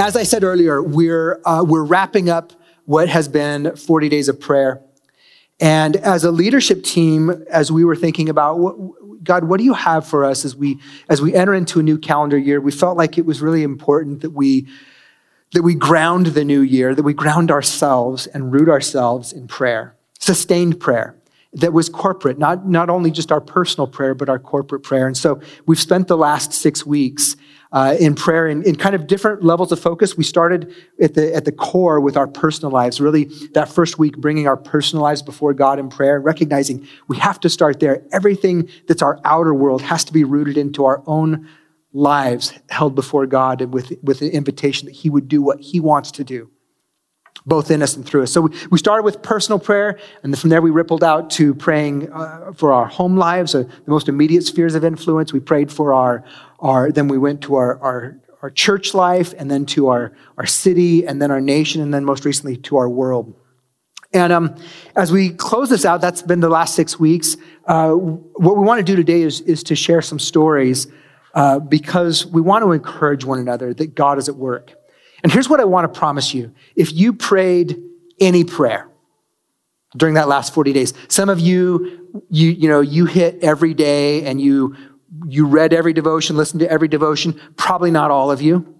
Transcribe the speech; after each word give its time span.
As 0.00 0.16
I 0.16 0.22
said 0.22 0.44
earlier, 0.44 0.82
we're, 0.82 1.42
uh, 1.44 1.62
we're 1.62 1.84
wrapping 1.84 2.30
up 2.30 2.54
what 2.86 3.10
has 3.10 3.28
been 3.28 3.76
40 3.76 4.08
days 4.08 4.30
of 4.30 4.40
prayer. 4.40 4.82
And 5.60 5.94
as 5.96 6.24
a 6.24 6.30
leadership 6.30 6.82
team, 6.84 7.44
as 7.50 7.70
we 7.70 7.84
were 7.84 7.94
thinking 7.94 8.30
about 8.30 8.58
what, 8.58 8.76
God, 9.22 9.44
what 9.44 9.58
do 9.58 9.64
you 9.64 9.74
have 9.74 10.06
for 10.06 10.24
us 10.24 10.46
as 10.46 10.56
we 10.56 10.80
as 11.10 11.20
we 11.20 11.34
enter 11.34 11.52
into 11.52 11.80
a 11.80 11.82
new 11.82 11.98
calendar 11.98 12.38
year? 12.38 12.62
We 12.62 12.72
felt 12.72 12.96
like 12.96 13.18
it 13.18 13.26
was 13.26 13.42
really 13.42 13.62
important 13.62 14.22
that 14.22 14.30
we 14.30 14.66
that 15.52 15.62
we 15.62 15.74
ground 15.74 16.28
the 16.28 16.46
new 16.46 16.62
year, 16.62 16.94
that 16.94 17.02
we 17.02 17.12
ground 17.12 17.50
ourselves 17.50 18.26
and 18.26 18.50
root 18.50 18.70
ourselves 18.70 19.34
in 19.34 19.48
prayer, 19.48 19.96
sustained 20.18 20.80
prayer 20.80 21.14
that 21.52 21.72
was 21.72 21.88
corporate, 21.88 22.38
not, 22.38 22.66
not 22.66 22.88
only 22.88 23.10
just 23.10 23.32
our 23.32 23.40
personal 23.40 23.86
prayer, 23.86 24.14
but 24.14 24.28
our 24.28 24.38
corporate 24.38 24.82
prayer. 24.82 25.06
And 25.06 25.16
so 25.16 25.40
we've 25.66 25.80
spent 25.80 26.06
the 26.06 26.16
last 26.16 26.52
six 26.52 26.86
weeks 26.86 27.36
uh, 27.72 27.96
in 28.00 28.14
prayer 28.14 28.48
in, 28.48 28.62
in 28.64 28.76
kind 28.76 28.94
of 28.94 29.06
different 29.06 29.44
levels 29.44 29.70
of 29.72 29.78
focus. 29.78 30.16
We 30.16 30.24
started 30.24 30.74
at 31.00 31.14
the, 31.14 31.34
at 31.34 31.44
the 31.44 31.52
core 31.52 32.00
with 32.00 32.16
our 32.16 32.26
personal 32.26 32.70
lives, 32.70 33.00
really 33.00 33.24
that 33.54 33.68
first 33.68 33.98
week 33.98 34.16
bringing 34.16 34.48
our 34.48 34.56
personal 34.56 35.02
lives 35.02 35.22
before 35.22 35.54
God 35.54 35.78
in 35.78 35.88
prayer, 35.88 36.20
recognizing 36.20 36.86
we 37.08 37.16
have 37.18 37.38
to 37.40 37.48
start 37.48 37.80
there. 37.80 38.02
Everything 38.12 38.68
that's 38.86 39.02
our 39.02 39.20
outer 39.24 39.54
world 39.54 39.82
has 39.82 40.04
to 40.04 40.12
be 40.12 40.24
rooted 40.24 40.56
into 40.56 40.84
our 40.84 41.02
own 41.06 41.48
lives 41.92 42.52
held 42.68 42.94
before 42.94 43.26
God 43.26 43.60
and 43.60 43.72
with, 43.72 43.92
with 44.02 44.20
the 44.20 44.30
invitation 44.30 44.86
that 44.86 44.94
He 44.94 45.10
would 45.10 45.28
do 45.28 45.42
what 45.42 45.60
He 45.60 45.80
wants 45.80 46.10
to 46.12 46.24
do 46.24 46.50
both 47.46 47.70
in 47.70 47.82
us 47.82 47.96
and 47.96 48.04
through 48.04 48.22
us. 48.22 48.32
So 48.32 48.50
we 48.70 48.78
started 48.78 49.02
with 49.02 49.22
personal 49.22 49.58
prayer, 49.58 49.98
and 50.22 50.38
from 50.38 50.50
there 50.50 50.60
we 50.60 50.70
rippled 50.70 51.02
out 51.02 51.30
to 51.30 51.54
praying 51.54 52.12
uh, 52.12 52.52
for 52.54 52.72
our 52.72 52.86
home 52.86 53.16
lives, 53.16 53.54
uh, 53.54 53.62
the 53.62 53.90
most 53.90 54.08
immediate 54.08 54.44
spheres 54.44 54.74
of 54.74 54.84
influence. 54.84 55.32
We 55.32 55.40
prayed 55.40 55.72
for 55.72 55.94
our, 55.94 56.24
our 56.58 56.92
then 56.92 57.08
we 57.08 57.18
went 57.18 57.40
to 57.42 57.54
our, 57.54 57.78
our, 57.80 58.20
our 58.42 58.50
church 58.50 58.94
life, 58.94 59.34
and 59.38 59.50
then 59.50 59.66
to 59.66 59.88
our, 59.88 60.12
our 60.36 60.46
city, 60.46 61.06
and 61.06 61.20
then 61.20 61.30
our 61.30 61.40
nation, 61.40 61.80
and 61.80 61.92
then 61.92 62.04
most 62.04 62.24
recently 62.24 62.56
to 62.58 62.76
our 62.76 62.88
world. 62.88 63.34
And 64.12 64.32
um, 64.32 64.56
as 64.96 65.12
we 65.12 65.30
close 65.30 65.70
this 65.70 65.84
out, 65.84 66.00
that's 66.00 66.22
been 66.22 66.40
the 66.40 66.48
last 66.48 66.74
six 66.74 66.98
weeks. 66.98 67.36
Uh, 67.66 67.92
what 67.92 68.56
we 68.56 68.64
want 68.64 68.78
to 68.78 68.84
do 68.84 68.96
today 68.96 69.22
is, 69.22 69.40
is 69.42 69.62
to 69.64 69.76
share 69.76 70.02
some 70.02 70.18
stories 70.18 70.88
uh, 71.34 71.60
because 71.60 72.26
we 72.26 72.40
want 72.40 72.64
to 72.64 72.72
encourage 72.72 73.24
one 73.24 73.38
another 73.38 73.72
that 73.72 73.94
God 73.94 74.18
is 74.18 74.28
at 74.28 74.34
work. 74.34 74.74
And 75.22 75.32
here's 75.32 75.48
what 75.48 75.60
I 75.60 75.64
want 75.64 75.92
to 75.92 75.98
promise 75.98 76.34
you. 76.34 76.52
If 76.76 76.92
you 76.92 77.12
prayed 77.12 77.80
any 78.20 78.44
prayer 78.44 78.88
during 79.96 80.14
that 80.14 80.28
last 80.28 80.54
40 80.54 80.72
days, 80.72 80.94
some 81.08 81.28
of 81.28 81.40
you, 81.40 82.24
you, 82.30 82.50
you 82.50 82.68
know, 82.68 82.80
you 82.80 83.06
hit 83.06 83.42
every 83.42 83.74
day 83.74 84.24
and 84.24 84.40
you, 84.40 84.76
you 85.26 85.46
read 85.46 85.72
every 85.72 85.92
devotion, 85.92 86.36
listened 86.36 86.60
to 86.60 86.70
every 86.70 86.88
devotion. 86.88 87.38
Probably 87.56 87.90
not 87.90 88.10
all 88.10 88.30
of 88.30 88.40
you. 88.40 88.74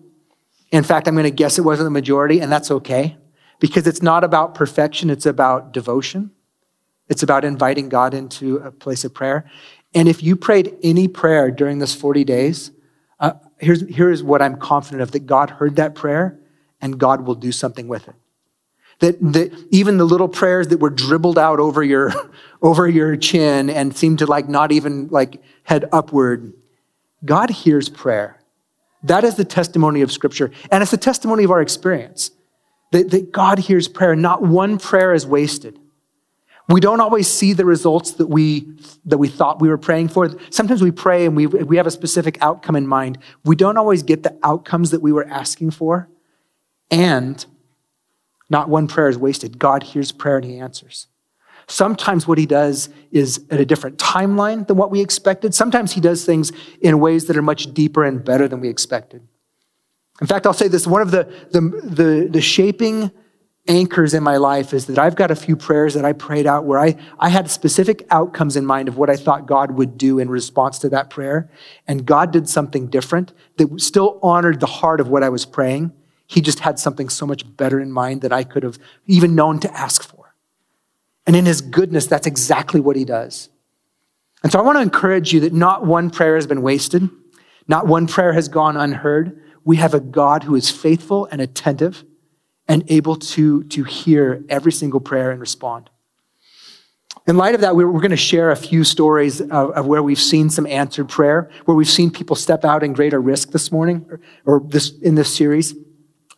In 0.70 0.84
fact, 0.84 1.08
I'm 1.08 1.14
going 1.14 1.24
to 1.24 1.30
guess 1.30 1.58
it 1.58 1.62
wasn't 1.62 1.86
the 1.86 1.90
majority, 1.90 2.40
and 2.40 2.50
that's 2.50 2.70
okay 2.70 3.16
because 3.58 3.86
it's 3.86 4.02
not 4.02 4.22
about 4.22 4.54
perfection. 4.54 5.10
It's 5.10 5.26
about 5.26 5.72
devotion. 5.72 6.30
It's 7.08 7.24
about 7.24 7.44
inviting 7.44 7.88
God 7.88 8.14
into 8.14 8.58
a 8.58 8.70
place 8.70 9.04
of 9.04 9.12
prayer. 9.12 9.50
And 9.94 10.08
if 10.08 10.22
you 10.22 10.36
prayed 10.36 10.76
any 10.82 11.08
prayer 11.08 11.50
during 11.50 11.80
this 11.80 11.94
40 11.94 12.22
days, 12.22 12.70
here's, 13.60 13.88
here's 13.88 14.22
what 14.22 14.42
I'm 14.42 14.56
confident 14.56 15.02
of 15.02 15.12
that 15.12 15.26
God 15.26 15.50
heard 15.50 15.76
that 15.76 15.94
prayer 15.94 16.38
and 16.80 16.98
God 16.98 17.26
will 17.26 17.34
do 17.34 17.52
something 17.52 17.88
with 17.88 18.08
it. 18.08 18.14
That, 19.00 19.32
that 19.32 19.66
even 19.70 19.96
the 19.96 20.04
little 20.04 20.28
prayers 20.28 20.68
that 20.68 20.78
were 20.78 20.90
dribbled 20.90 21.38
out 21.38 21.58
over 21.58 21.82
your, 21.82 22.12
over 22.62 22.88
your 22.88 23.16
chin 23.16 23.70
and 23.70 23.96
seemed 23.96 24.18
to 24.18 24.26
like 24.26 24.48
not 24.48 24.72
even 24.72 25.08
like 25.08 25.40
head 25.62 25.88
upward, 25.92 26.52
God 27.24 27.50
hears 27.50 27.88
prayer. 27.88 28.38
That 29.02 29.24
is 29.24 29.36
the 29.36 29.44
testimony 29.44 30.02
of 30.02 30.12
Scripture. 30.12 30.50
And 30.70 30.82
it's 30.82 30.90
the 30.90 30.98
testimony 30.98 31.44
of 31.44 31.50
our 31.50 31.62
experience 31.62 32.30
that, 32.92 33.10
that 33.10 33.32
God 33.32 33.58
hears 33.58 33.88
prayer. 33.88 34.14
Not 34.14 34.42
one 34.42 34.78
prayer 34.78 35.14
is 35.14 35.26
wasted. 35.26 35.78
We 36.70 36.80
don't 36.80 37.00
always 37.00 37.26
see 37.26 37.52
the 37.52 37.64
results 37.64 38.12
that 38.12 38.28
we, 38.28 38.72
that 39.04 39.18
we 39.18 39.28
thought 39.28 39.60
we 39.60 39.68
were 39.68 39.78
praying 39.78 40.08
for. 40.08 40.30
Sometimes 40.50 40.82
we 40.82 40.92
pray 40.92 41.26
and 41.26 41.34
we, 41.34 41.46
we 41.46 41.76
have 41.76 41.86
a 41.86 41.90
specific 41.90 42.38
outcome 42.40 42.76
in 42.76 42.86
mind. 42.86 43.18
We 43.44 43.56
don't 43.56 43.76
always 43.76 44.04
get 44.04 44.22
the 44.22 44.38
outcomes 44.44 44.92
that 44.92 45.02
we 45.02 45.10
were 45.10 45.26
asking 45.26 45.72
for. 45.72 46.08
And 46.88 47.44
not 48.48 48.68
one 48.68 48.86
prayer 48.86 49.08
is 49.08 49.18
wasted. 49.18 49.58
God 49.58 49.82
hears 49.82 50.12
prayer 50.12 50.36
and 50.36 50.44
he 50.44 50.58
answers. 50.58 51.08
Sometimes 51.66 52.28
what 52.28 52.38
he 52.38 52.46
does 52.46 52.88
is 53.10 53.44
at 53.50 53.60
a 53.60 53.64
different 53.64 53.98
timeline 53.98 54.66
than 54.66 54.76
what 54.76 54.92
we 54.92 55.00
expected. 55.00 55.54
Sometimes 55.54 55.92
he 55.92 56.00
does 56.00 56.24
things 56.24 56.52
in 56.80 57.00
ways 57.00 57.26
that 57.26 57.36
are 57.36 57.42
much 57.42 57.74
deeper 57.74 58.04
and 58.04 58.24
better 58.24 58.46
than 58.46 58.60
we 58.60 58.68
expected. 58.68 59.26
In 60.20 60.26
fact, 60.26 60.46
I'll 60.46 60.52
say 60.52 60.68
this 60.68 60.86
one 60.86 61.02
of 61.02 61.10
the, 61.10 61.24
the, 61.50 61.60
the, 61.60 62.28
the 62.30 62.40
shaping 62.40 63.10
anchors 63.70 64.14
in 64.14 64.22
my 64.24 64.36
life 64.36 64.74
is 64.74 64.86
that 64.86 64.98
I've 64.98 65.14
got 65.14 65.30
a 65.30 65.36
few 65.36 65.54
prayers 65.54 65.94
that 65.94 66.04
I 66.04 66.12
prayed 66.12 66.44
out 66.44 66.64
where 66.64 66.80
I, 66.80 66.96
I 67.20 67.28
had 67.28 67.48
specific 67.48 68.04
outcomes 68.10 68.56
in 68.56 68.66
mind 68.66 68.88
of 68.88 68.98
what 68.98 69.08
I 69.08 69.16
thought 69.16 69.46
God 69.46 69.70
would 69.70 69.96
do 69.96 70.18
in 70.18 70.28
response 70.28 70.80
to 70.80 70.88
that 70.88 71.08
prayer. 71.08 71.48
And 71.86 72.04
God 72.04 72.32
did 72.32 72.48
something 72.48 72.88
different 72.88 73.32
that 73.58 73.80
still 73.80 74.18
honored 74.24 74.58
the 74.58 74.66
heart 74.66 75.00
of 75.00 75.08
what 75.08 75.22
I 75.22 75.28
was 75.28 75.46
praying. 75.46 75.92
He 76.26 76.40
just 76.40 76.58
had 76.58 76.80
something 76.80 77.08
so 77.08 77.26
much 77.26 77.44
better 77.56 77.78
in 77.78 77.92
mind 77.92 78.22
that 78.22 78.32
I 78.32 78.42
could 78.42 78.64
have 78.64 78.76
even 79.06 79.36
known 79.36 79.60
to 79.60 79.72
ask 79.72 80.02
for. 80.02 80.34
And 81.24 81.36
in 81.36 81.46
his 81.46 81.60
goodness, 81.60 82.08
that's 82.08 82.26
exactly 82.26 82.80
what 82.80 82.96
he 82.96 83.04
does. 83.04 83.50
And 84.42 84.50
so 84.50 84.58
I 84.58 84.62
want 84.62 84.78
to 84.78 84.82
encourage 84.82 85.32
you 85.32 85.40
that 85.40 85.52
not 85.52 85.86
one 85.86 86.10
prayer 86.10 86.34
has 86.34 86.46
been 86.46 86.62
wasted. 86.62 87.08
Not 87.68 87.86
one 87.86 88.08
prayer 88.08 88.32
has 88.32 88.48
gone 88.48 88.76
unheard. 88.76 89.40
We 89.64 89.76
have 89.76 89.94
a 89.94 90.00
God 90.00 90.42
who 90.42 90.56
is 90.56 90.70
faithful 90.70 91.28
and 91.30 91.40
attentive 91.40 92.04
and 92.70 92.84
able 92.86 93.16
to, 93.16 93.64
to 93.64 93.82
hear 93.82 94.44
every 94.48 94.70
single 94.70 95.00
prayer 95.00 95.32
and 95.32 95.40
respond. 95.40 95.90
In 97.26 97.36
light 97.36 97.56
of 97.56 97.62
that, 97.62 97.74
we're, 97.74 97.90
we're 97.90 98.00
going 98.00 98.12
to 98.12 98.16
share 98.16 98.52
a 98.52 98.56
few 98.56 98.84
stories 98.84 99.40
of, 99.40 99.50
of, 99.50 99.86
where 99.86 100.04
we've 100.04 100.20
seen 100.20 100.50
some 100.50 100.68
answered 100.68 101.08
prayer, 101.08 101.50
where 101.64 101.76
we've 101.76 101.90
seen 101.90 102.12
people 102.12 102.36
step 102.36 102.64
out 102.64 102.84
in 102.84 102.92
greater 102.92 103.20
risk 103.20 103.50
this 103.50 103.72
morning 103.72 104.06
or, 104.08 104.20
or 104.46 104.60
this, 104.60 104.96
in 105.00 105.16
this 105.16 105.34
series. 105.34 105.74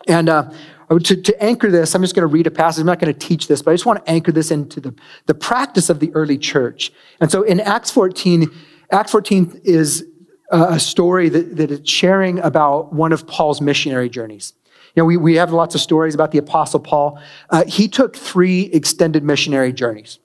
And 0.09 0.31
uh, 0.31 0.51
to, 0.89 1.17
to, 1.17 1.43
anchor 1.43 1.71
this, 1.71 1.95
I'm 1.95 2.01
just 2.01 2.15
going 2.15 2.27
to 2.27 2.33
read 2.33 2.47
a 2.47 2.51
passage. 2.51 2.81
I'm 2.81 2.87
not 2.87 2.99
going 2.99 3.13
to 3.13 3.27
teach 3.27 3.47
this, 3.47 3.61
but 3.61 3.73
I 3.73 3.75
just 3.75 3.85
want 3.85 4.03
to 4.03 4.11
anchor 4.11 4.33
this 4.33 4.51
into 4.51 4.81
the, 4.81 4.95
the 5.27 5.35
practice 5.35 5.91
of 5.91 6.01
the 6.01 6.11
early 6.15 6.39
church. 6.39 6.93
And 7.21 7.31
so 7.31 7.43
in 7.43 7.61
Acts 7.61 7.91
14, 7.91 8.51
Acts 8.91 9.13
14 9.13 9.61
is 9.65 10.07
a 10.51 10.81
story 10.81 11.29
that, 11.29 11.57
that 11.57 11.71
is 11.71 11.87
sharing 11.87 12.39
about 12.39 12.95
one 12.95 13.13
of 13.13 13.27
Paul's 13.27 13.61
missionary 13.61 14.09
journeys. 14.09 14.55
You 14.95 15.03
know, 15.03 15.07
we, 15.07 15.17
we 15.17 15.37
have 15.37 15.53
lots 15.53 15.75
of 15.75 15.81
stories 15.81 16.15
about 16.15 16.33
the 16.33 16.39
Apostle 16.39 16.81
Paul. 16.81 17.21
Uh, 17.49 17.65
he 17.67 17.89
took 17.89 18.15
three 18.15 18.63
extended 18.65 19.25
missionary 19.25 19.73
journeys. 19.73 20.19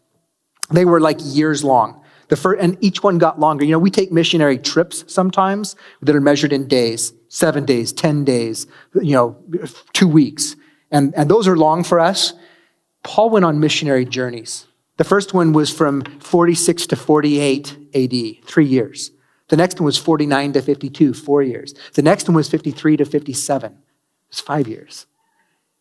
They 0.69 0.83
were 0.83 0.99
like 0.99 1.17
years 1.21 1.63
long. 1.63 2.03
The 2.27 2.35
first, 2.35 2.61
and 2.61 2.77
each 2.81 3.01
one 3.01 3.17
got 3.17 3.39
longer. 3.39 3.63
You 3.63 3.71
know, 3.71 3.79
we 3.79 3.89
take 3.89 4.11
missionary 4.11 4.57
trips 4.57 5.05
sometimes 5.07 5.77
that 6.01 6.13
are 6.13 6.21
measured 6.21 6.51
in 6.51 6.67
days, 6.67 7.13
seven 7.29 7.63
days, 7.63 7.93
10 7.93 8.25
days, 8.25 8.67
you 8.95 9.13
know, 9.13 9.37
two 9.93 10.09
weeks. 10.09 10.57
And, 10.91 11.13
and 11.15 11.31
those 11.31 11.47
are 11.47 11.55
long 11.55 11.85
for 11.85 11.99
us. 11.99 12.33
Paul 13.03 13.29
went 13.29 13.45
on 13.45 13.61
missionary 13.61 14.03
journeys. 14.03 14.67
The 14.97 15.05
first 15.05 15.33
one 15.33 15.53
was 15.53 15.71
from 15.71 16.01
46 16.19 16.87
to 16.87 16.95
48 16.97 17.77
AD, 17.93 18.45
three 18.45 18.65
years. 18.65 19.11
The 19.47 19.55
next 19.55 19.79
one 19.79 19.85
was 19.85 19.97
49 19.97 20.53
to 20.53 20.61
52, 20.61 21.13
four 21.13 21.41
years. 21.41 21.73
The 21.93 22.01
next 22.01 22.27
one 22.27 22.35
was 22.35 22.49
53 22.49 22.97
to 22.97 23.05
57. 23.05 23.77
It's 24.29 24.41
five 24.41 24.67
years. 24.67 25.05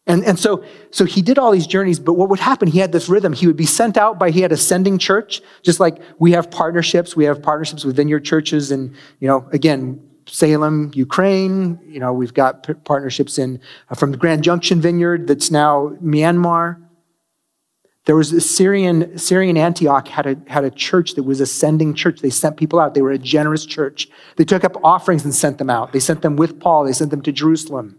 And, 0.07 0.25
and 0.25 0.39
so, 0.39 0.65
so 0.91 1.05
he 1.05 1.21
did 1.21 1.37
all 1.37 1.51
these 1.51 1.67
journeys, 1.67 1.99
but 1.99 2.13
what 2.13 2.29
would 2.29 2.39
happen? 2.39 2.69
He 2.69 2.79
had 2.79 2.93
this 2.93 3.09
rhythm. 3.09 3.33
He 3.33 3.47
would 3.49 3.57
be 3.57 3.67
sent 3.67 3.97
out 3.97 4.19
by, 4.19 4.31
he 4.31 4.41
had 4.41 4.53
a 4.53 4.57
sending 4.57 4.99
church, 4.99 5.43
just 5.63 5.81
like 5.81 6.01
we 6.21 6.31
have 6.33 6.51
partnerships. 6.51 7.17
We 7.17 7.25
have 7.25 7.43
partnerships 7.43 7.85
with 7.85 7.97
vineyard 7.97 8.21
churches 8.25 8.71
and, 8.71 8.95
you 9.19 9.27
know, 9.27 9.49
again, 9.53 10.01
Salem, 10.29 10.93
Ukraine. 10.95 11.81
You 11.89 11.99
know, 11.99 12.13
we've 12.13 12.35
got 12.35 12.65
p- 12.65 12.75
partnerships 12.75 13.37
in, 13.39 13.61
uh, 13.91 13.97
from 13.97 14.13
the 14.13 14.17
Grand 14.17 14.45
Junction 14.45 14.81
Vineyard 14.81 15.27
that's 15.27 15.51
now 15.51 15.97
Myanmar. 16.03 16.83
There 18.05 18.15
was 18.15 18.33
a 18.33 18.41
Syrian, 18.41 19.19
Syrian 19.19 19.57
Antioch 19.57 20.07
had 20.07 20.27
a, 20.27 20.37
had 20.47 20.63
a 20.63 20.71
church 20.71 21.15
that 21.15 21.25
was 21.25 21.41
a 21.41 21.47
sending 21.47 21.95
church. 21.95 22.21
They 22.21 22.31
sent 22.31 22.57
people 22.57 22.79
out. 22.79 22.95
They 22.95 23.03
were 23.03 23.11
a 23.11 23.19
generous 23.19 23.67
church. 23.67 24.09
They 24.37 24.45
took 24.45 24.63
up 24.63 24.77
offerings 24.85 25.25
and 25.25 25.35
sent 25.35 25.59
them 25.59 25.71
out. 25.71 25.93
They 25.93 25.99
sent 25.99 26.23
them 26.23 26.37
with 26.37 26.61
Paul. 26.61 26.85
They 26.85 26.93
sent 26.93 27.11
them 27.11 27.23
to 27.23 27.33
Jerusalem. 27.33 27.99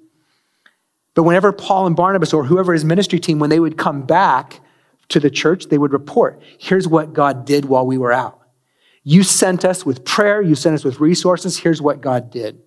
But 1.18 1.24
whenever 1.24 1.52
Paul 1.52 1.88
and 1.88 1.96
Barnabas 1.96 2.32
or 2.32 2.44
whoever 2.44 2.74
his 2.74 2.86
ministry 2.86 3.20
team, 3.20 3.40
when 3.40 3.50
they 3.50 3.60
would 3.60 3.76
come 3.76 4.04
back 4.04 4.62
to 5.10 5.20
the 5.20 5.32
church, 5.32 5.66
they 5.66 5.80
would 5.80 5.92
report, 5.92 6.40
here's 6.60 6.88
what 6.88 7.12
God 7.14 7.44
did 7.44 7.66
while 7.66 7.88
we 7.88 7.98
were 7.98 8.12
out. 8.12 8.40
You 9.04 9.24
sent 9.24 9.66
us 9.66 9.84
with 9.84 10.06
prayer. 10.06 10.44
You 10.44 10.54
sent 10.54 10.76
us 10.76 10.84
with 10.84 11.00
resources. 11.00 11.58
Here's 11.58 11.82
what 11.82 12.02
God 12.02 12.30
did. 12.30 12.62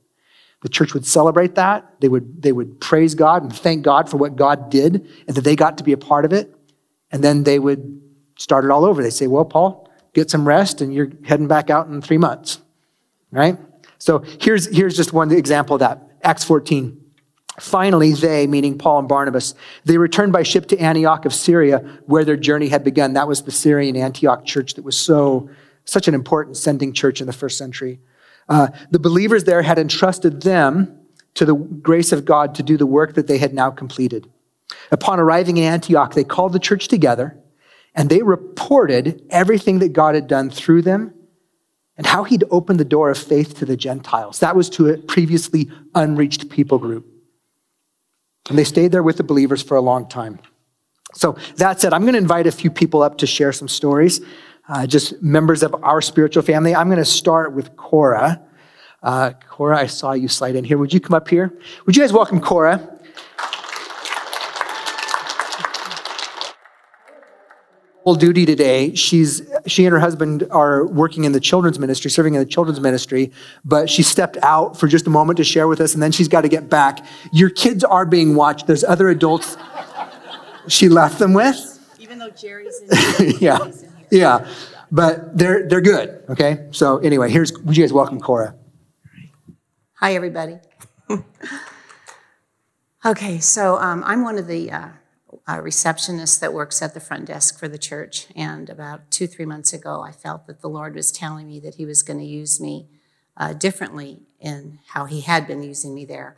The 0.63 0.69
church 0.69 0.95
would 0.95 1.07
celebrate 1.07 1.55
that. 1.55 2.01
They 2.01 2.09
would, 2.09 2.43
they 2.43 2.51
would 2.51 2.81
praise 2.81 3.15
God 3.15 3.45
and 3.45 3.55
thank 3.55 3.85
God 3.85 4.11
for 4.11 4.17
what 4.17 4.35
God 4.35 4.69
did 4.69 5.09
and 5.29 5.37
that 5.37 5.43
they 5.43 5.55
got 5.55 5.79
to 5.79 5.85
be 5.85 5.93
a 5.93 5.97
part 5.97 6.25
of 6.25 6.33
it. 6.33 6.53
And 7.13 7.23
then 7.23 7.45
they 7.45 7.61
would 7.61 8.03
start 8.37 8.65
it 8.65 8.73
all 8.73 8.85
over. 8.85 9.01
They 9.01 9.11
say, 9.11 9.29
well, 9.29 9.45
Paul, 9.45 9.89
get 10.13 10.29
some 10.29 10.49
rest 10.49 10.81
and 10.81 10.93
you're 10.93 11.13
heading 11.23 11.47
back 11.47 11.71
out 11.71 11.87
in 11.87 12.03
three 12.03 12.19
months. 12.19 12.59
Right? 13.31 13.57
So 13.99 14.25
here's, 14.41 14.67
here's 14.77 14.97
just 14.97 15.13
one 15.13 15.31
example 15.31 15.75
of 15.75 15.81
that. 15.81 16.03
Acts 16.25 16.43
14. 16.43 17.00
Finally, 17.61 18.13
they, 18.13 18.47
meaning 18.47 18.79
Paul 18.79 19.01
and 19.01 19.09
Barnabas, 19.09 19.55
they 19.85 19.99
returned 19.99 20.33
by 20.33 20.43
ship 20.43 20.67
to 20.69 20.79
Antioch 20.79 21.25
of 21.25 21.35
Syria, 21.35 21.79
where 22.07 22.25
their 22.25 22.37
journey 22.37 22.69
had 22.69 22.83
begun. 22.83 23.13
That 23.13 23.29
was 23.29 23.43
the 23.43 23.51
Syrian 23.53 23.97
Antioch 23.97 24.45
church 24.45 24.75
that 24.75 24.85
was 24.85 24.97
so, 24.97 25.51
such 25.85 26.09
an 26.09 26.15
important 26.15 26.57
sending 26.57 26.93
church 26.93 27.21
in 27.21 27.27
the 27.27 27.33
first 27.33 27.59
century. 27.59 28.01
Uh, 28.49 28.69
the 28.91 28.99
believers 28.99 29.45
there 29.45 29.63
had 29.63 29.79
entrusted 29.79 30.43
them 30.43 30.99
to 31.35 31.45
the 31.45 31.55
grace 31.55 32.13
of 32.13 32.25
God 32.25 32.55
to 32.57 32.63
do 32.63 32.77
the 32.77 32.87
work 32.87 33.15
that 33.15 33.27
they 33.27 33.39
had 33.39 33.55
now 33.55 33.71
completed. 33.71 34.29
Upon 34.91 35.21
arriving 35.21 35.57
in 35.57 35.65
Antioch, 35.65 36.15
they 36.15 36.25
called 36.25 36.53
the 36.53 36.59
church 36.59 36.89
together 36.89 37.37
and 37.95 38.09
they 38.09 38.23
reported 38.23 39.25
everything 39.31 39.81
that 39.81 39.93
God 39.93 40.15
had 40.15 40.27
done 40.27 40.51
through 40.51 40.83
them 40.83 41.15
and 41.97 42.07
how 42.07 42.25
he'd 42.25 42.45
opened 42.51 42.81
the 42.81 42.85
door 42.85 43.11
of 43.11 43.19
faith 43.19 43.59
to 43.59 43.65
the 43.65 43.77
Gentiles. 43.77 44.39
That 44.39 44.57
was 44.57 44.71
to 44.71 44.89
a 44.89 44.97
previously 44.97 45.71
unreached 45.95 46.49
people 46.49 46.79
group. 46.79 47.10
And 48.51 48.59
they 48.59 48.65
stayed 48.65 48.91
there 48.91 49.03
with 49.05 49.17
the 49.17 49.23
believers 49.23 49.63
for 49.63 49.77
a 49.77 49.81
long 49.81 50.09
time. 50.09 50.41
So 51.15 51.39
that 51.57 51.81
said, 51.81 51.93
I'm 51.93 52.03
going 52.03 52.15
to 52.15 52.19
invite 52.19 52.49
a 52.49 52.53
few 52.53 52.71
people 52.71 53.01
up 53.01 53.19
to 53.19 53.27
share 53.27 53.53
some 53.53 53.69
stories, 53.69 54.21
uh, 54.69 54.89
just 54.89 55.23
members 55.23 55.63
of 55.63 55.73
our 55.85 56.03
spiritual 56.03 56.43
family. 56.43 56.75
I'm 56.75 56.89
going 56.89 56.99
to 56.99 57.05
start 57.05 57.53
with 57.53 57.77
Cora. 57.77 58.43
Uh, 59.05 59.33
Cora, 59.49 59.79
I 59.79 59.87
saw 59.87 60.13
you 60.15 60.27
slide 60.27 60.57
in 60.57 60.65
here. 60.65 60.79
Would 60.79 60.93
you 60.93 60.99
come 60.99 61.15
up 61.15 61.29
here? 61.29 61.57
Would 61.87 61.97
you 61.97 62.03
guys 62.03 62.13
welcome 62.13 62.41
Cora? 62.41 63.00
Full 68.05 68.15
duty 68.15 68.47
today. 68.47 68.95
She's 68.95 69.43
she 69.67 69.85
and 69.85 69.93
her 69.93 70.01
husband 70.01 70.47
are 70.51 70.87
working 70.87 71.25
in 71.25 71.33
the 71.33 71.41
children's 71.41 71.79
ministry, 71.79 72.11
serving 72.11 72.35
in 72.35 72.41
the 72.41 72.47
children's 72.47 72.81
ministry, 72.81 73.33
but 73.65 73.91
she 73.91 74.03
stepped 74.03 74.37
out 74.43 74.77
for 74.77 74.89
just 74.89 75.07
a 75.07 75.11
moment 75.11 75.37
to 75.39 75.45
share 75.45 75.69
with 75.69 75.81
us, 75.81 75.95
and 75.95 76.03
then 76.03 76.13
she's 76.13 76.29
got 76.29 76.43
to 76.43 76.49
get 76.49 76.69
back. 76.69 77.05
Your 77.33 77.51
kids 77.51 77.85
are 77.85 78.07
being 78.07 78.35
watched. 78.35 78.67
There's 78.67 78.85
other 78.85 79.09
adults 79.09 79.57
she 80.69 80.89
left 80.89 81.19
them 81.19 81.35
with. 81.35 81.79
Even 81.99 82.19
though 82.19 82.31
Jerry's 82.31 82.81
in 82.81 83.31
here. 83.39 83.39
yeah. 83.41 83.65
In 83.65 83.75
yeah. 84.11 84.49
But 84.91 85.37
they're 85.37 85.69
they're 85.69 85.81
good. 85.81 86.25
Okay. 86.29 86.67
So 86.73 86.99
anyway, 86.99 87.31
here's 87.31 87.53
would 87.53 87.77
you 87.77 87.83
guys 87.83 87.93
welcome 87.93 88.21
Cora. 88.21 88.55
Hi 89.95 90.15
everybody. 90.15 90.59
okay, 93.05 93.39
so 93.39 93.77
um, 93.77 94.03
I'm 94.07 94.23
one 94.23 94.39
of 94.39 94.47
the 94.47 94.71
uh, 94.71 94.89
a 95.47 95.61
receptionist 95.61 96.41
that 96.41 96.53
works 96.53 96.83
at 96.83 96.95
the 96.95 97.01
front 97.01 97.27
desk 97.27 97.59
for 97.59 97.69
the 97.69 97.79
church. 97.79 98.27
And 98.37 98.71
about 98.71 99.11
two, 99.11 99.27
three 99.27 99.45
months 99.45 99.73
ago, 99.73 100.03
I 100.03 100.13
felt 100.13 100.47
that 100.47 100.61
the 100.61 100.69
Lord 100.69 100.95
was 100.95 101.11
telling 101.11 101.49
me 101.49 101.61
that 101.61 101.77
He 101.77 101.87
was 101.87 102.03
going 102.03 102.19
to 102.19 102.25
use 102.25 102.61
me 102.61 102.87
uh, 103.37 103.53
differently 103.53 104.21
in 104.41 104.79
how 104.89 105.07
He 105.07 105.23
had 105.23 105.47
been 105.47 105.63
using 105.63 105.95
me 105.95 106.05
there. 106.05 106.37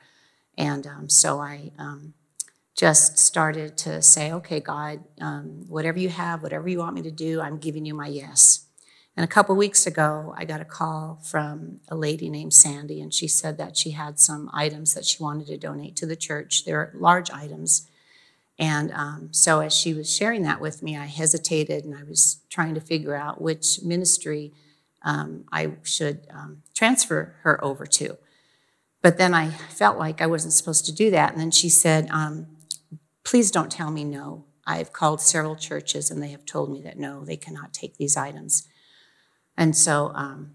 And 0.56 0.86
um, 0.86 1.08
so 1.08 1.40
I 1.40 1.72
um, 1.78 2.14
just 2.76 3.18
started 3.18 3.76
to 3.78 4.02
say, 4.02 4.32
okay, 4.32 4.60
God, 4.60 5.04
um, 5.20 5.64
whatever 5.68 5.98
you 5.98 6.08
have, 6.08 6.42
whatever 6.42 6.68
you 6.68 6.78
want 6.78 6.94
me 6.94 7.02
to 7.02 7.10
do, 7.10 7.40
I'm 7.40 7.58
giving 7.58 7.84
you 7.84 7.94
my 7.94 8.08
yes. 8.08 8.66
And 9.16 9.24
a 9.24 9.28
couple 9.28 9.54
weeks 9.54 9.86
ago, 9.86 10.34
I 10.38 10.46
got 10.46 10.62
a 10.62 10.64
call 10.64 11.20
from 11.22 11.80
a 11.88 11.96
lady 11.96 12.30
named 12.30 12.54
Sandy, 12.54 13.02
and 13.02 13.12
she 13.12 13.28
said 13.28 13.58
that 13.58 13.76
she 13.76 13.90
had 13.90 14.18
some 14.18 14.48
items 14.54 14.94
that 14.94 15.04
she 15.04 15.22
wanted 15.22 15.48
to 15.48 15.58
donate 15.58 15.96
to 15.96 16.06
the 16.06 16.16
church. 16.16 16.64
They're 16.64 16.92
large 16.94 17.30
items 17.30 17.88
and 18.62 18.92
um, 18.92 19.28
so, 19.32 19.58
as 19.58 19.76
she 19.76 19.92
was 19.92 20.08
sharing 20.08 20.42
that 20.42 20.60
with 20.60 20.84
me, 20.84 20.96
I 20.96 21.06
hesitated 21.06 21.84
and 21.84 21.96
I 21.96 22.04
was 22.04 22.42
trying 22.48 22.76
to 22.76 22.80
figure 22.80 23.16
out 23.16 23.40
which 23.40 23.82
ministry 23.82 24.52
um, 25.02 25.46
I 25.50 25.72
should 25.82 26.28
um, 26.30 26.62
transfer 26.72 27.34
her 27.42 27.62
over 27.64 27.86
to. 27.86 28.18
But 29.02 29.18
then 29.18 29.34
I 29.34 29.48
felt 29.50 29.98
like 29.98 30.22
I 30.22 30.28
wasn't 30.28 30.52
supposed 30.52 30.86
to 30.86 30.92
do 30.92 31.10
that. 31.10 31.32
And 31.32 31.40
then 31.40 31.50
she 31.50 31.68
said, 31.68 32.08
um, 32.12 32.46
Please 33.24 33.50
don't 33.50 33.70
tell 33.70 33.90
me 33.90 34.04
no. 34.04 34.44
I've 34.64 34.92
called 34.92 35.20
several 35.20 35.56
churches 35.56 36.08
and 36.08 36.22
they 36.22 36.30
have 36.30 36.46
told 36.46 36.70
me 36.70 36.80
that 36.82 36.96
no, 36.96 37.24
they 37.24 37.36
cannot 37.36 37.72
take 37.72 37.96
these 37.96 38.16
items. 38.16 38.68
And 39.56 39.74
so 39.74 40.12
um, 40.14 40.52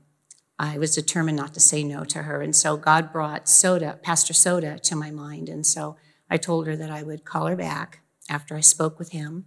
I 0.57 0.77
was 0.77 0.95
determined 0.95 1.36
not 1.36 1.53
to 1.56 1.60
say 1.60 1.83
no 1.83 2.06
to 2.06 2.24
her. 2.24 2.42
And 2.42 2.56
so 2.56 2.77
God 2.77 3.12
brought 3.12 3.50
Soda, 3.50 4.00
Pastor 4.01 4.33
Soda, 4.33 4.80
to 4.80 4.95
my 4.95 5.12
mind. 5.12 5.50
And 5.50 5.65
so 5.65 5.98
I 6.29 6.38
told 6.38 6.68
her 6.68 6.75
that 6.75 6.91
I 6.91 7.03
would 7.03 7.25
call 7.25 7.47
her 7.47 7.56
back 7.56 8.01
after 8.29 8.56
I 8.56 8.62
spoke 8.62 9.00
with 9.00 9.12
him. 9.12 9.45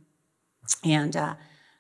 And 0.85 1.17
uh, 1.17 1.35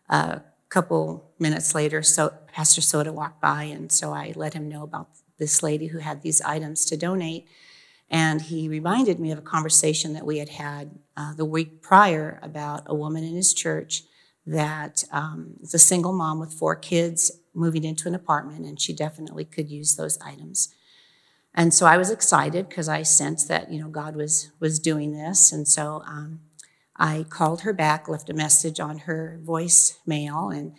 a 0.09 0.43
couple 0.69 1.33
minutes 1.39 1.75
later, 1.75 2.03
so 2.03 2.35
Pastor 2.53 2.81
Soda 2.81 3.13
walked 3.13 3.41
by, 3.41 3.65
and 3.65 3.91
so 3.91 4.13
I 4.13 4.33
let 4.37 4.55
him 4.55 4.69
know 4.69 4.83
about 4.83 5.09
this 5.39 5.63
lady 5.63 5.87
who 5.89 5.99
had 5.99 6.23
these 6.23 6.41
items 6.43 6.85
to 6.87 6.97
donate. 6.97 7.47
And 8.11 8.43
he 8.43 8.69
reminded 8.69 9.21
me 9.21 9.31
of 9.31 9.39
a 9.39 9.43
conversation 9.43 10.13
that 10.15 10.27
we 10.27 10.39
had 10.39 10.49
had 10.49 10.99
uh, 11.17 11.33
the 11.35 11.45
week 11.45 11.81
prior 11.81 12.41
about 12.43 12.83
a 12.87 12.95
woman 12.95 13.23
in 13.23 13.35
his 13.35 13.55
church 13.55 14.03
that 14.47 15.05
um, 15.13 15.55
is 15.63 15.75
a 15.75 15.79
single 15.79 16.13
mom 16.13 16.41
with 16.41 16.53
four 16.53 16.75
kids 16.75 17.31
moving 17.55 17.85
into 17.85 18.09
an 18.09 18.15
apartment, 18.15 18.67
and 18.67 18.81
she 18.81 18.93
definitely 18.93 19.45
could 19.45 19.71
use 19.71 19.97
those 19.97 20.19
items. 20.21 20.75
And 21.55 21.75
so 21.75 21.87
I 21.87 21.97
was 21.97 22.11
excited 22.11 22.69
because 22.69 22.89
I 22.89 23.03
sensed 23.03 23.49
that 23.49 23.73
you 23.73 23.81
know 23.81 23.89
God 23.89 24.15
was 24.15 24.51
was 24.61 24.79
doing 24.79 25.13
this, 25.13 25.53
and 25.53 25.67
so 25.67 26.03
um, 26.07 26.41
I 26.97 27.27
called 27.29 27.63
her 27.63 27.73
back, 27.73 28.09
left 28.09 28.31
a 28.31 28.35
message 28.35 28.79
on 28.79 28.99
her 29.01 29.41
voicemail, 29.45 30.57
and 30.57 30.75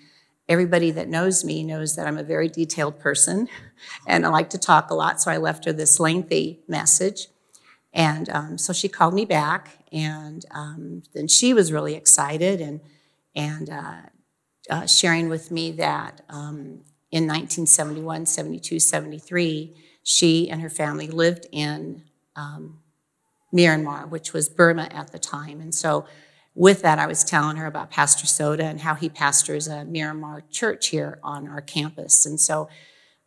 everybody 0.48 0.92
that 0.92 1.10
knows 1.10 1.44
me 1.44 1.64
knows 1.64 1.96
that 1.96 2.08
I'm 2.08 2.18
a 2.18 2.24
very 2.24 2.48
detailed 2.48 3.00
person, 3.00 3.50
and 4.08 4.26
I 4.26 4.30
like 4.30 4.50
to 4.52 4.58
talk 4.58 4.90
a 4.90 4.96
lot. 4.96 5.22
So 5.22 5.30
I 5.30 5.38
left 5.38 5.66
her 5.66 5.74
this 5.74 6.00
lengthy 6.00 6.62
message, 6.68 7.28
and 7.94 8.30
um, 8.30 8.58
so 8.58 8.72
she 8.72 8.88
called 8.88 9.14
me 9.14 9.26
back, 9.26 9.84
and 9.92 10.46
um, 10.52 11.04
then 11.14 11.28
she 11.28 11.54
was 11.54 11.74
really 11.74 11.96
excited 11.96 12.62
and 12.62 12.80
and 13.36 13.70
uh, 13.70 14.02
uh, 14.70 14.86
sharing 14.86 15.28
with 15.28 15.52
me 15.52 15.72
that 15.74 16.22
um, 16.30 16.84
in 17.12 17.28
1971, 17.28 18.26
72, 18.26 18.80
73 18.80 19.76
she 20.04 20.50
and 20.50 20.62
her 20.62 20.70
family 20.70 21.08
lived 21.08 21.46
in 21.52 22.04
um, 22.36 22.80
Myanmar, 23.54 24.10
which 24.10 24.34
was 24.34 24.50
Burma 24.50 24.88
at 24.92 25.12
the 25.12 25.20
time. 25.20 25.62
And 25.62 25.74
so, 25.74 26.06
with 26.54 26.82
that, 26.82 27.00
I 27.00 27.08
was 27.08 27.24
telling 27.24 27.56
her 27.58 27.66
about 27.66 27.92
Pastor 27.92 28.28
Soda 28.28 28.66
and 28.66 28.82
how 28.82 28.96
he 28.96 29.08
pastors 29.08 29.70
a 29.70 29.86
Myanmar 29.86 30.44
church 30.50 30.90
here 30.90 31.18
on 31.24 31.48
our 31.48 31.62
campus. 31.62 32.26
And 32.26 32.40
so, 32.40 32.68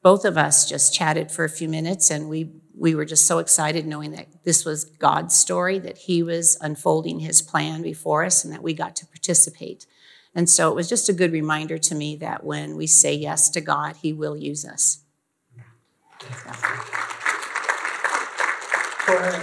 both 0.03 0.27
of 0.27 0.37
us 0.37 0.69
just 0.69 0.93
chatted 0.93 1.31
for 1.31 1.45
a 1.45 1.49
few 1.49 1.69
minutes, 1.69 2.11
and 2.11 2.29
we 2.29 2.51
we 2.77 2.95
were 2.95 3.05
just 3.05 3.27
so 3.27 3.39
excited 3.39 3.87
knowing 3.87 4.11
that 4.11 4.27
this 4.45 4.65
was 4.65 4.85
God's 4.85 5.35
story, 5.35 5.79
that 5.79 5.97
He 5.97 6.23
was 6.23 6.59
unfolding 6.61 7.21
His 7.21 7.41
plan 7.41 7.83
before 7.83 8.25
us, 8.25 8.45
and 8.45 8.53
that 8.53 8.63
we 8.63 8.75
got 8.75 8.97
to 8.97 9.07
participate. 9.07 9.87
And 10.35 10.51
so 10.51 10.71
it 10.71 10.75
was 10.75 10.89
just 10.89 11.09
a 11.09 11.13
good 11.13 11.33
reminder 11.33 11.79
to 11.79 11.95
me 11.95 12.17
that 12.17 12.45
when 12.45 12.77
we 12.77 12.87
say 12.89 13.15
yes 13.15 13.49
to 13.51 13.61
God, 13.61 13.97
He 14.03 14.13
will 14.13 14.37
use 14.37 14.65
us. 14.65 15.04
For 19.05 19.17
a 19.17 19.41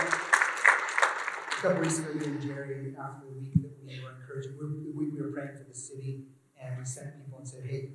couple 1.61 1.81
weeks 1.81 1.99
ago, 1.99 2.09
you 2.13 2.25
and 2.25 2.41
Jerry, 2.41 2.95
after 2.99 3.27
the 3.27 3.39
week 3.39 3.53
that 3.61 3.71
we 3.85 3.99
were 4.03 4.15
encouraging, 4.19 4.57
we, 4.59 5.05
we, 5.05 5.21
were 5.21 5.31
praying 5.31 5.57
for 5.57 5.63
the 5.69 5.75
city, 5.75 6.25
and 6.59 6.79
we 6.79 6.85
sent 6.85 7.23
people 7.23 7.37
and 7.37 7.47
said, 7.47 7.65
hey, 7.65 7.91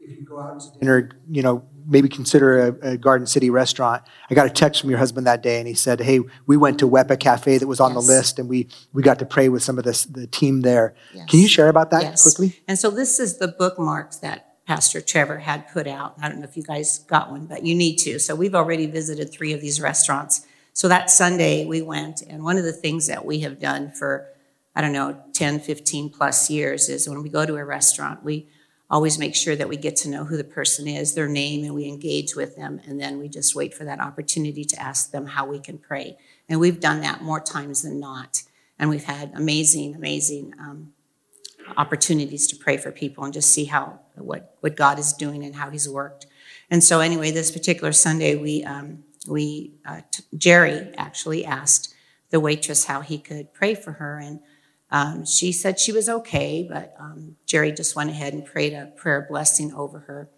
if 0.00 0.10
you 0.18 0.24
go 0.24 0.40
out 0.40 0.58
to 0.60 0.78
dinner, 0.78 1.10
you 1.30 1.42
know, 1.42 1.64
maybe 1.86 2.08
consider 2.08 2.68
a, 2.68 2.92
a, 2.92 2.96
Garden 2.96 3.26
City 3.26 3.50
restaurant. 3.50 4.02
I 4.30 4.34
got 4.34 4.46
a 4.46 4.50
text 4.50 4.80
from 4.80 4.90
your 4.90 4.98
husband 4.98 5.26
that 5.26 5.42
day, 5.42 5.58
and 5.58 5.68
he 5.68 5.74
said, 5.74 6.00
"Hey, 6.00 6.20
we 6.46 6.56
went 6.56 6.78
to 6.80 6.88
Wepa 6.88 7.20
Cafe 7.20 7.58
that 7.58 7.66
was 7.66 7.80
on 7.80 7.92
yes. 7.94 8.06
the 8.06 8.12
list, 8.12 8.38
and 8.38 8.48
we 8.48 8.68
we 8.92 9.02
got 9.02 9.18
to 9.18 9.26
pray 9.26 9.48
with 9.48 9.62
some 9.62 9.78
of 9.78 9.84
the 9.84 10.06
the 10.10 10.26
team 10.26 10.62
there." 10.62 10.94
Yes. 11.14 11.28
Can 11.28 11.40
you 11.40 11.48
share 11.48 11.68
about 11.68 11.90
that 11.90 12.02
yes. 12.02 12.22
quickly? 12.22 12.60
And 12.66 12.78
so 12.78 12.90
this 12.90 13.20
is 13.20 13.38
the 13.38 13.48
bookmarks 13.48 14.16
that 14.18 14.51
Pastor 14.72 15.02
Trevor 15.02 15.40
had 15.40 15.68
put 15.68 15.86
out. 15.86 16.14
I 16.22 16.30
don't 16.30 16.38
know 16.38 16.48
if 16.48 16.56
you 16.56 16.62
guys 16.62 17.00
got 17.00 17.30
one, 17.30 17.44
but 17.44 17.62
you 17.62 17.74
need 17.74 17.96
to. 17.96 18.18
So 18.18 18.34
we've 18.34 18.54
already 18.54 18.86
visited 18.86 19.30
three 19.30 19.52
of 19.52 19.60
these 19.60 19.82
restaurants. 19.82 20.46
So 20.72 20.88
that 20.88 21.10
Sunday 21.10 21.66
we 21.66 21.82
went, 21.82 22.22
and 22.22 22.42
one 22.42 22.56
of 22.56 22.64
the 22.64 22.72
things 22.72 23.06
that 23.06 23.26
we 23.26 23.40
have 23.40 23.60
done 23.60 23.90
for 23.90 24.28
I 24.74 24.80
don't 24.80 24.94
know, 24.94 25.22
10, 25.34 25.60
15 25.60 26.08
plus 26.08 26.48
years 26.48 26.88
is 26.88 27.06
when 27.06 27.22
we 27.22 27.28
go 27.28 27.44
to 27.44 27.56
a 27.56 27.64
restaurant, 27.66 28.24
we 28.24 28.48
always 28.88 29.18
make 29.18 29.34
sure 29.34 29.54
that 29.54 29.68
we 29.68 29.76
get 29.76 29.96
to 29.96 30.08
know 30.08 30.24
who 30.24 30.38
the 30.38 30.44
person 30.44 30.88
is, 30.88 31.14
their 31.14 31.28
name, 31.28 31.66
and 31.66 31.74
we 31.74 31.84
engage 31.84 32.34
with 32.34 32.56
them. 32.56 32.80
And 32.86 32.98
then 32.98 33.18
we 33.18 33.28
just 33.28 33.54
wait 33.54 33.74
for 33.74 33.84
that 33.84 34.00
opportunity 34.00 34.64
to 34.64 34.80
ask 34.80 35.10
them 35.10 35.26
how 35.26 35.44
we 35.44 35.60
can 35.60 35.76
pray. 35.76 36.16
And 36.48 36.58
we've 36.58 36.80
done 36.80 37.02
that 37.02 37.20
more 37.20 37.40
times 37.40 37.82
than 37.82 38.00
not. 38.00 38.42
And 38.78 38.88
we've 38.88 39.04
had 39.04 39.32
amazing, 39.34 39.94
amazing 39.94 40.54
um, 40.58 40.94
opportunities 41.76 42.46
to 42.46 42.56
pray 42.56 42.78
for 42.78 42.90
people 42.90 43.24
and 43.24 43.34
just 43.34 43.52
see 43.52 43.66
how 43.66 44.00
what, 44.16 44.56
what 44.60 44.76
God 44.76 44.98
is 44.98 45.12
doing 45.12 45.44
and 45.44 45.54
how 45.54 45.70
He's 45.70 45.88
worked. 45.88 46.26
And 46.70 46.82
so, 46.82 47.00
anyway, 47.00 47.30
this 47.30 47.50
particular 47.50 47.92
Sunday, 47.92 48.34
we 48.36 48.64
um, 48.64 49.04
we 49.28 49.74
uh, 49.86 50.00
t- 50.10 50.24
Jerry 50.36 50.92
actually 50.96 51.44
asked 51.44 51.94
the 52.30 52.40
waitress 52.40 52.86
how 52.86 53.02
he 53.02 53.18
could 53.18 53.52
pray 53.52 53.74
for 53.74 53.92
her, 53.92 54.18
and 54.18 54.40
um, 54.90 55.24
she 55.24 55.52
said 55.52 55.78
she 55.78 55.92
was 55.92 56.08
okay, 56.08 56.66
but 56.68 56.94
um, 56.98 57.36
Jerry 57.46 57.72
just 57.72 57.96
went 57.96 58.10
ahead 58.10 58.32
and 58.34 58.44
prayed 58.44 58.72
a 58.72 58.86
prayer 58.96 59.26
blessing 59.28 59.72
over 59.74 60.00
her. 60.00 60.28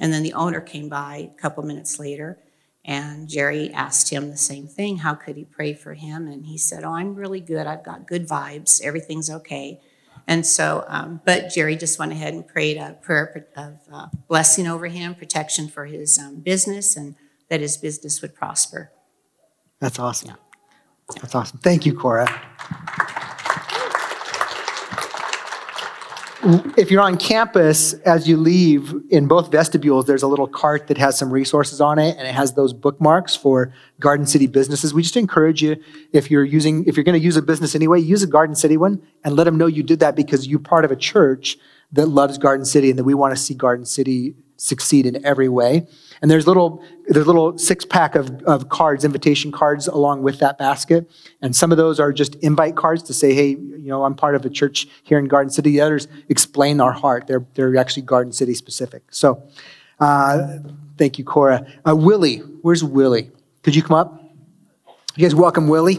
And 0.00 0.12
then 0.12 0.22
the 0.22 0.32
owner 0.32 0.60
came 0.60 0.88
by 0.88 1.30
a 1.36 1.40
couple 1.40 1.62
minutes 1.62 1.98
later, 1.98 2.38
and 2.84 3.28
Jerry 3.28 3.70
asked 3.72 4.10
him 4.10 4.30
the 4.30 4.36
same 4.36 4.66
thing 4.66 4.98
how 4.98 5.14
could 5.14 5.36
he 5.36 5.44
pray 5.44 5.74
for 5.74 5.94
him? 5.94 6.26
And 6.26 6.46
he 6.46 6.56
said, 6.56 6.82
Oh, 6.84 6.94
I'm 6.94 7.14
really 7.14 7.40
good. 7.40 7.66
I've 7.66 7.84
got 7.84 8.06
good 8.06 8.26
vibes. 8.26 8.80
Everything's 8.82 9.30
okay. 9.30 9.80
And 10.26 10.46
so, 10.46 10.84
um, 10.88 11.20
but 11.24 11.50
Jerry 11.50 11.76
just 11.76 11.98
went 11.98 12.12
ahead 12.12 12.34
and 12.34 12.46
prayed 12.46 12.76
a 12.76 12.94
prayer 13.02 13.46
of 13.56 13.78
uh, 13.92 14.06
blessing 14.28 14.66
over 14.66 14.86
him, 14.86 15.14
protection 15.14 15.68
for 15.68 15.86
his 15.86 16.18
um, 16.18 16.36
business, 16.40 16.96
and 16.96 17.16
that 17.48 17.60
his 17.60 17.76
business 17.76 18.22
would 18.22 18.34
prosper. 18.34 18.90
That's 19.80 19.98
awesome. 19.98 20.30
Yeah. 20.30 20.36
That's 21.20 21.34
awesome. 21.34 21.58
Thank 21.58 21.86
you, 21.86 21.94
Cora. 21.94 22.28
If 26.42 26.90
you're 26.90 27.02
on 27.02 27.18
campus, 27.18 27.92
as 27.92 28.26
you 28.28 28.36
leave 28.36 28.94
in 29.10 29.28
both 29.28 29.50
vestibules, 29.50 30.06
there's 30.06 30.22
a 30.22 30.26
little 30.26 30.46
cart 30.46 30.86
that 30.86 30.96
has 30.96 31.18
some 31.18 31.30
resources 31.30 31.80
on 31.80 31.98
it, 31.98 32.16
and 32.16 32.26
it 32.26 32.34
has 32.34 32.54
those 32.54 32.72
bookmarks 32.72 33.36
for 33.36 33.74
Garden 33.98 34.26
City 34.26 34.46
businesses. 34.46 34.94
We 34.94 35.02
just 35.02 35.16
encourage 35.16 35.62
you, 35.62 35.76
if 36.12 36.30
you're 36.30 36.44
using, 36.44 36.84
if 36.86 36.96
you're 36.96 37.04
going 37.04 37.18
to 37.18 37.24
use 37.24 37.36
a 37.36 37.42
business 37.42 37.74
anyway, 37.74 38.00
use 38.00 38.22
a 38.22 38.26
Garden 38.26 38.56
City 38.56 38.76
one, 38.76 39.02
and 39.22 39.36
let 39.36 39.44
them 39.44 39.58
know 39.58 39.66
you 39.66 39.82
did 39.82 40.00
that 40.00 40.16
because 40.16 40.46
you're 40.46 40.60
part 40.60 40.84
of 40.84 40.90
a 40.90 40.96
church 40.96 41.58
that 41.92 42.06
loves 42.06 42.38
Garden 42.38 42.64
City, 42.64 42.90
and 42.90 42.98
that 42.98 43.04
we 43.04 43.14
want 43.14 43.34
to 43.34 43.40
see 43.40 43.54
Garden 43.54 43.84
City 43.84 44.34
succeed 44.60 45.06
in 45.06 45.24
every 45.24 45.48
way. 45.48 45.86
And 46.20 46.30
there's 46.30 46.46
little 46.46 46.84
there's 47.06 47.26
little 47.26 47.56
six 47.56 47.84
pack 47.84 48.14
of, 48.14 48.42
of 48.42 48.68
cards, 48.68 49.04
invitation 49.04 49.50
cards 49.50 49.88
along 49.88 50.22
with 50.22 50.38
that 50.40 50.58
basket. 50.58 51.10
And 51.40 51.56
some 51.56 51.72
of 51.72 51.78
those 51.78 51.98
are 51.98 52.12
just 52.12 52.34
invite 52.36 52.76
cards 52.76 53.02
to 53.04 53.14
say, 53.14 53.32
hey, 53.32 53.48
you 53.48 53.88
know, 53.88 54.04
I'm 54.04 54.14
part 54.14 54.34
of 54.34 54.44
a 54.44 54.50
church 54.50 54.86
here 55.02 55.18
in 55.18 55.26
Garden 55.26 55.50
City. 55.50 55.70
The 55.70 55.80
others 55.80 56.08
explain 56.28 56.80
our 56.80 56.92
heart. 56.92 57.26
They're 57.26 57.46
they're 57.54 57.76
actually 57.76 58.02
Garden 58.02 58.32
City 58.32 58.54
specific. 58.54 59.02
So 59.10 59.42
uh, 59.98 60.58
thank 60.98 61.18
you, 61.18 61.24
Cora. 61.24 61.66
Uh, 61.88 61.96
Willie, 61.96 62.38
where's 62.62 62.84
Willie? 62.84 63.30
Could 63.62 63.74
you 63.74 63.82
come 63.82 63.96
up? 63.96 64.22
You 65.16 65.26
guys 65.26 65.34
welcome 65.34 65.68
Willie. 65.68 65.98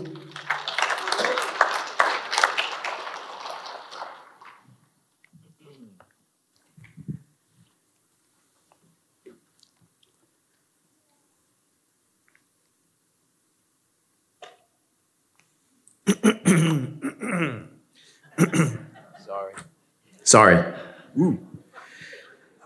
Sorry. 20.23 20.63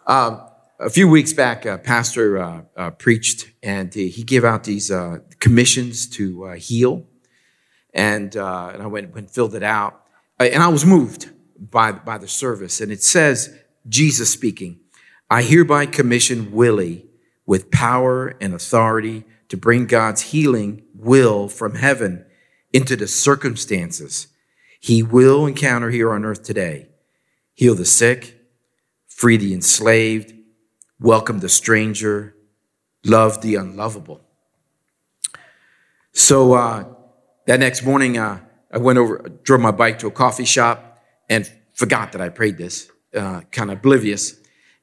Um, 0.05 0.41
a 0.77 0.89
few 0.89 1.07
weeks 1.07 1.31
back, 1.31 1.65
a 1.65 1.77
pastor 1.77 2.37
uh, 2.37 2.61
uh, 2.75 2.91
preached, 2.91 3.49
and 3.63 3.93
he 3.93 4.23
gave 4.23 4.43
out 4.43 4.65
these 4.65 4.91
uh, 4.91 5.19
commissions 5.39 6.07
to 6.09 6.45
uh, 6.45 6.53
heal. 6.55 7.05
And, 7.93 8.35
uh, 8.35 8.71
and 8.73 8.83
I 8.83 8.87
went 8.87 9.15
and 9.15 9.31
filled 9.31 9.55
it 9.55 9.63
out. 9.63 10.01
Uh, 10.37 10.43
and 10.43 10.61
I 10.61 10.67
was 10.67 10.85
moved 10.85 11.29
by, 11.57 11.93
by 11.93 12.17
the 12.17 12.27
service. 12.27 12.81
And 12.81 12.91
it 12.91 13.01
says, 13.01 13.57
Jesus 13.87 14.29
speaking, 14.29 14.81
I 15.29 15.41
hereby 15.41 15.85
commission 15.85 16.51
Willie 16.51 17.05
with 17.45 17.71
power 17.71 18.35
and 18.41 18.53
authority 18.53 19.23
to 19.47 19.55
bring 19.55 19.85
God's 19.85 20.21
healing 20.21 20.83
will 20.93 21.47
from 21.47 21.75
heaven 21.75 22.25
into 22.73 22.97
the 22.97 23.07
circumstances 23.07 24.27
he 24.81 25.01
will 25.01 25.45
encounter 25.45 25.89
here 25.89 26.13
on 26.13 26.25
earth 26.25 26.43
today 26.43 26.89
heal 27.55 27.73
the 27.73 27.85
sick, 27.85 28.39
free 29.07 29.37
the 29.37 29.53
enslaved, 29.53 30.33
welcome 30.99 31.39
the 31.39 31.49
stranger, 31.49 32.35
love 33.03 33.41
the 33.41 33.55
unlovable. 33.55 34.21
So 36.11 36.53
uh, 36.53 36.85
that 37.47 37.59
next 37.59 37.83
morning, 37.83 38.17
uh, 38.17 38.39
I 38.71 38.77
went 38.77 38.99
over, 38.99 39.17
drove 39.43 39.61
my 39.61 39.71
bike 39.71 39.99
to 39.99 40.07
a 40.07 40.11
coffee 40.11 40.45
shop 40.45 40.99
and 41.29 41.49
forgot 41.73 42.11
that 42.11 42.21
I 42.21 42.29
prayed 42.29 42.57
this, 42.57 42.89
uh, 43.13 43.41
kind 43.51 43.71
of 43.71 43.79
oblivious, 43.79 44.35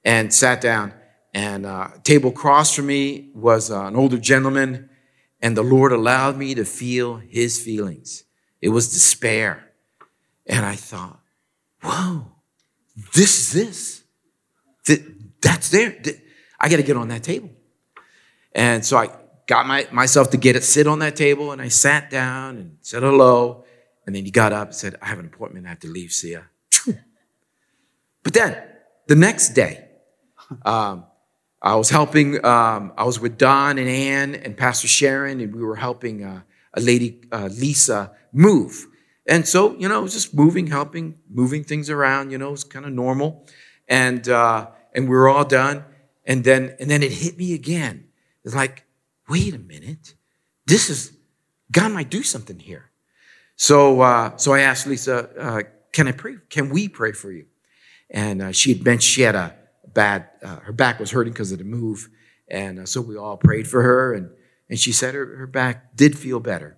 and 0.05 0.33
sat 0.33 0.61
down. 0.61 0.95
And 1.35 1.64
uh, 1.64 1.88
table 2.02 2.31
across 2.31 2.75
from 2.75 2.87
me 2.87 3.31
was 3.35 3.71
uh, 3.71 3.85
an 3.85 3.97
older 3.97 4.19
gentleman, 4.19 4.91
and 5.41 5.57
the 5.57 5.62
Lord 5.62 5.93
allowed 5.93 6.37
me 6.37 6.55
to 6.55 6.64
feel 6.64 7.17
his 7.17 7.62
feelings. 7.62 8.25
It 8.61 8.69
was 8.69 8.93
despair. 8.93 9.73
And 10.47 10.67
I 10.67 10.75
thought, 10.76 11.21
whoa, 11.83 12.32
this 13.15 13.55
is 13.55 14.03
this. 14.85 15.03
That's 15.41 15.71
there. 15.71 16.01
I 16.61 16.69
got 16.69 16.77
to 16.77 16.83
get 16.83 16.97
on 16.97 17.09
that 17.09 17.23
table. 17.23 17.51
And 18.55 18.85
so 18.85 18.97
I 18.97 19.11
got 19.47 19.67
my, 19.67 19.87
myself 19.91 20.31
to 20.31 20.37
get 20.37 20.57
it, 20.57 20.63
sit 20.63 20.87
on 20.87 21.01
that 21.01 21.17
table, 21.17 21.53
and 21.53 21.61
I 21.61 21.69
sat 21.69 22.11
down 22.11 22.59
and 22.59 22.77
said 22.81 23.03
hello. 23.03 23.65
And 24.07 24.15
then 24.15 24.25
he 24.25 24.31
got 24.31 24.53
up 24.53 24.69
and 24.69 24.77
said, 24.77 24.97
I 25.01 25.07
have 25.07 25.19
an 25.19 25.27
appointment. 25.27 25.67
I 25.67 25.71
have 25.71 25.81
to 25.81 25.89
leave. 25.89 26.13
See 26.13 26.33
ya. 26.33 26.43
But 28.23 28.35
then 28.35 28.63
the 29.09 29.17
next 29.17 29.51
day, 29.51 29.89
um, 30.65 31.07
I 31.61 31.75
was 31.75 31.91
helping, 31.91 32.45
um, 32.45 32.93
I 32.97 33.05
was 33.05 33.19
with 33.19 33.37
Don 33.37 33.79
and 33.79 33.89
Ann 33.89 34.35
and 34.35 34.57
Pastor 34.57 34.89
Sharon, 34.89 35.41
and 35.41 35.55
we 35.55 35.63
were 35.63 35.77
helping 35.77 36.25
uh, 36.25 36.43
a 36.75 36.81
lady, 36.81 37.21
uh, 37.33 37.49
Lisa, 37.53 38.13
move. 38.33 38.87
And 39.26 39.47
so, 39.47 39.76
you 39.76 39.88
know, 39.88 40.00
it 40.00 40.02
was 40.02 40.12
just 40.12 40.35
moving, 40.35 40.67
helping, 40.67 41.19
moving 41.31 41.62
things 41.62 41.88
around, 41.88 42.31
you 42.31 42.38
know, 42.38 42.49
it 42.49 42.52
was 42.52 42.64
kind 42.64 42.85
of 42.85 42.93
normal. 42.93 43.47
And, 43.88 44.29
uh, 44.29 44.69
and 44.95 45.05
we 45.05 45.14
were 45.14 45.29
all 45.29 45.45
done. 45.45 45.85
And 46.25 46.45
then, 46.45 46.76
and 46.81 46.91
then 46.91 47.02
it 47.02 47.12
hit 47.12 47.37
me 47.37 47.55
again. 47.55 48.09
It's 48.45 48.55
like, 48.55 48.85
wait 49.29 49.55
a 49.55 49.59
minute. 49.59 50.14
This 50.67 50.91
is, 50.91 51.17
God 51.71 51.93
might 51.93 52.11
do 52.11 52.23
something 52.23 52.59
here. 52.59 52.91
So, 53.57 54.00
uh, 54.00 54.37
so 54.37 54.55
I 54.55 54.61
asked 54.61 54.87
Lisa, 54.87 55.31
uh, 55.38 55.62
can 55.93 56.09
I 56.09 56.12
pray? 56.12 56.37
Can 56.49 56.71
we 56.71 56.88
pray 56.88 57.12
for 57.12 57.31
you? 57.31 57.47
And 58.11 58.43
uh, 58.43 58.52
she 58.52 58.73
had 58.73 58.85
mentioned 58.85 59.02
she 59.02 59.23
had 59.23 59.35
a 59.35 59.55
bad, 59.93 60.29
uh, 60.43 60.57
her 60.61 60.73
back 60.73 60.99
was 60.99 61.11
hurting 61.11 61.33
because 61.33 61.52
of 61.52 61.59
the 61.59 61.64
move. 61.64 62.09
And 62.49 62.81
uh, 62.81 62.87
so 62.87 63.00
we 63.00 63.17
all 63.17 63.37
prayed 63.37 63.69
for 63.69 63.83
her. 63.83 64.14
And, 64.14 64.31
and 64.69 64.79
she 64.79 64.93
said 64.93 65.14
her, 65.14 65.37
her 65.37 65.47
back 65.47 65.97
did 65.97 66.19
feel 66.19 66.41
better. 66.41 66.76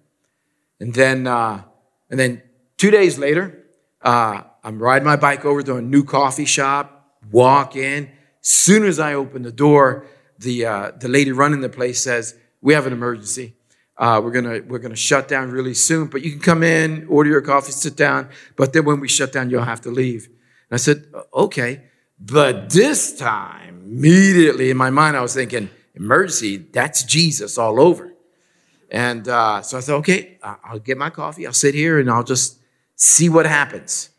And 0.79 0.93
then, 0.93 1.27
uh, 1.27 1.63
and 2.11 2.19
then 2.19 2.43
two 2.77 2.91
days 2.91 3.19
later, 3.19 3.65
uh, 4.03 4.43
I'm 4.63 4.79
riding 4.79 5.07
my 5.07 5.17
bike 5.17 5.45
over 5.45 5.63
to 5.63 5.77
a 5.77 5.83
new 5.83 6.05
coffee 6.05 6.45
shop, 6.45 7.19
walk 7.31 7.77
in. 7.77 8.11
Soon 8.41 8.85
as 8.85 8.99
I 8.99 9.15
open 9.15 9.43
the 9.43 9.53
door, 9.53 10.07
the, 10.39 10.67
uh, 10.67 10.93
the 10.99 11.09
lady 11.09 11.33
running 11.33 11.61
the 11.61 11.69
place 11.69 12.03
says, 12.03 12.35
We 12.61 12.75
have 12.75 12.87
an 12.87 12.93
emergency. 12.93 13.55
Uh, 13.97 14.21
we're 14.23 14.33
gonna 14.33 14.61
we're 14.67 14.81
gonna 14.81 14.97
shut 14.97 15.29
down 15.29 15.51
really 15.51 15.75
soon, 15.75 16.09
but 16.09 16.23
you 16.23 16.33
can 16.33 16.41
come 16.41 16.65
in, 16.65 17.07
order 17.09 17.31
your 17.31 17.41
coffee, 17.41 17.71
sit 17.71 17.97
down. 17.97 18.29
But 18.57 18.73
then 18.73 18.85
when 18.85 18.99
we 18.99 19.09
shut 19.09 19.33
down, 19.33 19.51
you'll 19.51 19.63
have 19.63 19.83
to 19.83 19.91
leave. 19.91 20.27
And 20.27 20.73
I 20.73 20.77
said, 20.79 21.07
okay. 21.33 21.83
But 22.19 22.71
this 22.71 23.17
time, 23.17 23.83
immediately 23.87 24.71
in 24.71 24.77
my 24.77 24.91
mind, 24.91 25.17
I 25.17 25.21
was 25.21 25.35
thinking, 25.35 25.71
emergency, 25.95 26.57
that's 26.57 27.05
Jesus 27.05 27.57
all 27.59 27.81
over. 27.81 28.14
And 28.95 29.27
uh, 29.27 29.61
so 29.61 29.77
I 29.77 29.81
said, 29.81 29.97
okay, 29.97 30.39
I'll 30.41 30.79
get 30.79 30.97
my 30.97 31.11
coffee. 31.11 31.49
I'll 31.49 31.53
sit 31.53 31.75
here 31.75 31.99
and 31.99 32.09
I'll 32.09 32.23
just 32.23 32.61
see 32.95 33.29
what 33.29 33.45
happens. 33.45 34.11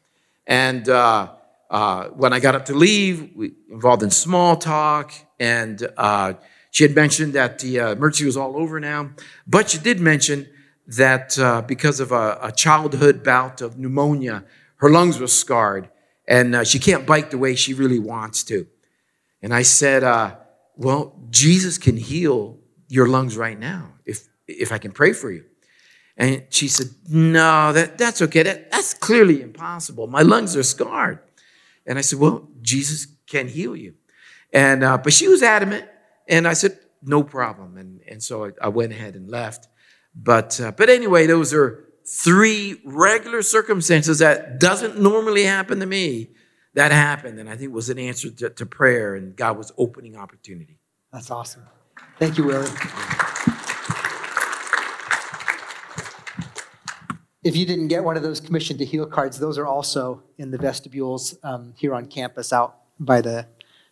And 0.46 0.90
uh, 0.90 1.32
uh, 1.70 2.08
when 2.10 2.34
I 2.34 2.42
got 2.42 2.56
up 2.56 2.66
to 2.66 2.74
leave, 2.74 3.32
we 3.38 3.54
involved 3.70 4.04
in 4.04 4.12
small 4.12 4.58
talk. 4.58 5.14
And 5.40 5.88
uh, 5.96 6.34
she 6.72 6.84
had 6.84 6.94
mentioned 6.94 7.32
that 7.36 7.60
the 7.60 7.80
uh, 7.80 7.92
emergency 7.94 8.26
was 8.26 8.36
all 8.36 8.58
over 8.58 8.82
now. 8.82 9.12
But 9.48 9.70
she 9.70 9.78
did 9.78 10.02
mention 10.02 10.46
that 10.88 11.40
uh, 11.40 11.62
because 11.62 12.02
of 12.02 12.12
a, 12.12 12.38
a, 12.42 12.52
childhood 12.52 13.24
bout 13.24 13.62
of 13.62 13.80
pneumonia, 13.80 14.44
her 14.76 14.90
lungs 14.90 15.20
were 15.20 15.28
scarred 15.28 15.90
and 16.28 16.68
she 16.68 16.80
can't 16.80 17.06
bike 17.06 17.30
the 17.30 17.38
way 17.38 17.56
she 17.56 17.74
really 17.74 18.00
wants 18.00 18.44
to. 18.44 18.68
And 19.42 19.54
I 19.54 19.62
said, 19.62 20.04
well, 20.76 21.18
Jesus 21.30 21.78
can 21.78 21.96
heal 21.96 22.60
your 22.90 23.08
lungs 23.08 23.38
right 23.38 23.58
now 23.58 23.94
if 24.06 24.28
if 24.48 24.72
I 24.72 24.78
can 24.78 24.92
pray 24.92 25.14
for 25.14 25.32
you. 25.32 25.46
And 26.18 26.44
she 26.50 26.68
said, 26.68 26.88
No, 27.10 27.74
that, 27.74 27.98
that's 27.98 28.22
okay. 28.22 28.44
That, 28.44 28.72
that's 28.72 28.94
clearly 28.94 29.42
impossible. 29.42 30.08
My 30.08 30.22
lungs 30.22 30.56
are 30.56 30.64
scarred. 30.64 31.20
And 31.86 31.98
I 31.98 32.02
said, 32.02 32.20
Well, 32.20 32.48
Jesus 32.62 33.08
can 33.28 33.48
heal 33.48 33.76
you. 33.76 33.96
And 34.54 34.84
uh, 34.84 34.98
but 34.98 35.14
she 35.14 35.28
was 35.28 35.44
adamant, 35.44 35.86
and 36.28 36.48
I 36.48 36.54
said, 36.54 36.80
No 37.04 37.24
problem. 37.24 37.78
And 37.78 38.02
and 38.08 38.24
so 38.24 38.46
I, 38.46 38.52
I 38.62 38.68
went 38.70 38.94
ahead 38.94 39.16
and 39.16 39.30
left. 39.30 39.68
But 40.16 40.60
uh, 40.62 40.72
but 40.72 40.90
anyway, 40.90 41.28
those 41.28 41.54
are 41.54 41.84
three 42.08 42.80
regular 42.86 43.42
circumstances 43.42 44.20
that 44.20 44.60
doesn't 44.60 45.00
normally 45.00 45.44
happen 45.44 45.80
to 45.82 45.86
me. 45.86 46.30
That 46.76 46.92
happened, 46.92 47.40
and 47.40 47.50
I 47.50 47.56
think 47.56 47.74
was 47.74 47.90
an 47.90 48.00
answer 48.00 48.30
to, 48.30 48.50
to 48.50 48.66
prayer, 48.66 49.16
and 49.16 49.36
God 49.36 49.58
was 49.58 49.72
opening 49.78 50.18
opportunity. 50.18 50.80
That's 51.12 51.32
awesome. 51.32 51.64
Thank 52.20 52.38
you, 52.38 52.46
Willie. 52.46 52.70
If 57.46 57.56
you 57.56 57.66
didn't 57.68 57.90
get 57.90 58.04
one 58.04 58.18
of 58.18 58.24
those 58.24 58.42
commission 58.42 58.80
to 58.80 58.86
heal 58.86 59.06
cards, 59.06 59.38
those 59.38 59.60
are 59.60 59.68
also 59.68 60.24
in 60.40 60.50
the 60.50 60.58
vestibules 60.58 61.38
um, 61.44 61.74
here 61.78 61.94
on 61.94 62.08
campus 62.08 62.52
out 62.52 62.76
by 63.00 63.22
the, 63.22 63.46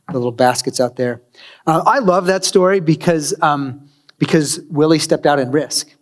the 0.09 0.17
little 0.17 0.31
baskets 0.31 0.79
out 0.79 0.95
there. 0.95 1.21
Uh, 1.67 1.83
I 1.85 1.99
love 1.99 2.25
that 2.25 2.43
story 2.43 2.79
because, 2.79 3.39
um, 3.43 3.89
because 4.17 4.59
Willie 4.71 4.97
stepped 4.97 5.27
out 5.27 5.37
and 5.37 5.53
risk. 5.53 5.93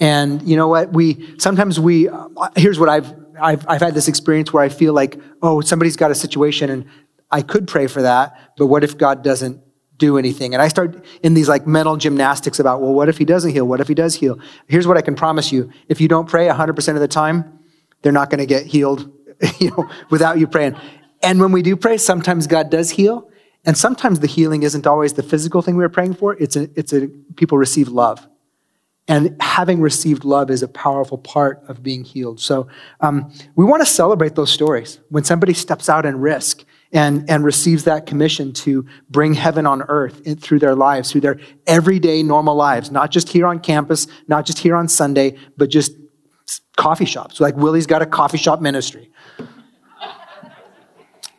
And 0.00 0.42
you 0.42 0.56
know 0.56 0.66
what? 0.66 0.92
We 0.92 1.38
sometimes 1.38 1.78
we 1.78 2.08
uh, 2.08 2.28
here's 2.56 2.80
what 2.80 2.88
I've, 2.88 3.14
I've 3.40 3.64
I've 3.68 3.80
had 3.82 3.94
this 3.94 4.08
experience 4.08 4.52
where 4.52 4.64
I 4.64 4.70
feel 4.70 4.94
like 4.94 5.20
oh 5.42 5.60
somebody's 5.60 5.96
got 5.96 6.10
a 6.10 6.14
situation 6.14 6.70
and 6.70 6.86
I 7.30 7.42
could 7.42 7.68
pray 7.68 7.86
for 7.86 8.02
that, 8.02 8.54
but 8.56 8.66
what 8.66 8.82
if 8.82 8.96
God 8.96 9.22
doesn't 9.22 9.62
do 10.00 10.18
anything. 10.18 10.52
And 10.54 10.60
I 10.60 10.66
start 10.66 11.04
in 11.22 11.34
these 11.34 11.48
like 11.48 11.66
mental 11.66 11.96
gymnastics 11.96 12.58
about, 12.58 12.80
well, 12.80 12.92
what 12.92 13.08
if 13.08 13.18
he 13.18 13.24
doesn't 13.24 13.52
heal? 13.52 13.64
What 13.64 13.80
if 13.80 13.86
he 13.86 13.94
does 13.94 14.16
heal? 14.16 14.40
Here's 14.66 14.86
what 14.86 14.96
I 14.96 15.02
can 15.02 15.14
promise 15.14 15.52
you. 15.52 15.70
If 15.88 16.00
you 16.00 16.08
don't 16.08 16.28
pray 16.28 16.48
100% 16.48 16.94
of 16.94 17.00
the 17.00 17.06
time, 17.06 17.60
they're 18.02 18.10
not 18.10 18.30
going 18.30 18.40
to 18.40 18.46
get 18.46 18.66
healed, 18.66 19.12
you 19.60 19.70
know, 19.70 19.88
without 20.10 20.38
you 20.38 20.48
praying. 20.48 20.74
And 21.22 21.38
when 21.38 21.52
we 21.52 21.62
do 21.62 21.76
pray, 21.76 21.98
sometimes 21.98 22.48
God 22.48 22.70
does 22.70 22.90
heal. 22.90 23.30
And 23.64 23.76
sometimes 23.76 24.20
the 24.20 24.26
healing 24.26 24.62
isn't 24.62 24.86
always 24.86 25.12
the 25.12 25.22
physical 25.22 25.62
thing 25.62 25.76
we 25.76 25.84
were 25.84 25.90
praying 25.90 26.14
for. 26.14 26.34
It's 26.34 26.56
a, 26.56 26.68
it's 26.74 26.92
a, 26.92 27.08
people 27.36 27.58
receive 27.58 27.88
love. 27.88 28.26
And 29.06 29.36
having 29.42 29.80
received 29.80 30.24
love 30.24 30.50
is 30.50 30.62
a 30.62 30.68
powerful 30.68 31.18
part 31.18 31.62
of 31.68 31.82
being 31.82 32.04
healed. 32.04 32.40
So 32.40 32.68
um, 33.00 33.32
we 33.56 33.64
want 33.64 33.82
to 33.82 33.86
celebrate 33.86 34.34
those 34.34 34.50
stories. 34.50 35.00
When 35.08 35.24
somebody 35.24 35.52
steps 35.52 35.88
out 35.88 36.06
and 36.06 36.22
risk, 36.22 36.64
and, 36.92 37.28
and 37.30 37.44
receives 37.44 37.84
that 37.84 38.06
commission 38.06 38.52
to 38.52 38.84
bring 39.08 39.34
heaven 39.34 39.66
on 39.66 39.82
earth 39.82 40.20
in, 40.26 40.36
through 40.36 40.58
their 40.58 40.74
lives, 40.74 41.12
through 41.12 41.20
their 41.20 41.38
everyday 41.66 42.22
normal 42.22 42.56
lives, 42.56 42.90
not 42.90 43.10
just 43.10 43.28
here 43.28 43.46
on 43.46 43.60
campus, 43.60 44.06
not 44.26 44.44
just 44.44 44.58
here 44.58 44.74
on 44.74 44.88
Sunday, 44.88 45.36
but 45.56 45.70
just 45.70 45.92
coffee 46.76 47.04
shops. 47.04 47.40
Like 47.40 47.56
Willie's 47.56 47.86
got 47.86 48.02
a 48.02 48.06
coffee 48.06 48.38
shop 48.38 48.60
ministry. 48.60 49.10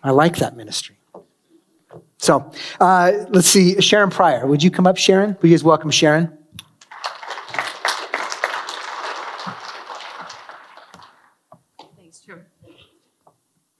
I 0.03 0.11
like 0.11 0.37
that 0.37 0.55
ministry. 0.55 0.97
So 2.17 2.51
uh, 2.79 3.11
let's 3.29 3.47
see, 3.47 3.81
Sharon 3.81 4.11
Pryor. 4.11 4.45
Would 4.45 4.63
you 4.63 4.71
come 4.71 4.87
up, 4.87 4.97
Sharon? 4.97 5.35
Please 5.35 5.63
welcome 5.63 5.89
Sharon. 5.89 6.37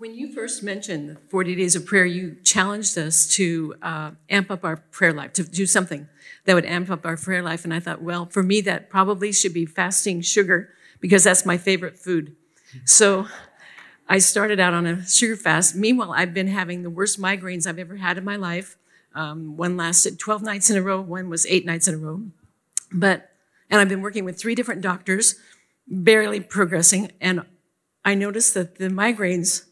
When 0.01 0.15
you 0.15 0.33
first 0.33 0.63
mentioned 0.63 1.09
the 1.09 1.15
40 1.29 1.53
days 1.53 1.75
of 1.75 1.85
prayer, 1.85 2.05
you 2.05 2.35
challenged 2.43 2.97
us 2.97 3.27
to 3.35 3.75
uh, 3.83 4.11
amp 4.31 4.49
up 4.49 4.65
our 4.65 4.77
prayer 4.77 5.13
life, 5.13 5.31
to 5.33 5.43
do 5.43 5.67
something 5.67 6.09
that 6.45 6.55
would 6.55 6.65
amp 6.65 6.89
up 6.89 7.05
our 7.05 7.15
prayer 7.15 7.43
life. 7.43 7.65
And 7.65 7.71
I 7.71 7.79
thought, 7.79 8.01
well, 8.01 8.25
for 8.25 8.41
me, 8.41 8.61
that 8.61 8.89
probably 8.89 9.31
should 9.31 9.53
be 9.53 9.67
fasting 9.67 10.21
sugar 10.21 10.69
because 11.01 11.23
that's 11.23 11.45
my 11.45 11.55
favorite 11.55 11.99
food. 11.99 12.35
So 12.83 13.27
I 14.09 14.17
started 14.17 14.59
out 14.59 14.73
on 14.73 14.87
a 14.87 15.05
sugar 15.05 15.35
fast. 15.35 15.75
Meanwhile, 15.75 16.13
I've 16.13 16.33
been 16.33 16.47
having 16.47 16.81
the 16.81 16.89
worst 16.89 17.21
migraines 17.21 17.67
I've 17.67 17.77
ever 17.77 17.97
had 17.97 18.17
in 18.17 18.23
my 18.23 18.37
life. 18.37 18.77
Um, 19.13 19.55
one 19.55 19.77
lasted 19.77 20.17
12 20.17 20.41
nights 20.41 20.71
in 20.71 20.77
a 20.77 20.81
row, 20.81 20.99
one 20.99 21.29
was 21.29 21.45
eight 21.45 21.63
nights 21.63 21.87
in 21.87 21.93
a 21.93 21.99
row. 21.99 22.23
But, 22.91 23.29
and 23.69 23.79
I've 23.79 23.89
been 23.89 24.01
working 24.01 24.25
with 24.25 24.39
three 24.39 24.55
different 24.55 24.81
doctors, 24.81 25.35
barely 25.85 26.39
progressing. 26.39 27.11
And 27.21 27.45
I 28.03 28.15
noticed 28.15 28.55
that 28.55 28.79
the 28.79 28.87
migraines 28.87 29.67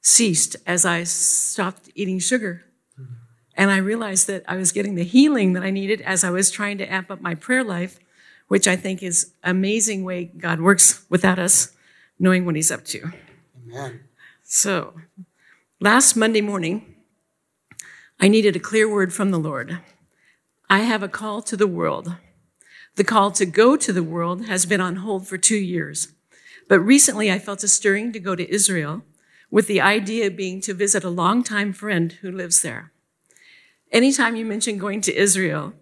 ceased 0.00 0.56
as 0.66 0.84
I 0.84 1.04
stopped 1.04 1.90
eating 1.94 2.18
sugar. 2.18 2.64
And 3.54 3.72
I 3.72 3.78
realized 3.78 4.28
that 4.28 4.44
I 4.46 4.56
was 4.56 4.70
getting 4.70 4.94
the 4.94 5.04
healing 5.04 5.52
that 5.54 5.64
I 5.64 5.70
needed 5.70 6.00
as 6.02 6.22
I 6.22 6.30
was 6.30 6.50
trying 6.50 6.78
to 6.78 6.92
amp 6.92 7.10
up 7.10 7.20
my 7.20 7.34
prayer 7.34 7.64
life, 7.64 7.98
which 8.46 8.68
I 8.68 8.76
think 8.76 9.02
is 9.02 9.32
amazing 9.42 10.04
way 10.04 10.26
God 10.26 10.60
works 10.60 11.04
without 11.10 11.40
us 11.40 11.74
knowing 12.20 12.46
what 12.46 12.54
he's 12.54 12.70
up 12.70 12.84
to. 12.86 13.12
Amen. 13.66 14.00
So, 14.44 14.94
last 15.80 16.16
Monday 16.16 16.40
morning, 16.40 16.94
I 18.20 18.28
needed 18.28 18.56
a 18.56 18.60
clear 18.60 18.88
word 18.88 19.12
from 19.12 19.30
the 19.30 19.38
Lord. 19.38 19.80
I 20.70 20.80
have 20.80 21.02
a 21.02 21.08
call 21.08 21.42
to 21.42 21.56
the 21.56 21.66
world. 21.66 22.14
The 22.94 23.04
call 23.04 23.30
to 23.32 23.46
go 23.46 23.76
to 23.76 23.92
the 23.92 24.02
world 24.02 24.46
has 24.46 24.66
been 24.66 24.80
on 24.80 24.96
hold 24.96 25.26
for 25.26 25.38
two 25.38 25.56
years. 25.56 26.12
But 26.68 26.80
recently 26.80 27.30
I 27.30 27.38
felt 27.38 27.62
a 27.62 27.68
stirring 27.68 28.12
to 28.12 28.20
go 28.20 28.34
to 28.34 28.52
Israel 28.52 29.02
with 29.50 29.66
the 29.66 29.80
idea 29.80 30.30
being 30.30 30.60
to 30.60 30.74
visit 30.74 31.04
a 31.04 31.10
longtime 31.10 31.72
friend 31.72 32.12
who 32.20 32.30
lives 32.30 32.62
there. 32.62 32.92
Anytime 33.90 34.36
you 34.36 34.44
mention 34.44 34.78
going 34.78 35.00
to 35.02 35.16
Israel, 35.16 35.72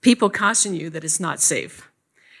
people 0.00 0.30
caution 0.30 0.74
you 0.74 0.90
that 0.90 1.04
it's 1.04 1.20
not 1.20 1.40
safe. 1.40 1.90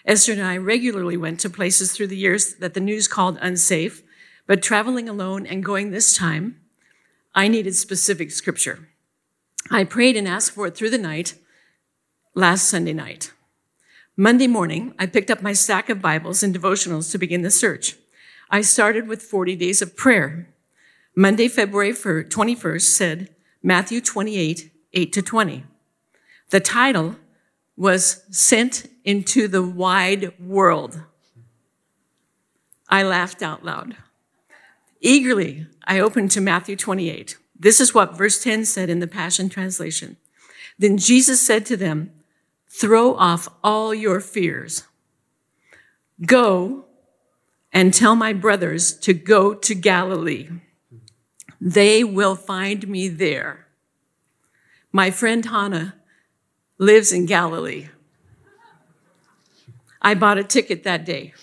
Esther 0.06 0.32
and 0.32 0.42
I 0.42 0.56
regularly 0.56 1.16
went 1.16 1.40
to 1.40 1.50
places 1.50 1.92
through 1.92 2.06
the 2.06 2.16
years 2.16 2.54
that 2.54 2.74
the 2.74 2.80
news 2.80 3.08
called 3.08 3.38
unsafe, 3.40 4.02
but 4.46 4.62
traveling 4.62 5.08
alone 5.08 5.46
and 5.46 5.64
going 5.64 5.90
this 5.90 6.16
time, 6.16 6.60
I 7.34 7.48
needed 7.48 7.74
specific 7.74 8.30
scripture. 8.30 8.88
I 9.70 9.84
prayed 9.84 10.16
and 10.16 10.26
asked 10.26 10.52
for 10.52 10.66
it 10.66 10.76
through 10.76 10.90
the 10.90 10.98
night 10.98 11.34
last 12.34 12.68
Sunday 12.68 12.92
night. 12.92 13.32
Monday 14.16 14.46
morning, 14.46 14.94
I 14.98 15.06
picked 15.06 15.30
up 15.30 15.42
my 15.42 15.52
stack 15.52 15.88
of 15.88 16.02
Bibles 16.02 16.42
and 16.42 16.54
devotionals 16.54 17.10
to 17.12 17.18
begin 17.18 17.42
the 17.42 17.50
search. 17.50 17.96
I 18.50 18.62
started 18.62 19.06
with 19.06 19.22
40 19.22 19.54
days 19.56 19.80
of 19.80 19.96
prayer. 19.96 20.48
Monday, 21.14 21.46
February 21.48 21.92
21st 21.92 22.82
said 22.82 23.28
Matthew 23.62 24.00
28, 24.00 24.72
8 24.92 25.12
to 25.12 25.22
20. 25.22 25.64
The 26.50 26.60
title 26.60 27.16
was 27.76 28.24
Sent 28.30 28.90
into 29.04 29.46
the 29.46 29.62
Wide 29.62 30.38
World. 30.40 31.02
I 32.88 33.04
laughed 33.04 33.40
out 33.40 33.64
loud. 33.64 33.96
Eagerly, 35.00 35.66
I 35.84 36.00
opened 36.00 36.32
to 36.32 36.40
Matthew 36.40 36.74
28. 36.74 37.36
This 37.58 37.80
is 37.80 37.94
what 37.94 38.18
verse 38.18 38.42
10 38.42 38.64
said 38.64 38.90
in 38.90 38.98
the 38.98 39.06
Passion 39.06 39.48
Translation. 39.48 40.16
Then 40.78 40.98
Jesus 40.98 41.40
said 41.40 41.64
to 41.66 41.76
them, 41.76 42.10
Throw 42.68 43.14
off 43.14 43.48
all 43.62 43.94
your 43.94 44.20
fears. 44.20 44.84
Go 46.26 46.86
and 47.72 47.94
tell 47.94 48.16
my 48.16 48.32
brothers 48.32 48.92
to 48.98 49.14
go 49.14 49.54
to 49.54 49.74
Galilee. 49.74 50.48
They 51.60 52.02
will 52.02 52.36
find 52.36 52.88
me 52.88 53.08
there. 53.08 53.66
My 54.92 55.10
friend 55.10 55.44
Hannah 55.44 55.94
lives 56.78 57.12
in 57.12 57.26
Galilee. 57.26 57.88
I 60.02 60.14
bought 60.14 60.38
a 60.38 60.44
ticket 60.44 60.82
that 60.84 61.04
day. 61.04 61.34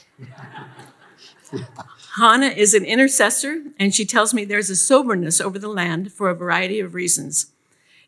Hannah 2.18 2.48
is 2.48 2.74
an 2.74 2.84
intercessor, 2.84 3.62
and 3.78 3.94
she 3.94 4.04
tells 4.04 4.34
me 4.34 4.44
there's 4.44 4.72
a 4.72 4.76
soberness 4.76 5.40
over 5.40 5.60
the 5.60 5.68
land 5.68 6.12
for 6.12 6.30
a 6.30 6.36
variety 6.36 6.80
of 6.80 6.96
reasons. 6.96 7.52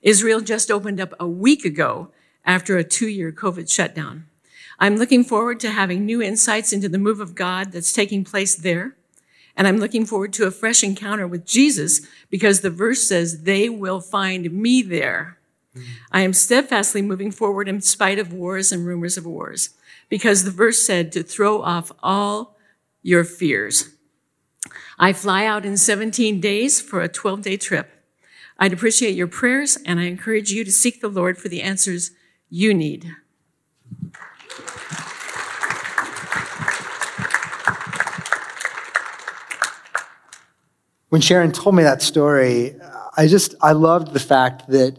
Israel 0.01 0.41
just 0.41 0.71
opened 0.71 0.99
up 0.99 1.13
a 1.19 1.27
week 1.27 1.63
ago 1.63 2.10
after 2.43 2.77
a 2.77 2.84
two 2.84 3.08
year 3.08 3.32
COVID 3.32 3.71
shutdown. 3.71 4.25
I'm 4.79 4.95
looking 4.95 5.23
forward 5.23 5.59
to 5.59 5.71
having 5.71 6.05
new 6.05 6.21
insights 6.21 6.71
into 6.71 6.87
the 6.89 6.97
move 6.97 7.19
of 7.19 7.35
God 7.35 7.71
that's 7.71 7.93
taking 7.93 8.23
place 8.23 8.55
there. 8.55 8.95
And 9.55 9.67
I'm 9.67 9.77
looking 9.77 10.05
forward 10.05 10.31
to 10.33 10.47
a 10.47 10.51
fresh 10.51 10.83
encounter 10.83 11.27
with 11.27 11.45
Jesus 11.45 12.07
because 12.29 12.61
the 12.61 12.69
verse 12.69 13.05
says, 13.05 13.43
they 13.43 13.67
will 13.67 13.99
find 13.99 14.51
me 14.53 14.81
there. 14.81 15.37
Mm-hmm. 15.75 15.91
I 16.13 16.21
am 16.21 16.31
steadfastly 16.31 17.01
moving 17.01 17.29
forward 17.29 17.67
in 17.67 17.81
spite 17.81 18.19
of 18.19 18.31
wars 18.31 18.71
and 18.71 18.85
rumors 18.85 19.17
of 19.17 19.25
wars 19.25 19.71
because 20.07 20.43
the 20.43 20.51
verse 20.51 20.85
said 20.85 21.11
to 21.11 21.23
throw 21.23 21.61
off 21.61 21.91
all 22.01 22.55
your 23.01 23.25
fears. 23.25 23.89
I 24.97 25.11
fly 25.11 25.45
out 25.45 25.65
in 25.65 25.75
17 25.75 26.39
days 26.39 26.79
for 26.79 27.01
a 27.01 27.09
12 27.09 27.41
day 27.41 27.57
trip. 27.57 27.91
I'd 28.57 28.73
appreciate 28.73 29.15
your 29.15 29.27
prayers 29.27 29.77
and 29.85 29.99
I 29.99 30.03
encourage 30.03 30.51
you 30.51 30.63
to 30.63 30.71
seek 30.71 31.01
the 31.01 31.07
Lord 31.09 31.37
for 31.37 31.49
the 31.49 31.61
answers 31.61 32.11
you 32.49 32.73
need. 32.73 33.15
When 41.09 41.21
Sharon 41.21 41.51
told 41.51 41.75
me 41.75 41.83
that 41.83 42.01
story, 42.01 42.75
I 43.17 43.27
just, 43.27 43.55
I 43.62 43.71
loved 43.71 44.13
the 44.13 44.19
fact 44.19 44.67
that 44.69 44.97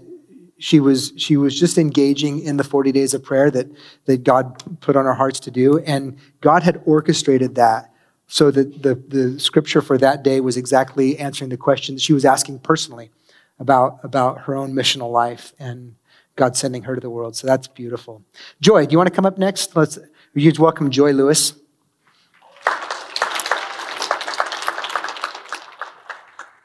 she 0.60 0.78
was 0.78 1.14
she 1.16 1.38
was 1.38 1.58
just 1.58 1.78
engaging 1.78 2.40
in 2.40 2.58
the 2.58 2.64
40 2.64 2.92
days 2.92 3.14
of 3.14 3.24
prayer 3.24 3.50
that 3.50 3.66
that 4.04 4.24
God 4.24 4.80
put 4.80 4.94
on 4.94 5.06
our 5.06 5.14
hearts 5.14 5.40
to 5.40 5.50
do. 5.50 5.78
And 5.78 6.18
God 6.42 6.62
had 6.62 6.82
orchestrated 6.84 7.54
that 7.54 7.92
so 8.26 8.50
that 8.50 8.82
the, 8.82 8.94
the 8.94 9.40
scripture 9.40 9.80
for 9.80 9.96
that 9.98 10.22
day 10.22 10.40
was 10.40 10.56
exactly 10.56 11.18
answering 11.18 11.48
the 11.48 11.56
question 11.56 11.94
that 11.94 12.02
she 12.02 12.12
was 12.12 12.26
asking 12.26 12.58
personally 12.58 13.10
about 13.58 14.00
about 14.02 14.42
her 14.42 14.54
own 14.54 14.74
missional 14.74 15.10
life. 15.10 15.54
And 15.58 15.96
God 16.40 16.56
sending 16.56 16.82
her 16.82 16.94
to 16.94 17.00
the 17.00 17.10
world 17.10 17.36
so 17.36 17.46
that's 17.46 17.68
beautiful 17.68 18.24
Joy 18.60 18.86
do 18.86 18.92
you 18.92 18.98
want 18.98 19.08
to 19.08 19.14
come 19.14 19.26
up 19.26 19.38
next 19.38 19.76
let's 19.76 19.98
you 20.34 20.52
welcome 20.58 20.90
Joy 20.90 21.12
Lewis 21.12 21.54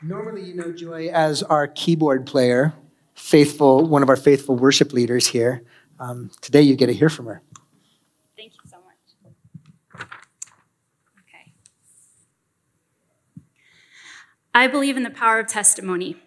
Normally, 0.06 0.44
you 0.44 0.54
know 0.54 0.72
Joy 0.72 1.08
as 1.08 1.42
our 1.42 1.68
keyboard 1.68 2.28
player, 2.28 2.74
faithful, 3.16 3.88
one 3.88 4.04
of 4.04 4.10
our 4.10 4.16
faithful 4.16 4.56
worship 4.56 4.94
leaders 4.94 5.26
here. 5.26 5.64
Um, 6.00 6.30
today, 6.42 6.62
you 6.62 6.76
get 6.76 6.88
to 6.88 6.94
hear 6.94 7.10
from 7.10 7.26
her. 7.26 7.42
Thank 8.38 8.54
you 8.54 8.70
so 8.70 8.78
much. 8.86 10.06
Okay. 11.22 11.54
I 14.54 14.68
believe 14.68 14.96
in 14.96 15.02
the 15.02 15.10
power 15.10 15.40
of 15.40 15.48
testimony. 15.48 16.18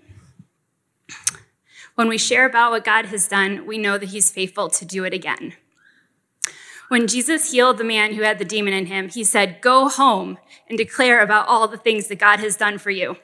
When 1.98 2.06
we 2.08 2.16
share 2.16 2.46
about 2.46 2.70
what 2.70 2.84
God 2.84 3.06
has 3.06 3.26
done, 3.26 3.66
we 3.66 3.76
know 3.76 3.98
that 3.98 4.10
He's 4.10 4.30
faithful 4.30 4.68
to 4.68 4.84
do 4.84 5.02
it 5.02 5.12
again. 5.12 5.54
When 6.86 7.08
Jesus 7.08 7.50
healed 7.50 7.76
the 7.76 7.82
man 7.82 8.14
who 8.14 8.22
had 8.22 8.38
the 8.38 8.44
demon 8.44 8.72
in 8.72 8.86
him, 8.86 9.08
He 9.08 9.24
said, 9.24 9.60
Go 9.60 9.88
home 9.88 10.38
and 10.68 10.78
declare 10.78 11.20
about 11.20 11.48
all 11.48 11.66
the 11.66 11.76
things 11.76 12.06
that 12.06 12.20
God 12.20 12.38
has 12.38 12.56
done 12.56 12.78
for 12.78 12.92
you. 12.92 13.16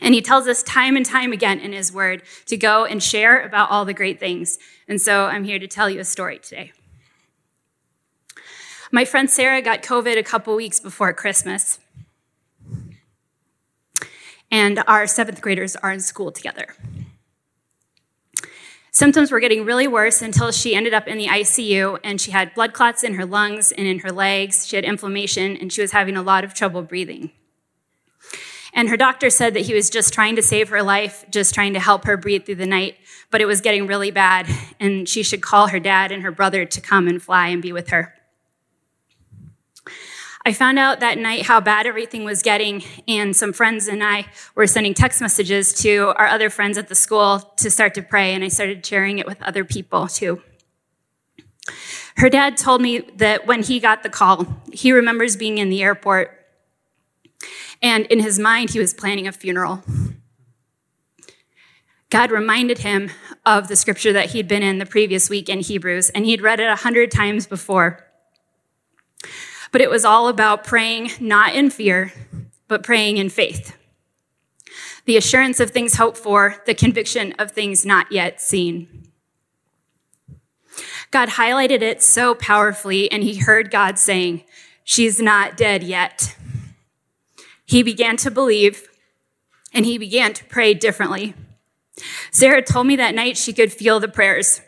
And 0.00 0.14
he 0.14 0.22
tells 0.22 0.48
us 0.48 0.62
time 0.62 0.96
and 0.96 1.04
time 1.04 1.32
again 1.32 1.60
in 1.60 1.74
his 1.74 1.92
word 1.92 2.22
to 2.46 2.56
go 2.56 2.86
and 2.86 3.02
share 3.02 3.42
about 3.42 3.70
all 3.70 3.84
the 3.84 3.92
great 3.92 4.18
things. 4.18 4.56
And 4.88 5.02
so 5.02 5.26
I'm 5.26 5.44
here 5.44 5.58
to 5.58 5.68
tell 5.68 5.90
you 5.90 6.00
a 6.00 6.04
story 6.04 6.38
today. 6.38 6.72
My 8.90 9.04
friend 9.04 9.28
Sarah 9.28 9.60
got 9.60 9.82
COVID 9.82 10.16
a 10.16 10.22
couple 10.22 10.56
weeks 10.56 10.80
before 10.80 11.12
Christmas. 11.12 11.78
And 14.50 14.82
our 14.86 15.06
seventh 15.06 15.42
graders 15.42 15.76
are 15.76 15.92
in 15.92 16.00
school 16.00 16.32
together. 16.32 16.74
Symptoms 18.98 19.30
were 19.30 19.38
getting 19.38 19.64
really 19.64 19.86
worse 19.86 20.22
until 20.22 20.50
she 20.50 20.74
ended 20.74 20.92
up 20.92 21.06
in 21.06 21.18
the 21.18 21.28
ICU 21.28 22.00
and 22.02 22.20
she 22.20 22.32
had 22.32 22.52
blood 22.52 22.72
clots 22.72 23.04
in 23.04 23.14
her 23.14 23.24
lungs 23.24 23.70
and 23.70 23.86
in 23.86 24.00
her 24.00 24.10
legs. 24.10 24.66
She 24.66 24.74
had 24.74 24.84
inflammation 24.84 25.56
and 25.56 25.72
she 25.72 25.80
was 25.80 25.92
having 25.92 26.16
a 26.16 26.20
lot 26.20 26.42
of 26.42 26.52
trouble 26.52 26.82
breathing. 26.82 27.30
And 28.72 28.88
her 28.88 28.96
doctor 28.96 29.30
said 29.30 29.54
that 29.54 29.66
he 29.66 29.72
was 29.72 29.88
just 29.88 30.12
trying 30.12 30.34
to 30.34 30.42
save 30.42 30.70
her 30.70 30.82
life, 30.82 31.24
just 31.30 31.54
trying 31.54 31.74
to 31.74 31.78
help 31.78 32.06
her 32.06 32.16
breathe 32.16 32.44
through 32.44 32.56
the 32.56 32.66
night, 32.66 32.96
but 33.30 33.40
it 33.40 33.46
was 33.46 33.60
getting 33.60 33.86
really 33.86 34.10
bad, 34.10 34.48
and 34.80 35.08
she 35.08 35.22
should 35.22 35.42
call 35.42 35.68
her 35.68 35.78
dad 35.78 36.10
and 36.10 36.24
her 36.24 36.32
brother 36.32 36.64
to 36.64 36.80
come 36.80 37.06
and 37.06 37.22
fly 37.22 37.46
and 37.46 37.62
be 37.62 37.72
with 37.72 37.90
her. 37.90 38.17
I 40.48 40.54
found 40.54 40.78
out 40.78 41.00
that 41.00 41.18
night 41.18 41.42
how 41.42 41.60
bad 41.60 41.86
everything 41.86 42.24
was 42.24 42.40
getting, 42.40 42.82
and 43.06 43.36
some 43.36 43.52
friends 43.52 43.86
and 43.86 44.02
I 44.02 44.24
were 44.54 44.66
sending 44.66 44.94
text 44.94 45.20
messages 45.20 45.74
to 45.82 46.14
our 46.16 46.26
other 46.26 46.48
friends 46.48 46.78
at 46.78 46.88
the 46.88 46.94
school 46.94 47.40
to 47.58 47.70
start 47.70 47.92
to 47.96 48.02
pray, 48.02 48.32
and 48.32 48.42
I 48.42 48.48
started 48.48 48.86
sharing 48.86 49.18
it 49.18 49.26
with 49.26 49.42
other 49.42 49.62
people 49.62 50.08
too. 50.08 50.40
Her 52.16 52.30
dad 52.30 52.56
told 52.56 52.80
me 52.80 53.00
that 53.16 53.46
when 53.46 53.62
he 53.62 53.78
got 53.78 54.02
the 54.02 54.08
call, 54.08 54.46
he 54.72 54.90
remembers 54.90 55.36
being 55.36 55.58
in 55.58 55.68
the 55.68 55.82
airport 55.82 56.34
and 57.82 58.06
in 58.06 58.20
his 58.20 58.38
mind, 58.38 58.70
he 58.70 58.78
was 58.78 58.94
planning 58.94 59.28
a 59.28 59.32
funeral. 59.32 59.82
God 62.08 62.30
reminded 62.30 62.78
him 62.78 63.10
of 63.44 63.68
the 63.68 63.76
scripture 63.76 64.14
that 64.14 64.30
he'd 64.30 64.48
been 64.48 64.62
in 64.62 64.78
the 64.78 64.86
previous 64.86 65.28
week 65.28 65.50
in 65.50 65.60
Hebrews, 65.60 66.08
and 66.08 66.24
he'd 66.24 66.40
read 66.40 66.58
it 66.58 66.70
a 66.70 66.76
hundred 66.76 67.10
times 67.10 67.46
before. 67.46 68.06
But 69.72 69.80
it 69.80 69.90
was 69.90 70.04
all 70.04 70.28
about 70.28 70.64
praying 70.64 71.10
not 71.20 71.54
in 71.54 71.70
fear, 71.70 72.12
but 72.68 72.82
praying 72.82 73.16
in 73.16 73.28
faith. 73.28 73.76
The 75.04 75.16
assurance 75.16 75.60
of 75.60 75.70
things 75.70 75.94
hoped 75.94 76.18
for, 76.18 76.56
the 76.66 76.74
conviction 76.74 77.32
of 77.38 77.50
things 77.50 77.86
not 77.86 78.12
yet 78.12 78.40
seen. 78.40 79.08
God 81.10 81.30
highlighted 81.30 81.80
it 81.80 82.02
so 82.02 82.34
powerfully, 82.34 83.10
and 83.10 83.22
he 83.22 83.36
heard 83.36 83.70
God 83.70 83.98
saying, 83.98 84.44
She's 84.84 85.20
not 85.20 85.56
dead 85.56 85.82
yet. 85.82 86.36
He 87.64 87.82
began 87.82 88.16
to 88.18 88.30
believe 88.30 88.88
and 89.72 89.84
he 89.84 89.98
began 89.98 90.32
to 90.32 90.44
pray 90.46 90.74
differently. 90.74 91.34
Sarah 92.30 92.62
told 92.62 92.86
me 92.86 92.96
that 92.96 93.14
night 93.14 93.36
she 93.36 93.52
could 93.52 93.72
feel 93.72 94.00
the 94.00 94.08
prayers. 94.08 94.60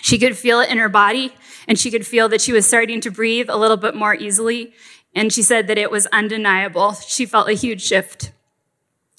She 0.00 0.18
could 0.18 0.36
feel 0.36 0.60
it 0.60 0.70
in 0.70 0.78
her 0.78 0.88
body 0.88 1.34
and 1.66 1.78
she 1.78 1.90
could 1.90 2.06
feel 2.06 2.28
that 2.28 2.40
she 2.40 2.52
was 2.52 2.66
starting 2.66 3.00
to 3.00 3.10
breathe 3.10 3.48
a 3.48 3.56
little 3.56 3.76
bit 3.76 3.94
more 3.94 4.14
easily. 4.14 4.72
And 5.14 5.32
she 5.32 5.42
said 5.42 5.66
that 5.66 5.78
it 5.78 5.90
was 5.90 6.06
undeniable. 6.06 6.94
She 6.94 7.26
felt 7.26 7.48
a 7.48 7.54
huge 7.54 7.82
shift. 7.82 8.32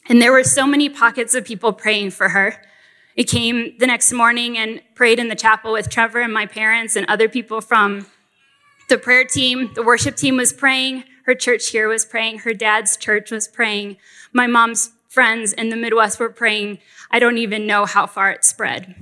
And 0.08 0.22
there 0.22 0.32
were 0.32 0.44
so 0.44 0.66
many 0.66 0.90
pockets 0.90 1.34
of 1.34 1.44
people 1.44 1.74
praying 1.74 2.12
for 2.12 2.30
her. 2.30 2.62
It 3.16 3.28
came 3.28 3.76
the 3.80 3.88
next 3.88 4.14
morning 4.14 4.58
and 4.58 4.80
prayed 4.94 5.18
in 5.18 5.28
the 5.28 5.36
chapel 5.36 5.74
with 5.74 5.90
Trevor 5.90 6.22
and 6.22 6.32
my 6.32 6.46
parents 6.46 6.96
and 6.96 7.06
other 7.08 7.28
people 7.28 7.62
from 7.62 8.06
the 8.90 8.98
prayer 8.98 9.26
team. 9.26 9.72
The 9.74 9.84
worship 9.84 10.16
team 10.16 10.38
was 10.38 10.54
praying. 10.54 11.04
Her 11.26 11.34
church 11.34 11.70
here 11.70 11.90
was 11.90 12.06
praying. 12.06 12.40
Her 12.40 12.54
dad's 12.54 12.96
church 12.96 13.32
was 13.32 13.48
praying. 13.48 13.98
My 14.32 14.46
mom's 14.46 14.92
friends 15.10 15.52
in 15.52 15.70
the 15.70 15.76
Midwest 15.76 16.20
were 16.20 16.30
praying. 16.30 16.78
I 17.10 17.18
don't 17.18 17.40
even 17.40 17.66
know 17.66 17.86
how 17.86 18.06
far 18.06 18.30
it 18.30 18.46
spread. 18.46 18.96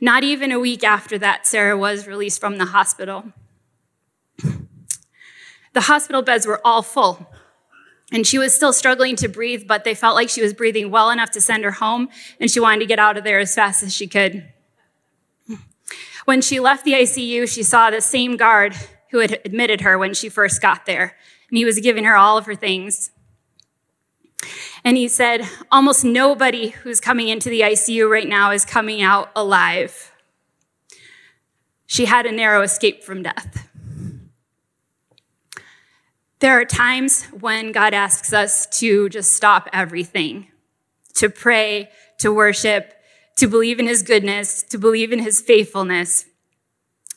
Not 0.00 0.24
even 0.24 0.52
a 0.52 0.60
week 0.60 0.84
after 0.84 1.18
that, 1.18 1.46
Sarah 1.46 1.76
was 1.76 2.06
released 2.06 2.40
from 2.40 2.58
the 2.58 2.66
hospital. 2.66 3.32
The 5.74 5.82
hospital 5.82 6.22
beds 6.22 6.46
were 6.46 6.60
all 6.64 6.82
full. 6.82 7.30
And 8.10 8.26
she 8.26 8.38
was 8.38 8.54
still 8.54 8.72
struggling 8.72 9.16
to 9.16 9.28
breathe, 9.28 9.66
but 9.66 9.84
they 9.84 9.94
felt 9.94 10.14
like 10.14 10.30
she 10.30 10.40
was 10.40 10.54
breathing 10.54 10.90
well 10.90 11.10
enough 11.10 11.30
to 11.32 11.40
send 11.40 11.62
her 11.64 11.72
home, 11.72 12.08
and 12.40 12.50
she 12.50 12.58
wanted 12.58 12.80
to 12.80 12.86
get 12.86 12.98
out 12.98 13.18
of 13.18 13.24
there 13.24 13.38
as 13.38 13.54
fast 13.54 13.82
as 13.82 13.94
she 13.94 14.06
could. 14.06 14.48
When 16.24 16.40
she 16.40 16.60
left 16.60 16.84
the 16.84 16.92
ICU, 16.92 17.48
she 17.52 17.62
saw 17.62 17.90
the 17.90 18.00
same 18.00 18.36
guard 18.36 18.74
who 19.10 19.18
had 19.18 19.40
admitted 19.44 19.80
her 19.82 19.96
when 19.98 20.14
she 20.14 20.28
first 20.28 20.60
got 20.60 20.84
there. 20.84 21.16
And 21.48 21.56
he 21.56 21.64
was 21.64 21.80
giving 21.80 22.04
her 22.04 22.16
all 22.16 22.36
of 22.36 22.44
her 22.46 22.54
things. 22.54 23.10
And 24.84 24.96
he 24.96 25.08
said, 25.08 25.48
Almost 25.70 26.04
nobody 26.04 26.68
who's 26.68 27.00
coming 27.00 27.28
into 27.28 27.48
the 27.48 27.60
ICU 27.60 28.08
right 28.08 28.28
now 28.28 28.50
is 28.50 28.64
coming 28.64 29.02
out 29.02 29.30
alive. 29.34 30.12
She 31.86 32.04
had 32.04 32.26
a 32.26 32.32
narrow 32.32 32.62
escape 32.62 33.02
from 33.02 33.22
death. 33.22 33.68
There 36.40 36.58
are 36.60 36.64
times 36.64 37.24
when 37.26 37.72
God 37.72 37.94
asks 37.94 38.32
us 38.32 38.66
to 38.78 39.08
just 39.08 39.32
stop 39.32 39.68
everything, 39.72 40.48
to 41.14 41.28
pray, 41.28 41.90
to 42.18 42.32
worship, 42.32 42.94
to 43.36 43.48
believe 43.48 43.80
in 43.80 43.86
his 43.86 44.02
goodness, 44.02 44.62
to 44.64 44.78
believe 44.78 45.12
in 45.12 45.18
his 45.18 45.40
faithfulness, 45.40 46.26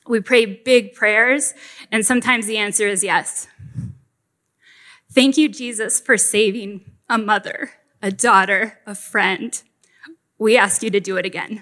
we 0.08 0.20
pray 0.20 0.46
big 0.46 0.94
prayers, 0.94 1.54
and 1.92 2.06
sometimes 2.06 2.48
the 2.48 2.58
answer 2.58 2.88
is 2.88 3.04
yes. 3.04 3.48
Thank 5.12 5.38
you, 5.38 5.48
Jesus, 5.48 6.00
for 6.00 6.18
saving 6.18 6.91
a 7.12 7.18
mother, 7.18 7.72
a 8.02 8.10
daughter, 8.10 8.80
a 8.86 8.96
friend. 8.96 9.62
We 10.40 10.58
ask 10.58 10.82
you 10.82 10.90
to 10.92 11.02
do 11.02 11.18
it 11.18 11.26
again. 11.26 11.62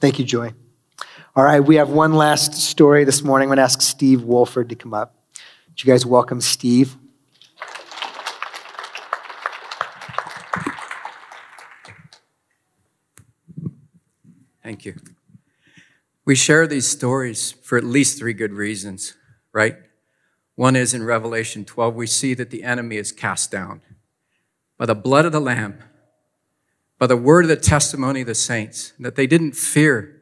Thank 0.00 0.18
you, 0.18 0.24
Joy. 0.24 0.52
All 1.36 1.44
right, 1.44 1.60
we 1.60 1.76
have 1.76 1.88
one 1.88 2.14
last 2.14 2.54
story 2.54 3.04
this 3.04 3.22
morning. 3.22 3.46
I'm 3.46 3.50
going 3.50 3.56
to 3.58 3.62
ask 3.62 3.80
Steve 3.80 4.22
Wolford 4.22 4.68
to 4.70 4.74
come 4.74 4.92
up. 4.92 5.14
Would 5.68 5.84
you 5.84 5.92
guys 5.92 6.04
welcome 6.04 6.40
Steve? 6.40 6.96
Thank 14.66 14.84
you. 14.84 14.96
We 16.24 16.34
share 16.34 16.66
these 16.66 16.88
stories 16.88 17.52
for 17.52 17.78
at 17.78 17.84
least 17.84 18.18
three 18.18 18.32
good 18.32 18.52
reasons, 18.52 19.14
right? 19.52 19.76
One 20.56 20.74
is 20.74 20.92
in 20.92 21.04
Revelation 21.04 21.64
12, 21.64 21.94
we 21.94 22.08
see 22.08 22.34
that 22.34 22.50
the 22.50 22.64
enemy 22.64 22.96
is 22.96 23.12
cast 23.12 23.52
down 23.52 23.80
by 24.76 24.86
the 24.86 24.94
blood 24.96 25.24
of 25.24 25.30
the 25.30 25.38
Lamb, 25.38 25.78
by 26.98 27.06
the 27.06 27.16
word 27.16 27.44
of 27.44 27.48
the 27.48 27.54
testimony 27.54 28.22
of 28.22 28.26
the 28.26 28.34
saints, 28.34 28.92
that 28.98 29.14
they 29.14 29.28
didn't 29.28 29.52
fear 29.52 30.20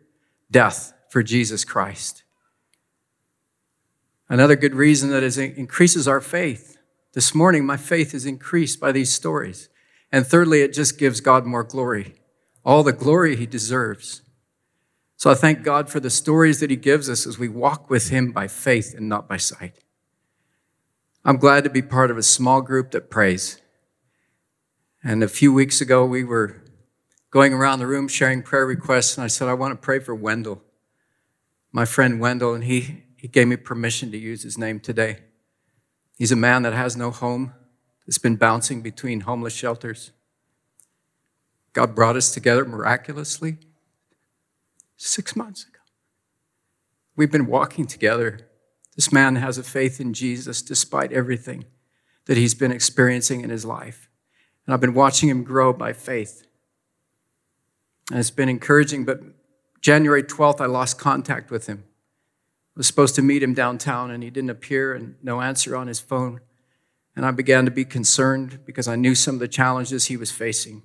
death 0.51 0.93
for 1.09 1.23
Jesus 1.23 1.65
Christ. 1.65 2.23
Another 4.29 4.57
good 4.57 4.75
reason 4.75 5.09
that 5.09 5.23
is 5.23 5.39
increases 5.39 6.07
our 6.07 6.21
faith. 6.21 6.77
This 7.15 7.35
morning, 7.35 7.65
my 7.65 7.79
faith 7.79 8.13
is 8.13 8.27
increased 8.27 8.79
by 8.79 8.93
these 8.93 9.11
stories. 9.11 9.71
And 10.13 10.27
thirdly, 10.27 10.61
it 10.61 10.75
just 10.75 10.99
gives 10.99 11.23
God 11.23 11.47
more 11.47 11.65
glory, 11.65 12.17
all 12.63 12.83
the 12.83 12.93
glory 12.93 13.37
he 13.37 13.47
deserves. 13.47 14.21
So 15.25 15.31
I 15.31 15.35
thank 15.35 15.63
God 15.63 15.89
for 15.89 16.01
the 16.01 16.11
stories 16.11 16.61
that 16.61 16.69
He 16.69 16.77
gives 16.77 17.09
us 17.09 17.27
as 17.27 17.39
we 17.39 17.49
walk 17.49 17.89
with 17.89 18.11
Him 18.11 18.31
by 18.31 18.47
faith 18.47 18.93
and 18.95 19.09
not 19.09 19.27
by 19.27 19.39
sight. 19.39 19.79
I'm 21.25 21.39
glad 21.39 21.65
to 21.65 21.71
be 21.71 21.81
part 21.81 22.11
of 22.11 22.19
a 22.19 22.23
small 22.23 22.61
group 22.61 22.91
that 22.91 23.09
prays. 23.09 23.59
And 25.03 25.23
a 25.23 25.29
few 25.29 25.51
weeks 25.51 25.81
ago, 25.81 26.05
we 26.05 26.25
were 26.25 26.63
going 27.31 27.55
around 27.55 27.79
the 27.79 27.87
room 27.87 28.07
sharing 28.07 28.43
prayer 28.43 28.67
requests, 28.67 29.17
and 29.17 29.25
I 29.25 29.29
said, 29.29 29.49
I 29.49 29.55
want 29.55 29.73
to 29.73 29.83
pray 29.83 29.99
for 29.99 30.15
Wendell, 30.15 30.63
my 31.73 31.87
friend 31.87 32.21
Wendell, 32.21 32.53
and 32.53 32.65
he, 32.65 33.05
he 33.17 33.27
gave 33.27 33.49
me 33.49 33.57
permission 33.57 34.11
to 34.11 34.19
use 34.19 34.43
his 34.43 34.59
name 34.59 34.79
today. 34.79 35.21
He's 36.19 36.33
a 36.33 36.37
man 36.37 36.65
that 36.65 36.75
has 36.75 36.99
no 36.99 37.11
home, 37.11 37.55
that's 38.05 38.19
been 38.19 38.37
bouncing 38.37 38.83
between 38.83 39.21
homeless 39.21 39.55
shelters. 39.55 40.11
God 41.73 41.95
brought 41.95 42.15
us 42.15 42.31
together 42.31 42.67
miraculously 42.67 43.57
six 44.97 45.35
months 45.37 45.65
ago. 45.65 45.81
We've 47.17 47.31
been 47.31 47.47
walking 47.47 47.87
together. 47.87 48.41
This 48.97 49.13
man 49.13 49.37
has 49.37 49.59
a 49.59 49.63
faith 49.63 50.01
in 50.01 50.15
Jesus 50.15 50.63
despite 50.63 51.13
everything 51.13 51.65
that 52.27 52.37
he's 52.37 52.55
been 52.55 52.73
experiencing 52.73 53.43
in 53.43 53.51
his 53.51 53.65
life. 53.65 54.09
And 54.67 54.75
I've 54.75 54.81
been 54.81 54.95
watching 54.95 55.29
him 55.29 55.45
grow 55.45 55.73
by 55.73 55.93
faith. 55.93 56.47
And 58.11 58.19
it's 58.19 58.31
been 58.31 58.49
encouraging, 58.49 59.05
but 59.05 59.21
January 59.81 60.23
12th, 60.23 60.61
I 60.61 60.67
lost 60.67 60.99
contact 60.99 61.51
with 61.51 61.67
him. 61.67 61.85
I 62.77 62.81
was 62.81 62.87
supposed 62.87 63.15
to 63.17 63.23
meet 63.23 63.43
him 63.43 63.55
downtown, 63.55 64.11
and 64.11 64.23
he 64.23 64.31
didn't 64.31 64.51
appear 64.51 64.95
and 64.95 65.15
no 65.23 65.41
answer 65.41 65.77
on 65.77 65.87
his 65.87 66.01
phone. 66.01 66.41
And 67.15 67.25
I 67.25 67.31
began 67.31 67.65
to 67.67 67.71
be 67.71 67.85
concerned 67.85 68.61
because 68.67 68.89
I 68.89 68.97
knew 68.97 69.15
some 69.15 69.37
of 69.37 69.41
the 69.41 69.49
challenges 69.49 70.07
he 70.07 70.17
was 70.17 70.33
facing. 70.33 70.83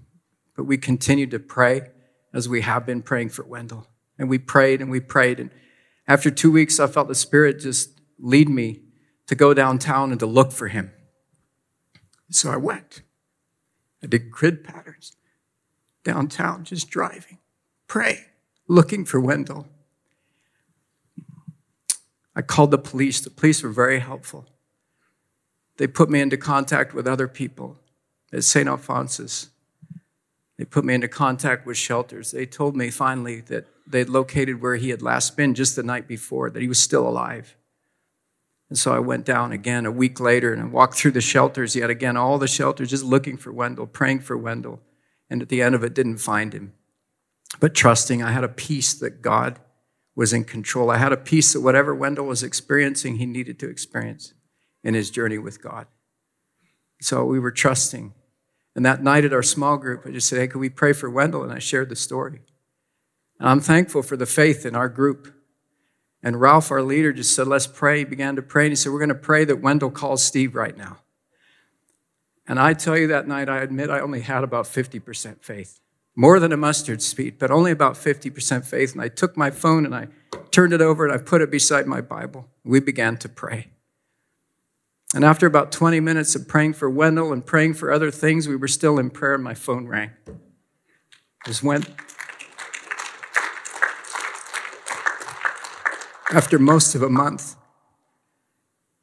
But 0.56 0.66
we 0.66 0.78
continued 0.78 1.32
to 1.32 1.40
pray 1.40 1.90
as 2.34 2.48
we 2.48 2.62
have 2.62 2.86
been 2.86 3.02
praying 3.02 3.30
for 3.30 3.44
Wendell. 3.44 3.88
And 4.20 4.30
we 4.30 4.38
prayed 4.38 4.82
and 4.82 4.92
we 4.92 5.00
prayed. 5.00 5.40
And 5.40 5.50
after 6.08 6.30
two 6.30 6.52
weeks, 6.52 6.80
I 6.80 6.86
felt 6.86 7.08
the 7.08 7.16
Spirit 7.16 7.60
just 7.60 8.00
lead 8.20 8.50
me 8.50 8.82
to 9.26 9.36
go 9.36 9.54
downtown 9.54 10.12
and 10.12 10.20
to 10.20 10.26
look 10.26 10.52
for 10.52 10.68
him. 10.68 10.92
So 12.30 12.52
I 12.52 12.58
went. 12.58 13.02
I 14.04 14.08
did 14.08 14.30
grid 14.30 14.64
patterns 14.64 15.16
downtown, 16.04 16.64
just 16.64 16.90
driving, 16.90 17.38
praying, 17.88 18.26
looking 18.68 19.06
for 19.06 19.20
Wendell. 19.20 19.68
I 22.36 22.42
called 22.42 22.72
the 22.72 22.78
police. 22.78 23.20
The 23.20 23.30
police 23.30 23.64
were 23.64 23.70
very 23.70 24.00
helpful. 24.00 24.48
They 25.78 25.88
put 25.88 26.10
me 26.10 26.22
into 26.22 26.38
contact 26.38 26.94
with 26.94 27.08
other 27.08 27.28
people 27.28 27.80
at 28.32 28.44
St. 28.44 28.68
Alphonsus. 28.68 29.50
They 30.58 30.66
put 30.66 30.84
me 30.84 30.94
into 30.94 31.08
contact 31.08 31.66
with 31.66 31.78
shelters. 31.78 32.32
They 32.32 32.46
told 32.46 32.76
me 32.76 32.90
finally 32.90 33.42
that 33.42 33.66
they'd 33.90 34.10
located 34.10 34.62
where 34.62 34.76
he 34.76 34.90
had 34.90 35.02
last 35.02 35.36
been 35.36 35.56
just 35.56 35.76
the 35.76 35.84
night 35.84 36.08
before, 36.08 36.50
that 36.50 36.62
he 36.62 36.68
was 36.68 36.80
still 36.80 37.08
alive. 37.08 37.56
And 38.70 38.78
so 38.78 38.94
I 38.94 39.00
went 39.00 39.26
down 39.26 39.52
again 39.52 39.86
a 39.86 39.92
week 39.92 40.20
later 40.20 40.54
and 40.54 40.62
I 40.62 40.66
walked 40.66 40.96
through 40.96 41.12
the 41.12 41.22
shelters 41.22 41.76
yet 41.76 41.90
again, 41.90 42.16
all 42.16 42.38
the 42.38 42.48
shelters, 42.48 42.92
just 42.92 43.04
looking 43.04 43.36
for 43.36 43.52
Wendell, 43.52 43.88
praying 43.88 44.20
for 44.20 44.38
Wendell. 44.38 44.80
And 45.30 45.42
at 45.42 45.50
the 45.50 45.62
end 45.62 45.74
of 45.76 45.84
it, 45.84 45.96
didn't 45.96 46.18
find 46.18 46.54
him. 46.54 46.74
But 47.60 47.74
trusting, 47.74 48.22
I 48.22 48.32
had 48.32 48.44
a 48.44 48.50
peace 48.50 48.94
that 48.94 49.22
God 49.22 49.60
was 50.16 50.34
in 50.34 50.44
control. 50.44 50.92
I 50.92 50.98
had 50.98 51.14
a 51.14 51.18
peace 51.18 51.54
that 51.54 51.62
whatever 51.62 51.96
Wendell 51.96 52.26
was 52.26 52.44
experiencing, 52.44 53.16
he 53.16 53.26
needed 53.26 53.58
to 53.60 53.70
experience 53.70 54.34
in 54.84 54.94
his 54.94 55.10
journey 55.10 55.38
with 55.40 55.62
God. 55.62 55.88
So 57.02 57.26
we 57.26 57.40
were 57.40 57.52
trusting. 57.52 58.14
And 58.76 58.86
that 58.86 59.04
night 59.04 59.26
at 59.26 59.34
our 59.34 59.44
small 59.44 59.78
group, 59.78 60.06
I 60.06 60.12
just 60.12 60.28
said, 60.28 60.40
Hey, 60.40 60.48
could 60.48 60.60
we 60.60 60.70
pray 60.70 60.94
for 60.94 61.10
Wendell? 61.10 61.44
And 61.44 61.52
I 61.52 61.60
shared 61.60 61.90
the 61.90 61.96
story. 61.96 62.42
I'm 63.48 63.62
thankful 63.62 64.04
for 64.04 64.18
the 64.18 64.26
faith 64.26 64.66
in 64.66 64.76
our 64.76 64.90
group 64.90 65.34
and 66.22 66.42
Ralph, 66.42 66.72
our 66.72 66.82
leader, 66.82 67.14
just 67.14 67.34
said, 67.34 67.48
Let's 67.48 67.68
pray. 67.68 68.00
He 68.00 68.06
began 68.06 68.36
to 68.36 68.42
pray. 68.42 68.66
And 68.66 68.72
he 68.72 68.76
said, 68.76 68.92
We're 68.92 69.00
going 69.00 69.10
to 69.10 69.16
pray 69.16 69.46
that 69.46 69.62
Wendell 69.62 69.92
calls 69.92 70.24
Steve 70.24 70.56
right 70.56 70.78
now. 70.78 70.98
And 72.48 72.60
I 72.60 72.74
tell 72.74 72.98
you 72.98 73.08
that 73.08 73.28
night, 73.28 73.48
I 73.48 73.62
admit 73.62 73.90
I 73.90 74.00
only 74.00 74.22
had 74.22 74.44
about 74.44 74.66
50% 74.66 75.42
faith. 75.42 75.80
More 76.16 76.40
than 76.40 76.52
a 76.52 76.58
mustard 76.58 77.02
seed, 77.02 77.38
but 77.38 77.52
only 77.52 77.72
about 77.72 77.94
50% 77.94 78.66
faith. 78.66 78.94
And 78.94 79.02
I 79.02 79.08
took 79.08 79.38
my 79.38 79.52
phone 79.52 79.86
and 79.86 79.96
I 79.96 80.08
turned 80.52 80.74
it 80.74 80.82
over 80.82 81.06
and 81.06 81.14
I 81.14 81.24
put 81.24 81.42
it 81.42 81.52
beside 81.52 81.86
my 81.86 82.02
Bible. 82.02 82.50
We 82.66 82.80
began 82.80 83.18
to 83.18 83.30
pray. 83.30 83.68
And 85.16 85.24
after 85.24 85.46
about 85.48 85.72
20 85.72 86.00
minutes 86.02 86.36
of 86.36 86.48
praying 86.48 86.74
for 86.74 86.90
Wendell 86.90 87.32
and 87.32 87.46
praying 87.46 87.76
for 87.76 87.92
other 87.92 88.12
things, 88.12 88.48
we 88.48 88.56
were 88.56 88.68
still 88.68 89.00
in 89.00 89.12
prayer 89.12 89.36
and 89.36 89.44
my 89.44 89.54
phone 89.54 89.88
rang. 89.88 90.12
Just 91.46 91.64
went 91.64 91.88
after 96.30 96.60
most 96.60 96.96
of 96.96 97.02
a 97.02 97.10
month. 97.10 97.56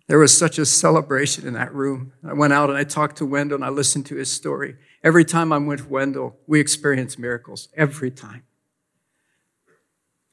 There 0.06 0.18
was 0.18 0.36
such 0.36 0.58
a 0.58 0.66
celebration 0.66 1.46
in 1.46 1.54
that 1.54 1.74
room. 1.74 2.12
I 2.24 2.32
went 2.32 2.52
out 2.52 2.68
and 2.68 2.78
I 2.78 2.84
talked 2.84 3.16
to 3.16 3.26
Wendell 3.26 3.56
and 3.56 3.64
I 3.64 3.70
listened 3.70 4.06
to 4.06 4.16
his 4.16 4.32
story. 4.32 4.76
Every 5.02 5.24
time 5.24 5.52
I'm 5.52 5.66
with 5.66 5.90
Wendell, 5.90 6.36
we 6.46 6.60
experience 6.60 7.18
miracles. 7.18 7.68
Every 7.76 8.12
time. 8.12 8.44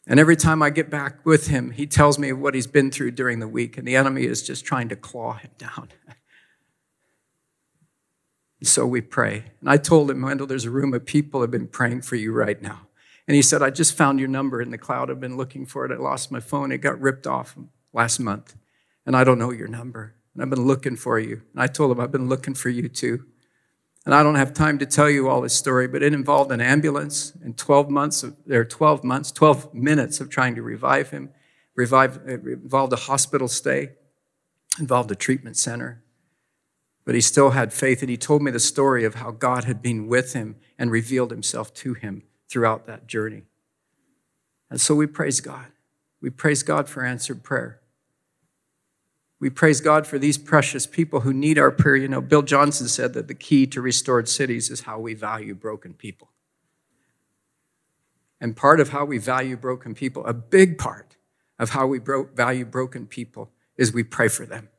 And 0.05 0.19
every 0.19 0.35
time 0.35 0.61
I 0.61 0.69
get 0.69 0.89
back 0.89 1.25
with 1.25 1.47
him, 1.47 1.71
he 1.71 1.87
tells 1.87 2.19
me 2.19 2.33
what 2.33 2.53
he's 2.53 2.67
been 2.67 2.91
through 2.91 3.11
during 3.11 3.39
the 3.39 3.47
week, 3.47 3.77
and 3.77 3.87
the 3.87 3.95
enemy 3.95 4.25
is 4.25 4.43
just 4.43 4.65
trying 4.65 4.89
to 4.89 4.97
claw 4.97 5.33
him 5.37 5.51
down. 5.57 5.89
so 8.63 8.85
we 8.85 8.99
pray. 8.99 9.45
And 9.61 9.69
I 9.69 9.77
told 9.77 10.11
him, 10.11 10.21
Wendell, 10.21 10.47
there's 10.47 10.65
a 10.65 10.71
room 10.71 10.93
of 10.93 11.05
people 11.05 11.39
have 11.39 11.51
been 11.51 11.67
praying 11.67 12.01
for 12.01 12.17
you 12.17 12.33
right 12.33 12.61
now. 12.61 12.87
And 13.27 13.35
he 13.35 13.41
said, 13.41 13.61
I 13.61 13.69
just 13.69 13.95
found 13.95 14.19
your 14.19 14.27
number 14.27 14.61
in 14.61 14.71
the 14.71 14.77
cloud. 14.77 15.09
I've 15.09 15.19
been 15.19 15.37
looking 15.37 15.65
for 15.65 15.85
it. 15.85 15.91
I 15.91 15.95
lost 15.95 16.31
my 16.31 16.39
phone. 16.39 16.71
It 16.71 16.79
got 16.79 16.99
ripped 16.99 17.25
off 17.25 17.57
last 17.93 18.19
month. 18.19 18.55
And 19.05 19.15
I 19.15 19.23
don't 19.23 19.39
know 19.39 19.51
your 19.51 19.67
number. 19.67 20.15
And 20.33 20.43
I've 20.43 20.49
been 20.49 20.67
looking 20.67 20.95
for 20.95 21.19
you. 21.19 21.41
And 21.53 21.61
I 21.61 21.67
told 21.67 21.91
him, 21.91 21.99
I've 21.99 22.11
been 22.11 22.27
looking 22.27 22.53
for 22.53 22.69
you 22.69 22.89
too. 22.89 23.25
And 24.05 24.13
I 24.13 24.21
don't 24.21 24.35
have 24.35 24.53
time 24.53 24.77
to 24.79 24.85
tell 24.85 25.09
you 25.09 25.29
all 25.29 25.39
this 25.39 25.55
story, 25.55 25.87
but 25.87 26.03
it 26.03 26.13
involved 26.13 26.51
an 26.51 26.59
ambulance 26.59 27.31
and 27.41 27.57
12 27.57 27.89
months 27.89 28.23
of, 28.23 28.35
there 28.45 28.65
12 28.65 29.03
months, 29.05 29.31
12 29.31 29.73
minutes 29.73 30.19
of 30.19 30.29
trying 30.29 30.55
to 30.55 30.61
revive 30.61 31.11
him. 31.11 31.29
Revive, 31.75 32.19
it 32.27 32.41
involved 32.45 32.91
a 32.91 32.97
hospital 32.97 33.47
stay, 33.47 33.91
involved 34.77 35.09
a 35.11 35.15
treatment 35.15 35.55
center. 35.55 36.03
But 37.05 37.15
he 37.15 37.21
still 37.21 37.51
had 37.51 37.71
faith, 37.71 38.01
and 38.01 38.09
he 38.09 38.17
told 38.17 38.41
me 38.41 38.51
the 38.51 38.59
story 38.59 39.05
of 39.05 39.15
how 39.15 39.31
God 39.31 39.63
had 39.63 39.81
been 39.81 40.07
with 40.07 40.33
him 40.33 40.57
and 40.77 40.91
revealed 40.91 41.31
himself 41.31 41.73
to 41.75 41.93
him 41.93 42.23
throughout 42.49 42.85
that 42.87 43.07
journey. 43.07 43.43
And 44.69 44.79
so 44.81 44.95
we 44.95 45.07
praise 45.07 45.39
God. 45.39 45.67
We 46.21 46.29
praise 46.29 46.63
God 46.63 46.87
for 46.87 47.03
answered 47.03 47.43
prayer. 47.43 47.79
We 49.39 49.49
praise 49.49 49.81
God 49.81 50.07
for 50.07 50.17
these 50.17 50.37
precious 50.37 50.87
people 50.87 51.19
who 51.19 51.33
need 51.33 51.59
our 51.59 51.69
prayer. 51.69 51.97
You 51.97 52.07
know, 52.07 52.21
Bill 52.21 52.43
Johnson 52.43 52.87
said 52.87 53.13
that 53.13 53.27
the 53.27 53.35
key 53.35 53.67
to 53.67 53.81
restored 53.81 54.29
cities 54.29 54.69
is 54.69 54.81
how 54.81 54.99
we 54.99 55.13
value 55.13 55.53
broken 55.53 55.93
people. 55.93 56.29
And 58.39 58.55
part 58.55 58.79
of 58.79 58.89
how 58.89 59.03
we 59.03 59.17
value 59.17 59.57
broken 59.57 59.95
people, 59.95 60.25
a 60.25 60.33
big 60.33 60.77
part 60.77 61.17
of 61.59 61.71
how 61.71 61.87
we 61.87 61.99
bro- 61.99 62.29
value 62.33 62.65
broken 62.65 63.05
people, 63.05 63.51
is 63.77 63.93
we 63.93 64.03
pray 64.03 64.27
for 64.27 64.45
them. 64.45 64.69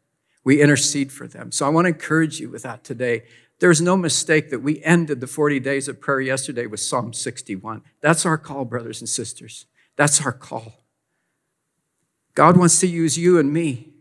We 0.44 0.62
intercede 0.62 1.12
for 1.12 1.26
them. 1.26 1.52
So 1.52 1.66
I 1.66 1.68
want 1.68 1.84
to 1.84 1.90
encourage 1.90 2.40
you 2.40 2.50
with 2.50 2.62
that 2.62 2.84
today 2.84 3.24
there's 3.60 3.80
no 3.80 3.96
mistake 3.96 4.50
that 4.50 4.60
we 4.60 4.82
ended 4.82 5.20
the 5.20 5.26
40 5.26 5.60
days 5.60 5.88
of 5.88 6.00
prayer 6.00 6.20
yesterday 6.20 6.66
with 6.66 6.80
Psalm 6.80 7.12
61. 7.12 7.82
That's 8.00 8.26
our 8.26 8.36
call, 8.36 8.64
brothers 8.64 9.00
and 9.00 9.08
sisters. 9.08 9.66
That's 9.96 10.24
our 10.24 10.32
call. 10.32 10.84
God 12.34 12.56
wants 12.56 12.80
to 12.80 12.88
use 12.88 13.16
you 13.16 13.38
and 13.38 13.52
me 13.52 13.92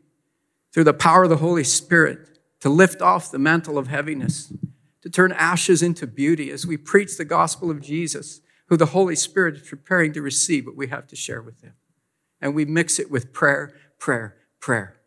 through 0.72 0.86
the 0.86 0.94
power 0.94 1.24
of 1.24 1.30
the 1.30 1.38
Holy 1.38 1.64
Spirit 1.64 2.40
to 2.62 2.70
lift 2.70 3.02
off 3.02 3.30
the 3.30 3.38
mantle 3.38 3.78
of 3.78 3.88
heaviness, 3.88 4.52
to 5.02 5.10
turn 5.10 5.32
ashes 5.34 5.84
into 5.84 6.08
beauty 6.08 6.50
as 6.50 6.66
we 6.66 6.78
preach 6.78 7.18
the 7.18 7.26
gospel 7.26 7.70
of 7.70 7.82
Jesus, 7.82 8.42
who 8.68 8.78
the 8.78 8.88
Holy 8.88 9.16
Spirit 9.16 9.56
is 9.58 9.70
preparing 9.70 10.14
to 10.14 10.22
receive 10.22 10.66
what 10.66 10.76
we 10.76 10.88
have 10.88 11.06
to 11.08 11.16
share 11.16 11.42
with 11.42 11.62
Him. 11.62 11.74
And 12.42 12.56
we 12.56 12.66
mix 12.66 12.98
it 12.98 13.12
with 13.12 13.34
prayer, 13.34 13.76
prayer, 14.00 14.36
prayer. 14.60 14.98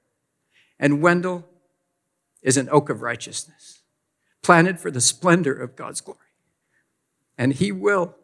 And 0.79 1.03
Wendell 1.03 1.45
is 2.43 2.57
an 2.57 2.69
oak 2.71 2.91
of 2.91 3.03
righteousness 3.03 3.76
planted 4.47 4.79
for 4.79 4.93
the 4.93 5.01
splendor 5.01 5.53
of 5.53 5.75
God's 5.75 6.01
glory. 6.01 6.21
And 7.37 7.53
he 7.53 7.73
will, 7.73 8.15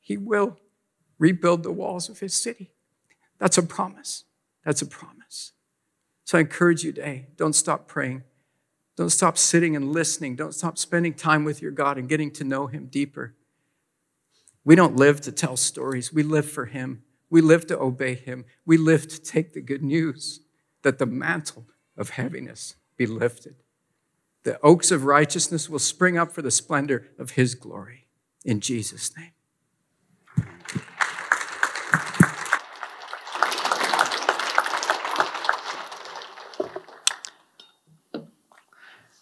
he 0.00 0.16
will 0.16 0.56
rebuild 1.18 1.64
the 1.64 1.70
walls 1.70 2.08
of 2.08 2.20
his 2.20 2.32
city. 2.32 2.70
That's 3.38 3.58
a 3.58 3.62
promise. 3.62 4.24
That's 4.64 4.80
a 4.80 4.86
promise. 4.86 5.52
So 6.24 6.38
I 6.38 6.40
encourage 6.40 6.82
you 6.82 6.92
today 6.92 7.26
don't 7.36 7.52
stop 7.52 7.86
praying. 7.86 8.22
Don't 8.96 9.10
stop 9.10 9.36
sitting 9.36 9.76
and 9.76 9.92
listening. 9.92 10.34
Don't 10.34 10.54
stop 10.54 10.78
spending 10.78 11.12
time 11.12 11.44
with 11.44 11.60
your 11.60 11.72
God 11.72 11.98
and 11.98 12.08
getting 12.08 12.30
to 12.32 12.44
know 12.44 12.66
him 12.66 12.86
deeper. 12.86 13.34
We 14.64 14.76
don't 14.76 14.96
live 14.96 15.20
to 15.22 15.32
tell 15.32 15.58
stories, 15.58 16.10
we 16.10 16.22
live 16.22 16.50
for 16.50 16.66
him. 16.66 17.02
We 17.28 17.42
live 17.42 17.66
to 17.66 17.78
obey 17.78 18.14
him. 18.14 18.46
We 18.64 18.78
live 18.78 19.08
to 19.08 19.20
take 19.20 19.52
the 19.52 19.60
good 19.60 19.82
news 19.82 20.40
that 20.82 20.98
the 20.98 21.06
mantle 21.06 21.66
of 21.98 22.10
heaviness 22.10 22.76
be 22.96 23.06
lifted 23.06 23.56
the 24.42 24.58
oaks 24.62 24.90
of 24.90 25.04
righteousness 25.04 25.68
will 25.68 25.78
spring 25.78 26.16
up 26.16 26.32
for 26.32 26.42
the 26.42 26.50
splendor 26.50 27.08
of 27.18 27.32
his 27.32 27.54
glory. 27.54 28.06
In 28.44 28.60
Jesus' 28.60 29.12
name. 29.16 29.32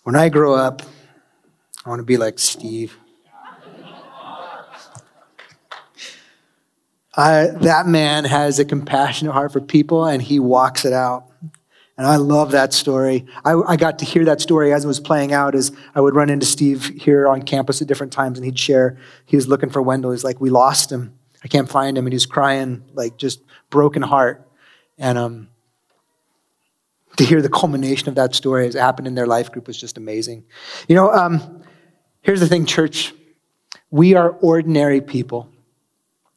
When 0.04 0.16
I 0.16 0.30
grow 0.30 0.54
up, 0.54 0.82
I 1.84 1.90
want 1.90 2.00
to 2.00 2.04
be 2.04 2.16
like 2.16 2.38
Steve. 2.38 2.96
I, 7.14 7.48
that 7.62 7.86
man 7.86 8.24
has 8.24 8.58
a 8.58 8.64
compassionate 8.64 9.34
heart 9.34 9.52
for 9.52 9.60
people 9.60 10.06
and 10.06 10.22
he 10.22 10.38
walks 10.38 10.84
it 10.84 10.92
out. 10.92 11.27
And 11.98 12.06
I 12.06 12.14
love 12.14 12.52
that 12.52 12.72
story. 12.72 13.26
I, 13.44 13.54
I, 13.54 13.76
got 13.76 13.98
to 13.98 14.04
hear 14.04 14.24
that 14.26 14.40
story 14.40 14.72
as 14.72 14.84
it 14.84 14.86
was 14.86 15.00
playing 15.00 15.32
out 15.32 15.56
as 15.56 15.72
I 15.96 16.00
would 16.00 16.14
run 16.14 16.30
into 16.30 16.46
Steve 16.46 16.86
here 16.96 17.26
on 17.26 17.42
campus 17.42 17.82
at 17.82 17.88
different 17.88 18.12
times 18.12 18.38
and 18.38 18.44
he'd 18.44 18.58
share, 18.58 18.96
he 19.26 19.34
was 19.34 19.48
looking 19.48 19.68
for 19.68 19.82
Wendell. 19.82 20.12
He's 20.12 20.22
like, 20.22 20.40
we 20.40 20.48
lost 20.48 20.92
him. 20.92 21.18
I 21.42 21.48
can't 21.48 21.68
find 21.68 21.98
him. 21.98 22.06
And 22.06 22.12
he's 22.12 22.24
crying, 22.24 22.84
like 22.94 23.16
just 23.16 23.40
broken 23.68 24.02
heart. 24.02 24.48
And 24.96 25.18
um, 25.18 25.48
to 27.16 27.24
hear 27.24 27.42
the 27.42 27.48
culmination 27.48 28.08
of 28.08 28.14
that 28.14 28.32
story 28.32 28.68
as 28.68 28.76
it 28.76 28.80
happened 28.80 29.08
in 29.08 29.16
their 29.16 29.26
life 29.26 29.50
group 29.50 29.66
was 29.66 29.78
just 29.78 29.98
amazing. 29.98 30.44
You 30.88 30.94
know, 30.94 31.12
um, 31.12 31.64
here's 32.22 32.38
the 32.38 32.46
thing, 32.46 32.64
church. 32.64 33.12
We 33.90 34.14
are 34.14 34.30
ordinary 34.30 35.00
people 35.00 35.50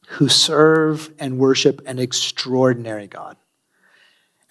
who 0.08 0.28
serve 0.28 1.12
and 1.20 1.38
worship 1.38 1.82
an 1.86 2.00
extraordinary 2.00 3.06
God. 3.06 3.36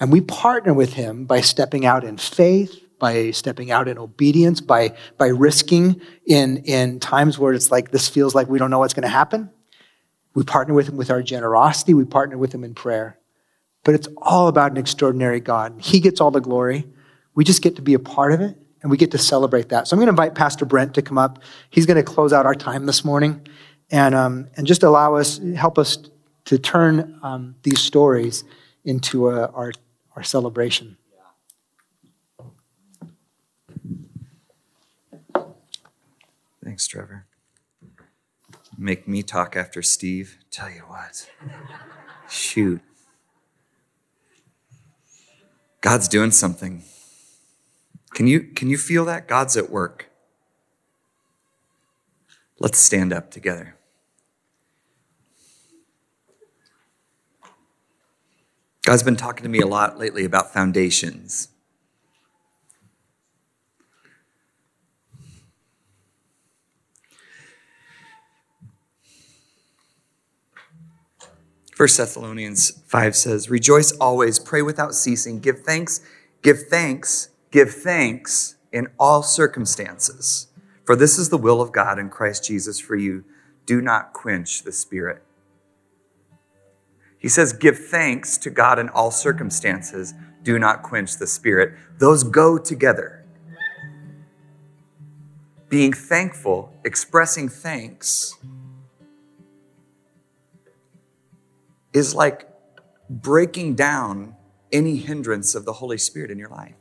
And 0.02 0.12
we 0.12 0.20
partner 0.20 0.74
with 0.74 0.94
him 0.94 1.26
by 1.26 1.42
stepping 1.42 1.86
out 1.86 2.04
in 2.04 2.18
faith, 2.18 2.84
by 2.98 3.30
stepping 3.30 3.70
out 3.70 3.88
in 3.88 4.00
obedience, 4.00 4.60
by, 4.60 4.98
by 5.20 5.28
risking 5.28 6.02
in, 6.26 6.58
in 6.66 7.00
times 7.00 7.38
where 7.38 7.54
it's 7.54 7.70
like 7.70 7.92
this 7.92 8.10
feels 8.10 8.34
like 8.34 8.50
we 8.50 8.58
don't 8.58 8.72
know 8.72 8.80
what's 8.80 8.96
going 8.96 9.04
to 9.04 9.10
happen. 9.10 9.52
We 10.34 10.44
partner 10.44 10.74
with 10.74 10.90
him 10.90 10.98
with 10.98 11.12
our 11.12 11.22
generosity, 11.22 11.94
we 11.94 12.06
partner 12.06 12.40
with 12.40 12.52
him 12.52 12.64
in 12.64 12.74
prayer. 12.74 13.20
But 13.84 13.94
it's 13.94 14.08
all 14.18 14.48
about 14.48 14.72
an 14.72 14.78
extraordinary 14.78 15.40
God. 15.40 15.76
He 15.80 16.00
gets 16.00 16.20
all 16.20 16.32
the 16.32 16.42
glory. 16.42 16.88
We 17.36 17.44
just 17.44 17.62
get 17.62 17.76
to 17.76 17.84
be 17.84 17.94
a 17.94 18.00
part 18.00 18.34
of 18.34 18.42
it 18.42 18.58
and 18.82 18.90
we 18.90 18.98
get 18.98 19.12
to 19.12 19.20
celebrate 19.20 19.70
that. 19.70 19.88
So 19.88 19.94
I'm 19.94 20.00
going 20.00 20.08
to 20.08 20.12
invite 20.12 20.34
Pastor 20.34 20.66
Brent 20.66 20.96
to 20.96 21.04
come 21.04 21.20
up. 21.20 21.44
He's 21.70 21.86
going 21.86 21.98
to 21.98 22.04
close 22.04 22.34
out 22.34 22.48
our 22.48 22.56
time 22.56 22.88
this 22.88 23.06
morning 23.06 23.48
and, 23.92 24.16
um, 24.16 24.48
and 24.58 24.66
just 24.66 24.82
allow 24.82 25.14
us, 25.14 25.40
help 25.56 25.78
us 25.78 26.00
to 26.46 26.58
turn 26.58 27.20
um, 27.22 27.54
these 27.62 27.80
stories 27.80 28.44
into 28.84 29.30
a, 29.30 29.48
our 29.52 29.72
our 30.16 30.24
celebration. 30.24 30.98
Thanks, 36.64 36.88
Trevor. 36.88 37.26
Make 38.78 39.08
me 39.08 39.24
talk 39.24 39.56
after 39.56 39.82
Steve. 39.82 40.38
Tell 40.52 40.70
you 40.70 40.82
what. 40.82 41.30
Shoot. 42.30 42.82
God's 45.82 46.08
doing 46.08 46.32
something. 46.32 46.84
Can 48.14 48.28
you, 48.28 48.42
can 48.42 48.70
you 48.70 48.78
feel 48.78 49.06
that? 49.06 49.28
God's 49.28 49.58
at 49.58 49.70
work. 49.70 50.10
Let's 52.60 52.78
stand 52.78 53.12
up 53.12 53.32
together. 53.32 53.76
God's 58.84 59.04
been 59.04 59.16
talking 59.16 59.44
to 59.44 59.50
me 59.50 59.60
a 59.60 59.68
lot 59.68 60.00
lately 60.00 60.26
about 60.26 60.54
foundations. 60.54 61.50
First 71.74 71.98
Thessalonians 71.98 72.72
5 72.88 73.16
says, 73.16 73.50
Rejoice 73.50 73.92
always, 73.94 74.40
pray 74.40 74.62
without 74.62 74.94
ceasing, 74.94 75.40
give 75.40 75.62
thanks, 75.62 76.02
give 76.42 76.68
thanks, 76.68 77.30
give 77.50 77.72
thanks 77.72 78.56
in 78.72 78.88
all 79.00 79.24
circumstances. 79.24 80.48
For 80.86 80.96
this 80.96 81.18
is 81.18 81.30
the 81.30 81.38
will 81.38 81.62
of 81.62 81.72
God 81.72 81.98
in 81.98 82.10
Christ 82.10 82.46
Jesus 82.46 82.80
for 82.80 82.96
you. 82.96 83.24
Do 83.66 83.82
not 83.82 84.14
quench 84.14 84.64
the 84.64 84.72
Spirit. 84.72 85.24
He 87.22 87.30
says, 87.30 87.54
Give 87.54 87.78
thanks 87.78 88.38
to 88.40 88.50
God 88.50 88.80
in 88.80 88.90
all 88.90 89.12
circumstances. 89.12 90.16
Do 90.42 90.58
not 90.58 90.82
quench 90.82 91.18
the 91.18 91.28
Spirit. 91.28 91.78
Those 92.00 92.24
go 92.24 92.58
together. 92.58 93.24
Being 95.70 95.94
thankful, 95.94 96.74
expressing 96.84 97.48
thanks, 97.48 98.36
is 101.94 102.16
like 102.16 102.50
breaking 103.08 103.76
down 103.76 104.36
any 104.72 104.98
hindrance 104.98 105.54
of 105.54 105.64
the 105.64 105.74
Holy 105.74 106.00
Spirit 106.00 106.32
in 106.32 106.40
your 106.40 106.50
life. 106.50 106.76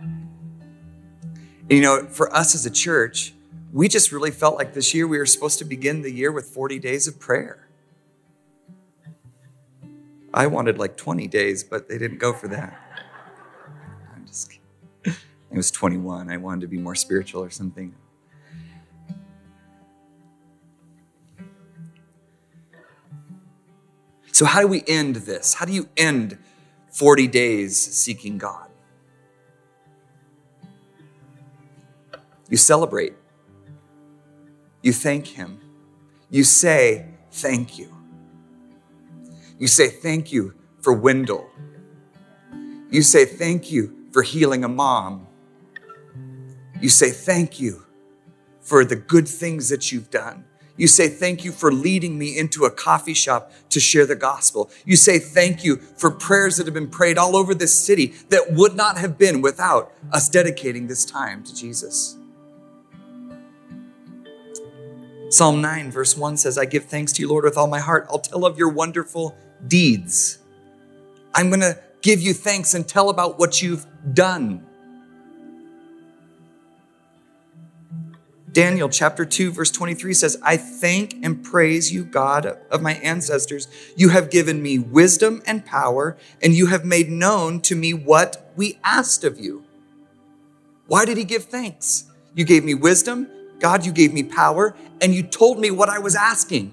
And, 0.00 1.72
you 1.72 1.82
know, 1.82 2.06
for 2.06 2.32
us 2.34 2.54
as 2.54 2.64
a 2.64 2.70
church, 2.70 3.34
we 3.72 3.88
just 3.88 4.12
really 4.12 4.30
felt 4.30 4.54
like 4.54 4.72
this 4.72 4.94
year 4.94 5.08
we 5.08 5.18
were 5.18 5.26
supposed 5.26 5.58
to 5.58 5.64
begin 5.64 6.02
the 6.02 6.12
year 6.12 6.30
with 6.30 6.46
40 6.46 6.78
days 6.78 7.08
of 7.08 7.18
prayer. 7.18 7.67
I 10.32 10.46
wanted 10.46 10.78
like 10.78 10.96
20 10.96 11.26
days, 11.26 11.64
but 11.64 11.88
they 11.88 11.98
didn't 11.98 12.18
go 12.18 12.32
for 12.32 12.48
that. 12.48 12.78
I'm 14.14 14.26
just 14.26 14.50
kidding. 14.50 15.18
It 15.50 15.56
was 15.56 15.70
21. 15.70 16.30
I 16.30 16.36
wanted 16.36 16.62
to 16.62 16.66
be 16.66 16.78
more 16.78 16.94
spiritual 16.94 17.42
or 17.42 17.50
something. 17.50 17.94
So, 24.32 24.44
how 24.44 24.60
do 24.60 24.68
we 24.68 24.84
end 24.86 25.16
this? 25.16 25.54
How 25.54 25.64
do 25.64 25.72
you 25.72 25.88
end 25.96 26.38
40 26.92 27.26
days 27.26 27.76
seeking 27.76 28.38
God? 28.38 28.68
You 32.48 32.56
celebrate, 32.56 33.14
you 34.82 34.92
thank 34.92 35.26
Him, 35.26 35.60
you 36.30 36.44
say, 36.44 37.06
Thank 37.30 37.78
you. 37.78 37.97
You 39.58 39.66
say, 39.66 39.88
Thank 39.88 40.32
you 40.32 40.54
for 40.80 40.92
Wendell. 40.92 41.50
You 42.90 43.02
say, 43.02 43.24
Thank 43.24 43.70
you 43.70 44.06
for 44.12 44.22
healing 44.22 44.64
a 44.64 44.68
mom. 44.68 45.26
You 46.80 46.88
say, 46.88 47.10
Thank 47.10 47.60
you 47.60 47.84
for 48.60 48.84
the 48.84 48.96
good 48.96 49.28
things 49.28 49.68
that 49.68 49.90
you've 49.90 50.10
done. 50.10 50.44
You 50.76 50.86
say, 50.86 51.08
Thank 51.08 51.44
you 51.44 51.50
for 51.52 51.72
leading 51.72 52.18
me 52.18 52.38
into 52.38 52.64
a 52.64 52.70
coffee 52.70 53.14
shop 53.14 53.52
to 53.70 53.80
share 53.80 54.06
the 54.06 54.16
gospel. 54.16 54.70
You 54.84 54.96
say, 54.96 55.18
Thank 55.18 55.64
you 55.64 55.76
for 55.76 56.10
prayers 56.10 56.56
that 56.56 56.66
have 56.66 56.74
been 56.74 56.88
prayed 56.88 57.18
all 57.18 57.36
over 57.36 57.52
this 57.54 57.74
city 57.74 58.14
that 58.28 58.52
would 58.52 58.76
not 58.76 58.96
have 58.96 59.18
been 59.18 59.42
without 59.42 59.92
us 60.12 60.28
dedicating 60.28 60.86
this 60.86 61.04
time 61.04 61.42
to 61.42 61.54
Jesus. 61.54 62.16
Psalm 65.30 65.60
9, 65.60 65.90
verse 65.90 66.16
1 66.16 66.38
says, 66.38 66.56
I 66.56 66.64
give 66.64 66.86
thanks 66.86 67.12
to 67.12 67.22
you, 67.22 67.28
Lord, 67.28 67.44
with 67.44 67.58
all 67.58 67.66
my 67.66 67.80
heart. 67.80 68.06
I'll 68.08 68.18
tell 68.18 68.46
of 68.46 68.56
your 68.56 68.70
wonderful 68.70 69.36
deeds. 69.66 70.38
I'm 71.34 71.48
going 71.48 71.60
to 71.60 71.78
give 72.00 72.20
you 72.20 72.34
thanks 72.34 72.74
and 72.74 72.86
tell 72.86 73.10
about 73.10 73.38
what 73.38 73.62
you've 73.62 73.86
done. 74.14 74.64
Daniel 78.50 78.88
chapter 78.88 79.24
2, 79.24 79.52
verse 79.52 79.70
23 79.70 80.14
says, 80.14 80.36
I 80.42 80.56
thank 80.56 81.14
and 81.22 81.44
praise 81.44 81.92
you, 81.92 82.04
God 82.04 82.46
of 82.70 82.82
my 82.82 82.94
ancestors. 82.94 83.68
You 83.94 84.08
have 84.08 84.30
given 84.30 84.62
me 84.62 84.78
wisdom 84.78 85.42
and 85.46 85.64
power, 85.64 86.16
and 86.42 86.54
you 86.54 86.66
have 86.66 86.84
made 86.84 87.10
known 87.10 87.60
to 87.62 87.76
me 87.76 87.92
what 87.92 88.50
we 88.56 88.78
asked 88.82 89.22
of 89.22 89.38
you. 89.38 89.64
Why 90.86 91.04
did 91.04 91.18
he 91.18 91.24
give 91.24 91.44
thanks? 91.44 92.10
You 92.34 92.44
gave 92.44 92.64
me 92.64 92.74
wisdom, 92.74 93.28
God, 93.60 93.84
you 93.84 93.92
gave 93.92 94.12
me 94.12 94.22
power, 94.22 94.74
and 95.00 95.14
you 95.14 95.22
told 95.22 95.58
me 95.58 95.70
what 95.70 95.88
I 95.88 95.98
was 95.98 96.16
asking. 96.16 96.72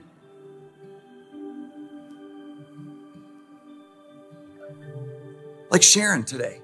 Like 5.75 5.83
Sharon 5.83 6.23
today. 6.23 6.61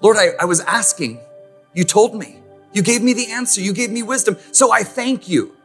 Lord, 0.00 0.16
I, 0.16 0.34
I 0.38 0.44
was 0.44 0.60
asking. 0.60 1.18
You 1.74 1.82
told 1.82 2.14
me. 2.14 2.38
You 2.72 2.80
gave 2.80 3.02
me 3.02 3.12
the 3.12 3.32
answer. 3.32 3.60
You 3.60 3.72
gave 3.72 3.90
me 3.90 4.04
wisdom. 4.04 4.36
So 4.52 4.70
I 4.70 4.84
thank 4.84 5.28
you. 5.28 5.56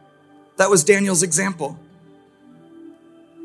That 0.56 0.68
was 0.68 0.82
Daniel's 0.82 1.22
example. 1.22 1.78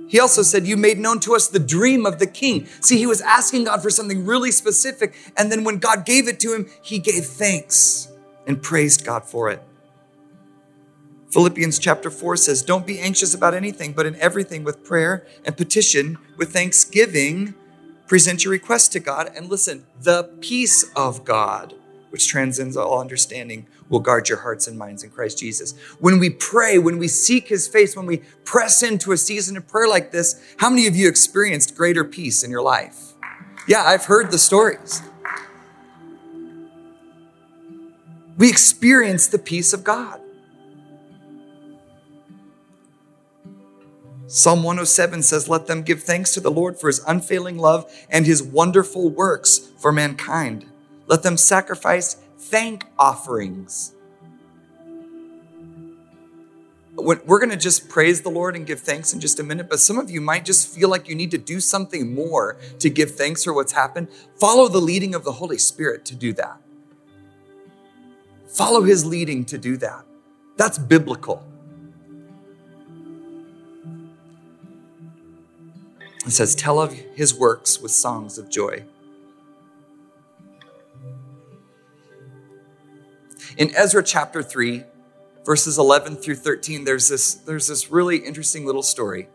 He 0.07 0.19
also 0.19 0.41
said, 0.41 0.65
You 0.65 0.75
made 0.75 0.97
known 0.97 1.19
to 1.19 1.35
us 1.35 1.47
the 1.47 1.59
dream 1.59 2.07
of 2.07 2.17
the 2.17 2.25
king. 2.25 2.65
See, 2.81 2.97
he 2.97 3.05
was 3.05 3.21
asking 3.21 3.65
God 3.65 3.83
for 3.83 3.91
something 3.91 4.25
really 4.25 4.49
specific. 4.49 5.13
And 5.37 5.51
then 5.51 5.63
when 5.63 5.77
God 5.77 6.03
gave 6.03 6.27
it 6.27 6.39
to 6.39 6.55
him, 6.55 6.67
he 6.81 6.97
gave 6.97 7.23
thanks 7.25 8.11
and 8.47 8.59
praised 8.59 9.05
God 9.05 9.23
for 9.23 9.51
it. 9.51 9.61
Philippians 11.29 11.77
chapter 11.77 12.09
4 12.09 12.37
says, 12.37 12.63
Don't 12.63 12.87
be 12.87 12.99
anxious 12.99 13.35
about 13.35 13.53
anything, 13.53 13.93
but 13.93 14.07
in 14.07 14.15
everything 14.15 14.63
with 14.63 14.83
prayer 14.83 15.27
and 15.45 15.55
petition, 15.55 16.17
with 16.37 16.53
thanksgiving, 16.53 17.53
Present 18.13 18.43
your 18.43 18.51
request 18.51 18.91
to 18.91 18.99
God 18.99 19.31
and 19.35 19.49
listen, 19.49 19.87
the 19.99 20.29
peace 20.39 20.85
of 20.95 21.25
God, 21.25 21.73
which 22.11 22.27
transcends 22.27 22.77
all 22.77 23.01
understanding, 23.01 23.65
will 23.89 24.01
guard 24.01 24.29
your 24.29 24.37
hearts 24.37 24.67
and 24.67 24.77
minds 24.77 25.03
in 25.03 25.09
Christ 25.09 25.39
Jesus. 25.39 25.73
When 25.99 26.19
we 26.19 26.29
pray, 26.29 26.77
when 26.77 26.99
we 26.99 27.07
seek 27.07 27.47
his 27.47 27.67
face, 27.67 27.95
when 27.95 28.05
we 28.05 28.17
press 28.45 28.83
into 28.83 29.13
a 29.13 29.17
season 29.17 29.57
of 29.57 29.67
prayer 29.67 29.87
like 29.87 30.11
this, 30.11 30.39
how 30.57 30.69
many 30.69 30.85
of 30.85 30.95
you 30.95 31.09
experienced 31.09 31.75
greater 31.75 32.03
peace 32.03 32.43
in 32.43 32.51
your 32.51 32.61
life? 32.61 33.13
Yeah, 33.67 33.81
I've 33.81 34.05
heard 34.05 34.29
the 34.29 34.37
stories. 34.37 35.01
We 38.37 38.47
experience 38.47 39.25
the 39.25 39.39
peace 39.39 39.73
of 39.73 39.83
God. 39.83 40.21
Psalm 44.33 44.63
107 44.63 45.21
says, 45.21 45.47
Let 45.47 45.67
them 45.67 45.83
give 45.83 46.01
thanks 46.01 46.33
to 46.33 46.39
the 46.39 46.49
Lord 46.49 46.79
for 46.79 46.87
his 46.87 47.03
unfailing 47.07 47.59
love 47.59 47.85
and 48.09 48.25
his 48.25 48.41
wonderful 48.41 49.11
works 49.11 49.59
for 49.77 49.91
mankind. 49.91 50.65
Let 51.05 51.21
them 51.21 51.37
sacrifice 51.37 52.15
thank 52.39 52.85
offerings. 52.97 53.93
We're 56.95 57.37
going 57.39 57.51
to 57.51 57.57
just 57.57 57.89
praise 57.89 58.23
the 58.23 58.29
Lord 58.29 58.55
and 58.55 58.65
give 58.65 58.79
thanks 58.79 59.13
in 59.13 59.19
just 59.19 59.39
a 59.39 59.43
minute, 59.43 59.69
but 59.69 59.79
some 59.79 59.99
of 59.99 60.09
you 60.09 60.19
might 60.19 60.45
just 60.45 60.67
feel 60.67 60.89
like 60.89 61.07
you 61.07 61.13
need 61.13 61.29
to 61.29 61.37
do 61.37 61.59
something 61.59 62.15
more 62.15 62.57
to 62.79 62.89
give 62.89 63.11
thanks 63.11 63.43
for 63.43 63.53
what's 63.53 63.73
happened. 63.73 64.07
Follow 64.39 64.67
the 64.67 64.81
leading 64.81 65.13
of 65.13 65.23
the 65.23 65.33
Holy 65.33 65.59
Spirit 65.59 66.05
to 66.05 66.15
do 66.15 66.33
that. 66.33 66.57
Follow 68.47 68.81
his 68.81 69.05
leading 69.05 69.45
to 69.45 69.59
do 69.59 69.77
that. 69.77 70.05
That's 70.57 70.79
biblical. 70.79 71.45
It 76.25 76.31
says, 76.31 76.55
Tell 76.55 76.79
of 76.79 76.93
his 76.93 77.33
works 77.33 77.81
with 77.81 77.91
songs 77.91 78.37
of 78.37 78.49
joy. 78.49 78.85
In 83.57 83.75
Ezra 83.75 84.01
chapter 84.01 84.41
3, 84.41 84.83
verses 85.45 85.77
11 85.77 86.15
through 86.17 86.35
13, 86.35 86.85
there's 86.85 87.09
this, 87.09 87.35
there's 87.35 87.67
this 87.67 87.91
really 87.91 88.17
interesting 88.17 88.65
little 88.65 88.83
story 88.83 89.27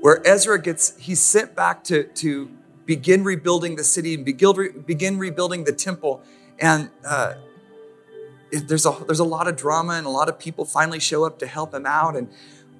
where 0.00 0.26
Ezra 0.26 0.60
gets, 0.60 0.96
he's 0.98 1.20
sent 1.20 1.54
back 1.54 1.84
to, 1.84 2.04
to 2.04 2.50
begin 2.86 3.22
rebuilding 3.22 3.76
the 3.76 3.84
city 3.84 4.14
and 4.14 4.24
begin, 4.24 4.82
begin 4.86 5.18
rebuilding 5.18 5.64
the 5.64 5.72
temple. 5.72 6.22
And 6.58 6.90
uh, 7.04 7.34
there's, 8.50 8.86
a, 8.86 8.96
there's 9.06 9.20
a 9.20 9.24
lot 9.24 9.46
of 9.46 9.56
drama, 9.56 9.94
and 9.94 10.06
a 10.06 10.10
lot 10.10 10.28
of 10.28 10.38
people 10.38 10.64
finally 10.64 11.00
show 11.00 11.24
up 11.24 11.38
to 11.40 11.46
help 11.46 11.74
him 11.74 11.86
out. 11.86 12.16
And 12.16 12.30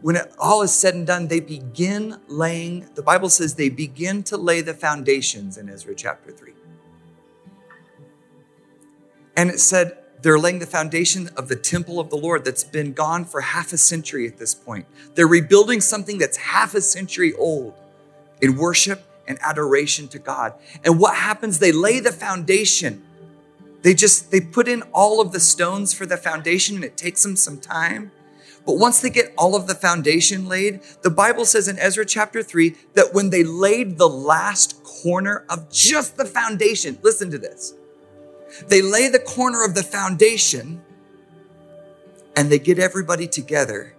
when 0.03 0.17
it 0.17 0.33
all 0.39 0.63
is 0.63 0.73
said 0.73 0.95
and 0.95 1.07
done, 1.07 1.29
they 1.29 1.41
begin 1.41 2.19
laying, 2.27 2.89
the 2.95 3.03
Bible 3.03 3.29
says 3.29 3.55
they 3.55 3.69
begin 3.69 4.23
to 4.25 4.37
lay 4.37 4.61
the 4.61 4.75
foundations 4.75 5.59
in 5.59 5.69
Ezra 5.69 5.95
chapter 5.95 6.31
3. 6.33 6.53
And 9.37 9.51
it 9.51 9.61
said 9.61 9.99
they're 10.23 10.39
laying 10.39 10.59
the 10.59 10.67
foundation 10.67 11.29
of 11.37 11.49
the 11.49 11.57
temple 11.57 12.01
of 12.01 12.11
the 12.11 12.17
Lord 12.17 12.45
that's 12.45 12.65
been 12.65 12.93
gone 12.93 13.25
for 13.25 13.41
half 13.41 13.73
a 13.73 13.79
century 13.79 14.27
at 14.27 14.39
this 14.39 14.55
point. 14.55 14.87
They're 15.15 15.27
rebuilding 15.27 15.81
something 15.81 16.19
that's 16.19 16.37
half 16.37 16.75
a 16.75 16.81
century 16.81 17.33
old 17.35 17.75
in 18.41 18.57
worship 18.57 19.07
and 19.27 19.39
adoration 19.43 20.09
to 20.09 20.19
God. 20.19 20.55
And 20.85 20.99
what 20.99 21.15
happens? 21.15 21.59
They 21.59 21.73
lay 21.73 22.01
the 22.01 22.13
foundation. 22.13 23.03
They 23.83 23.95
just 23.95 24.31
they 24.31 24.41
put 24.41 24.69
in 24.69 24.83
all 24.93 25.21
of 25.21 25.33
the 25.33 25.41
stones 25.41 25.95
for 25.95 26.05
the 26.05 26.17
foundation 26.17 26.77
and 26.77 26.85
it 26.85 26.97
takes 26.97 27.23
them 27.23 27.37
some 27.37 27.59
time. 27.59 28.13
But 28.67 28.79
once 28.79 29.01
they 29.01 29.11
get 29.11 29.33
all 29.39 29.57
of 29.57 29.67
the 29.67 29.75
foundation 29.75 30.47
laid, 30.47 30.81
the 31.03 31.11
Bible 31.11 31.45
says 31.45 31.67
in 31.69 31.79
Ezra 31.79 32.05
chapter 32.05 32.43
3 32.43 32.77
that 32.95 33.15
when 33.15 33.31
they 33.31 33.43
laid 33.43 33.99
the 33.99 34.09
last 34.09 34.83
corner 34.85 35.45
of 35.49 35.71
just 35.71 36.17
the 36.17 36.25
foundation, 36.25 36.99
listen 37.03 37.31
to 37.31 37.39
this. 37.39 37.75
They 38.69 38.83
lay 38.83 39.09
the 39.09 39.19
corner 39.19 39.65
of 39.65 39.75
the 39.75 39.83
foundation 39.83 40.83
and 42.37 42.51
they 42.51 42.59
get 42.59 42.79
everybody 42.79 43.27
together 43.27 43.95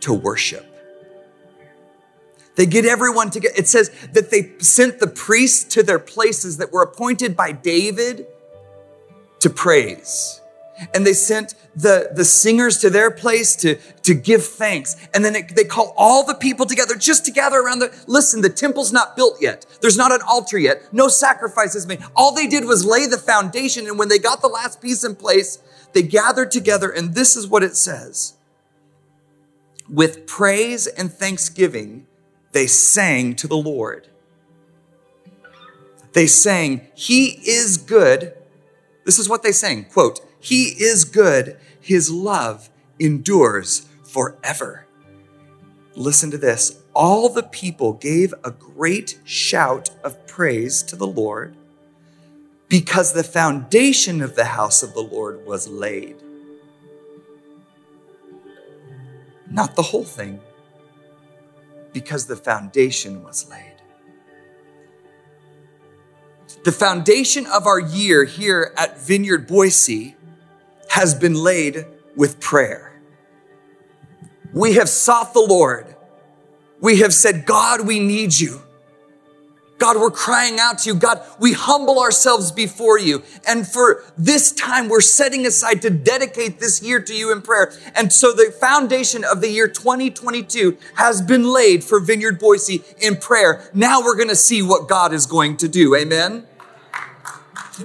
to 0.00 0.12
worship. 0.12 0.66
They 2.56 2.66
get 2.66 2.84
everyone 2.84 3.30
together. 3.30 3.54
It 3.56 3.66
says 3.66 3.90
that 4.12 4.30
they 4.30 4.52
sent 4.58 5.00
the 5.00 5.08
priests 5.08 5.64
to 5.74 5.82
their 5.82 5.98
places 5.98 6.58
that 6.58 6.72
were 6.72 6.82
appointed 6.82 7.36
by 7.36 7.52
David 7.52 8.26
to 9.40 9.50
praise 9.50 10.40
and 10.92 11.06
they 11.06 11.12
sent 11.12 11.54
the, 11.76 12.10
the 12.14 12.24
singers 12.24 12.78
to 12.78 12.90
their 12.90 13.10
place 13.10 13.54
to, 13.56 13.76
to 14.02 14.14
give 14.14 14.44
thanks. 14.44 14.96
And 15.14 15.24
then 15.24 15.36
it, 15.36 15.54
they 15.54 15.64
call 15.64 15.94
all 15.96 16.24
the 16.24 16.34
people 16.34 16.66
together, 16.66 16.94
just 16.96 17.24
to 17.26 17.32
gather 17.32 17.58
around 17.58 17.78
the, 17.78 18.04
listen, 18.06 18.40
the 18.40 18.48
temple's 18.48 18.92
not 18.92 19.16
built 19.16 19.40
yet. 19.40 19.66
There's 19.80 19.96
not 19.96 20.12
an 20.12 20.20
altar 20.28 20.58
yet. 20.58 20.92
No 20.92 21.08
sacrifices 21.08 21.86
made. 21.86 22.02
All 22.16 22.34
they 22.34 22.46
did 22.46 22.64
was 22.64 22.84
lay 22.84 23.06
the 23.06 23.18
foundation. 23.18 23.86
And 23.86 23.98
when 23.98 24.08
they 24.08 24.18
got 24.18 24.40
the 24.40 24.48
last 24.48 24.80
piece 24.80 25.04
in 25.04 25.16
place, 25.16 25.58
they 25.92 26.02
gathered 26.02 26.50
together. 26.50 26.90
And 26.90 27.14
this 27.14 27.36
is 27.36 27.46
what 27.46 27.62
it 27.62 27.76
says. 27.76 28.34
With 29.88 30.26
praise 30.26 30.86
and 30.86 31.12
thanksgiving, 31.12 32.06
they 32.52 32.66
sang 32.66 33.36
to 33.36 33.46
the 33.48 33.56
Lord. 33.56 34.08
They 36.14 36.26
sang, 36.26 36.86
He 36.94 37.26
is 37.48 37.76
good. 37.76 38.34
This 39.04 39.18
is 39.18 39.28
what 39.28 39.42
they 39.42 39.52
sang, 39.52 39.84
quote, 39.84 40.20
he 40.44 40.64
is 40.78 41.06
good. 41.06 41.56
His 41.80 42.10
love 42.10 42.68
endures 42.98 43.86
forever. 44.02 44.84
Listen 45.94 46.30
to 46.32 46.36
this. 46.36 46.82
All 46.94 47.30
the 47.30 47.44
people 47.44 47.94
gave 47.94 48.34
a 48.44 48.50
great 48.50 49.18
shout 49.24 49.88
of 50.04 50.26
praise 50.26 50.82
to 50.82 50.96
the 50.96 51.06
Lord 51.06 51.56
because 52.68 53.14
the 53.14 53.24
foundation 53.24 54.20
of 54.20 54.36
the 54.36 54.44
house 54.44 54.82
of 54.82 54.92
the 54.92 55.00
Lord 55.00 55.46
was 55.46 55.66
laid. 55.66 56.16
Not 59.50 59.76
the 59.76 59.82
whole 59.82 60.04
thing, 60.04 60.40
because 61.94 62.26
the 62.26 62.36
foundation 62.36 63.24
was 63.24 63.48
laid. 63.48 63.76
The 66.64 66.72
foundation 66.72 67.46
of 67.46 67.66
our 67.66 67.80
year 67.80 68.24
here 68.24 68.74
at 68.76 69.00
Vineyard 69.00 69.46
Boise 69.46 70.16
has 70.94 71.12
been 71.12 71.34
laid 71.34 71.84
with 72.14 72.38
prayer. 72.38 72.92
We 74.52 74.74
have 74.74 74.88
sought 74.88 75.34
the 75.34 75.40
Lord. 75.40 75.92
We 76.80 77.00
have 77.00 77.12
said, 77.12 77.46
God, 77.46 77.84
we 77.84 77.98
need 77.98 78.38
you. 78.38 78.60
God, 79.78 79.96
we're 79.96 80.12
crying 80.12 80.60
out 80.60 80.78
to 80.78 80.90
you. 80.90 80.94
God, 80.94 81.20
we 81.40 81.52
humble 81.52 81.98
ourselves 81.98 82.52
before 82.52 82.96
you. 82.96 83.24
And 83.44 83.66
for 83.66 84.04
this 84.16 84.52
time, 84.52 84.88
we're 84.88 85.00
setting 85.00 85.44
aside 85.46 85.82
to 85.82 85.90
dedicate 85.90 86.60
this 86.60 86.80
year 86.80 87.00
to 87.00 87.12
you 87.12 87.32
in 87.32 87.42
prayer. 87.42 87.72
And 87.96 88.12
so 88.12 88.30
the 88.30 88.54
foundation 88.60 89.24
of 89.24 89.40
the 89.40 89.48
year 89.48 89.66
2022 89.66 90.78
has 90.94 91.20
been 91.20 91.52
laid 91.52 91.82
for 91.82 91.98
Vineyard 91.98 92.38
Boise 92.38 92.84
in 93.00 93.16
prayer. 93.16 93.68
Now 93.74 94.00
we're 94.00 94.14
going 94.14 94.28
to 94.28 94.36
see 94.36 94.62
what 94.62 94.86
God 94.86 95.12
is 95.12 95.26
going 95.26 95.56
to 95.56 95.66
do. 95.66 95.96
Amen. 95.96 96.46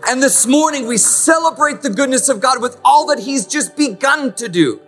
And 0.07 0.21
this 0.21 0.45
morning 0.45 0.87
we 0.87 0.97
celebrate 0.97 1.81
the 1.81 1.89
goodness 1.89 2.29
of 2.29 2.39
God 2.39 2.61
with 2.61 2.79
all 2.85 3.07
that 3.07 3.19
He's 3.19 3.45
just 3.45 3.75
begun 3.75 4.33
to 4.35 4.47
do. 4.47 4.81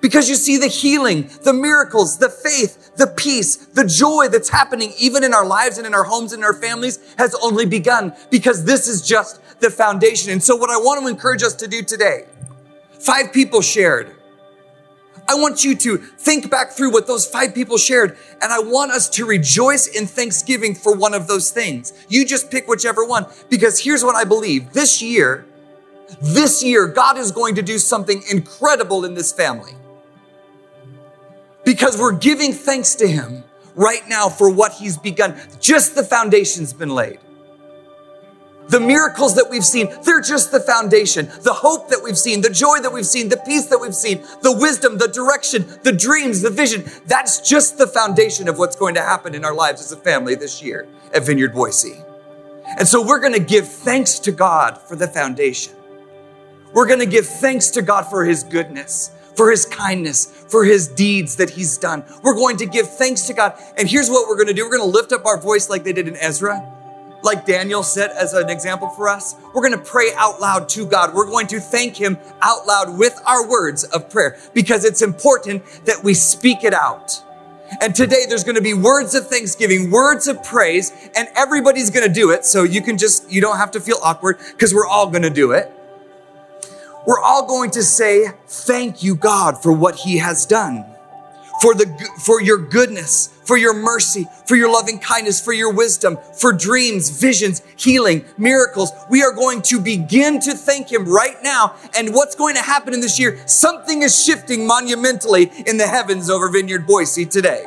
Because 0.00 0.28
you 0.28 0.34
see 0.34 0.58
the 0.58 0.66
healing, 0.66 1.30
the 1.44 1.54
miracles, 1.54 2.18
the 2.18 2.28
faith, 2.28 2.94
the 2.96 3.06
peace, 3.06 3.56
the 3.56 3.84
joy 3.84 4.28
that's 4.28 4.50
happening 4.50 4.92
even 4.98 5.24
in 5.24 5.32
our 5.32 5.46
lives 5.46 5.78
and 5.78 5.86
in 5.86 5.94
our 5.94 6.04
homes 6.04 6.32
and 6.32 6.40
in 6.40 6.44
our 6.44 6.52
families 6.52 6.98
has 7.16 7.34
only 7.42 7.64
begun 7.64 8.12
because 8.30 8.64
this 8.64 8.86
is 8.86 9.00
just 9.00 9.40
the 9.60 9.70
foundation. 9.70 10.30
And 10.30 10.42
so 10.42 10.56
what 10.56 10.70
I 10.70 10.76
want 10.76 11.00
to 11.02 11.08
encourage 11.08 11.42
us 11.42 11.54
to 11.54 11.68
do 11.68 11.82
today, 11.82 12.26
five 12.98 13.32
people 13.32 13.62
shared 13.62 14.17
I 15.28 15.34
want 15.34 15.62
you 15.62 15.76
to 15.76 15.98
think 15.98 16.50
back 16.50 16.70
through 16.72 16.90
what 16.90 17.06
those 17.06 17.26
five 17.26 17.54
people 17.54 17.76
shared, 17.76 18.16
and 18.40 18.50
I 18.50 18.60
want 18.60 18.92
us 18.92 19.10
to 19.10 19.26
rejoice 19.26 19.86
in 19.86 20.06
thanksgiving 20.06 20.74
for 20.74 20.96
one 20.96 21.12
of 21.12 21.26
those 21.28 21.50
things. 21.50 21.92
You 22.08 22.24
just 22.24 22.50
pick 22.50 22.66
whichever 22.66 23.04
one, 23.04 23.26
because 23.50 23.78
here's 23.78 24.02
what 24.02 24.16
I 24.16 24.24
believe 24.24 24.72
this 24.72 25.02
year, 25.02 25.44
this 26.22 26.64
year, 26.64 26.86
God 26.88 27.18
is 27.18 27.30
going 27.30 27.56
to 27.56 27.62
do 27.62 27.78
something 27.78 28.22
incredible 28.30 29.04
in 29.04 29.12
this 29.12 29.30
family. 29.30 29.74
Because 31.64 31.98
we're 31.98 32.16
giving 32.16 32.54
thanks 32.54 32.94
to 32.94 33.06
Him 33.06 33.44
right 33.74 34.08
now 34.08 34.30
for 34.30 34.48
what 34.50 34.72
He's 34.72 34.96
begun. 34.96 35.38
Just 35.60 35.94
the 35.94 36.02
foundation's 36.02 36.72
been 36.72 36.88
laid. 36.88 37.18
The 38.68 38.80
miracles 38.80 39.34
that 39.36 39.48
we've 39.48 39.64
seen, 39.64 39.88
they're 40.02 40.20
just 40.20 40.52
the 40.52 40.60
foundation. 40.60 41.26
The 41.40 41.54
hope 41.54 41.88
that 41.88 42.02
we've 42.02 42.18
seen, 42.18 42.42
the 42.42 42.50
joy 42.50 42.80
that 42.80 42.92
we've 42.92 43.06
seen, 43.06 43.30
the 43.30 43.38
peace 43.38 43.66
that 43.66 43.78
we've 43.78 43.94
seen, 43.94 44.22
the 44.42 44.52
wisdom, 44.52 44.98
the 44.98 45.08
direction, 45.08 45.66
the 45.84 45.92
dreams, 45.92 46.42
the 46.42 46.50
vision. 46.50 46.84
That's 47.06 47.40
just 47.40 47.78
the 47.78 47.86
foundation 47.86 48.46
of 48.46 48.58
what's 48.58 48.76
going 48.76 48.94
to 48.96 49.02
happen 49.02 49.34
in 49.34 49.44
our 49.44 49.54
lives 49.54 49.80
as 49.80 49.92
a 49.92 49.96
family 49.96 50.34
this 50.34 50.62
year 50.62 50.86
at 51.14 51.24
Vineyard 51.24 51.54
Boise. 51.54 52.02
And 52.78 52.86
so 52.86 53.04
we're 53.04 53.20
going 53.20 53.32
to 53.32 53.40
give 53.40 53.66
thanks 53.66 54.18
to 54.20 54.32
God 54.32 54.76
for 54.76 54.96
the 54.96 55.08
foundation. 55.08 55.72
We're 56.74 56.86
going 56.86 57.00
to 57.00 57.06
give 57.06 57.26
thanks 57.26 57.70
to 57.70 57.80
God 57.82 58.02
for 58.02 58.26
his 58.26 58.44
goodness, 58.44 59.10
for 59.34 59.50
his 59.50 59.64
kindness, 59.64 60.26
for 60.26 60.66
his 60.66 60.88
deeds 60.88 61.36
that 61.36 61.48
he's 61.48 61.78
done. 61.78 62.04
We're 62.22 62.34
going 62.34 62.58
to 62.58 62.66
give 62.66 62.90
thanks 62.96 63.22
to 63.28 63.32
God. 63.32 63.58
And 63.78 63.88
here's 63.88 64.10
what 64.10 64.28
we're 64.28 64.36
going 64.36 64.48
to 64.48 64.52
do. 64.52 64.64
We're 64.64 64.76
going 64.76 64.92
to 64.92 64.94
lift 64.94 65.12
up 65.12 65.24
our 65.24 65.40
voice 65.40 65.70
like 65.70 65.84
they 65.84 65.94
did 65.94 66.06
in 66.06 66.16
Ezra 66.16 66.74
like 67.28 67.44
Daniel 67.44 67.82
set 67.82 68.10
as 68.12 68.32
an 68.32 68.48
example 68.48 68.88
for 68.88 69.06
us, 69.06 69.36
we're 69.52 69.60
going 69.60 69.78
to 69.78 69.90
pray 69.90 70.12
out 70.16 70.40
loud 70.40 70.66
to 70.70 70.86
God. 70.86 71.14
We're 71.14 71.26
going 71.26 71.46
to 71.48 71.60
thank 71.60 71.94
Him 71.94 72.16
out 72.40 72.66
loud 72.66 72.98
with 72.98 73.20
our 73.26 73.46
words 73.46 73.84
of 73.84 74.08
prayer 74.08 74.38
because 74.54 74.86
it's 74.86 75.02
important 75.02 75.62
that 75.84 76.02
we 76.02 76.14
speak 76.14 76.64
it 76.64 76.72
out. 76.72 77.22
And 77.82 77.94
today 77.94 78.24
there's 78.26 78.44
going 78.44 78.54
to 78.54 78.62
be 78.62 78.72
words 78.72 79.14
of 79.14 79.26
thanksgiving, 79.28 79.90
words 79.90 80.26
of 80.26 80.42
praise, 80.42 80.90
and 81.14 81.28
everybody's 81.36 81.90
going 81.90 82.08
to 82.08 82.12
do 82.12 82.30
it. 82.30 82.46
So 82.46 82.62
you 82.62 82.80
can 82.80 82.96
just, 82.96 83.30
you 83.30 83.42
don't 83.42 83.58
have 83.58 83.72
to 83.72 83.80
feel 83.80 83.98
awkward 84.02 84.38
because 84.52 84.72
we're 84.72 84.86
all 84.86 85.10
going 85.10 85.22
to 85.22 85.30
do 85.30 85.52
it. 85.52 85.70
We're 87.06 87.20
all 87.20 87.46
going 87.46 87.72
to 87.72 87.82
say, 87.82 88.28
thank 88.46 89.02
you, 89.02 89.14
God, 89.14 89.62
for 89.62 89.70
what 89.70 89.96
he 89.96 90.16
has 90.16 90.46
done 90.46 90.86
for 91.60 91.74
the, 91.74 91.86
for 92.24 92.40
your 92.40 92.58
goodness, 92.58 93.28
for 93.44 93.56
your 93.56 93.74
mercy, 93.74 94.26
for 94.46 94.56
your 94.56 94.70
loving 94.70 94.98
kindness, 94.98 95.42
for 95.42 95.52
your 95.52 95.72
wisdom, 95.72 96.18
for 96.38 96.52
dreams, 96.52 97.10
visions, 97.10 97.62
healing, 97.76 98.24
miracles. 98.36 98.92
We 99.10 99.22
are 99.22 99.32
going 99.32 99.62
to 99.62 99.80
begin 99.80 100.40
to 100.40 100.52
thank 100.52 100.92
him 100.92 101.06
right 101.06 101.36
now. 101.42 101.74
And 101.96 102.14
what's 102.14 102.34
going 102.34 102.54
to 102.56 102.62
happen 102.62 102.94
in 102.94 103.00
this 103.00 103.18
year? 103.18 103.40
Something 103.46 104.02
is 104.02 104.22
shifting 104.22 104.66
monumentally 104.66 105.50
in 105.66 105.78
the 105.78 105.86
heavens 105.86 106.30
over 106.30 106.48
Vineyard 106.48 106.86
Boise 106.86 107.26
today. 107.26 107.64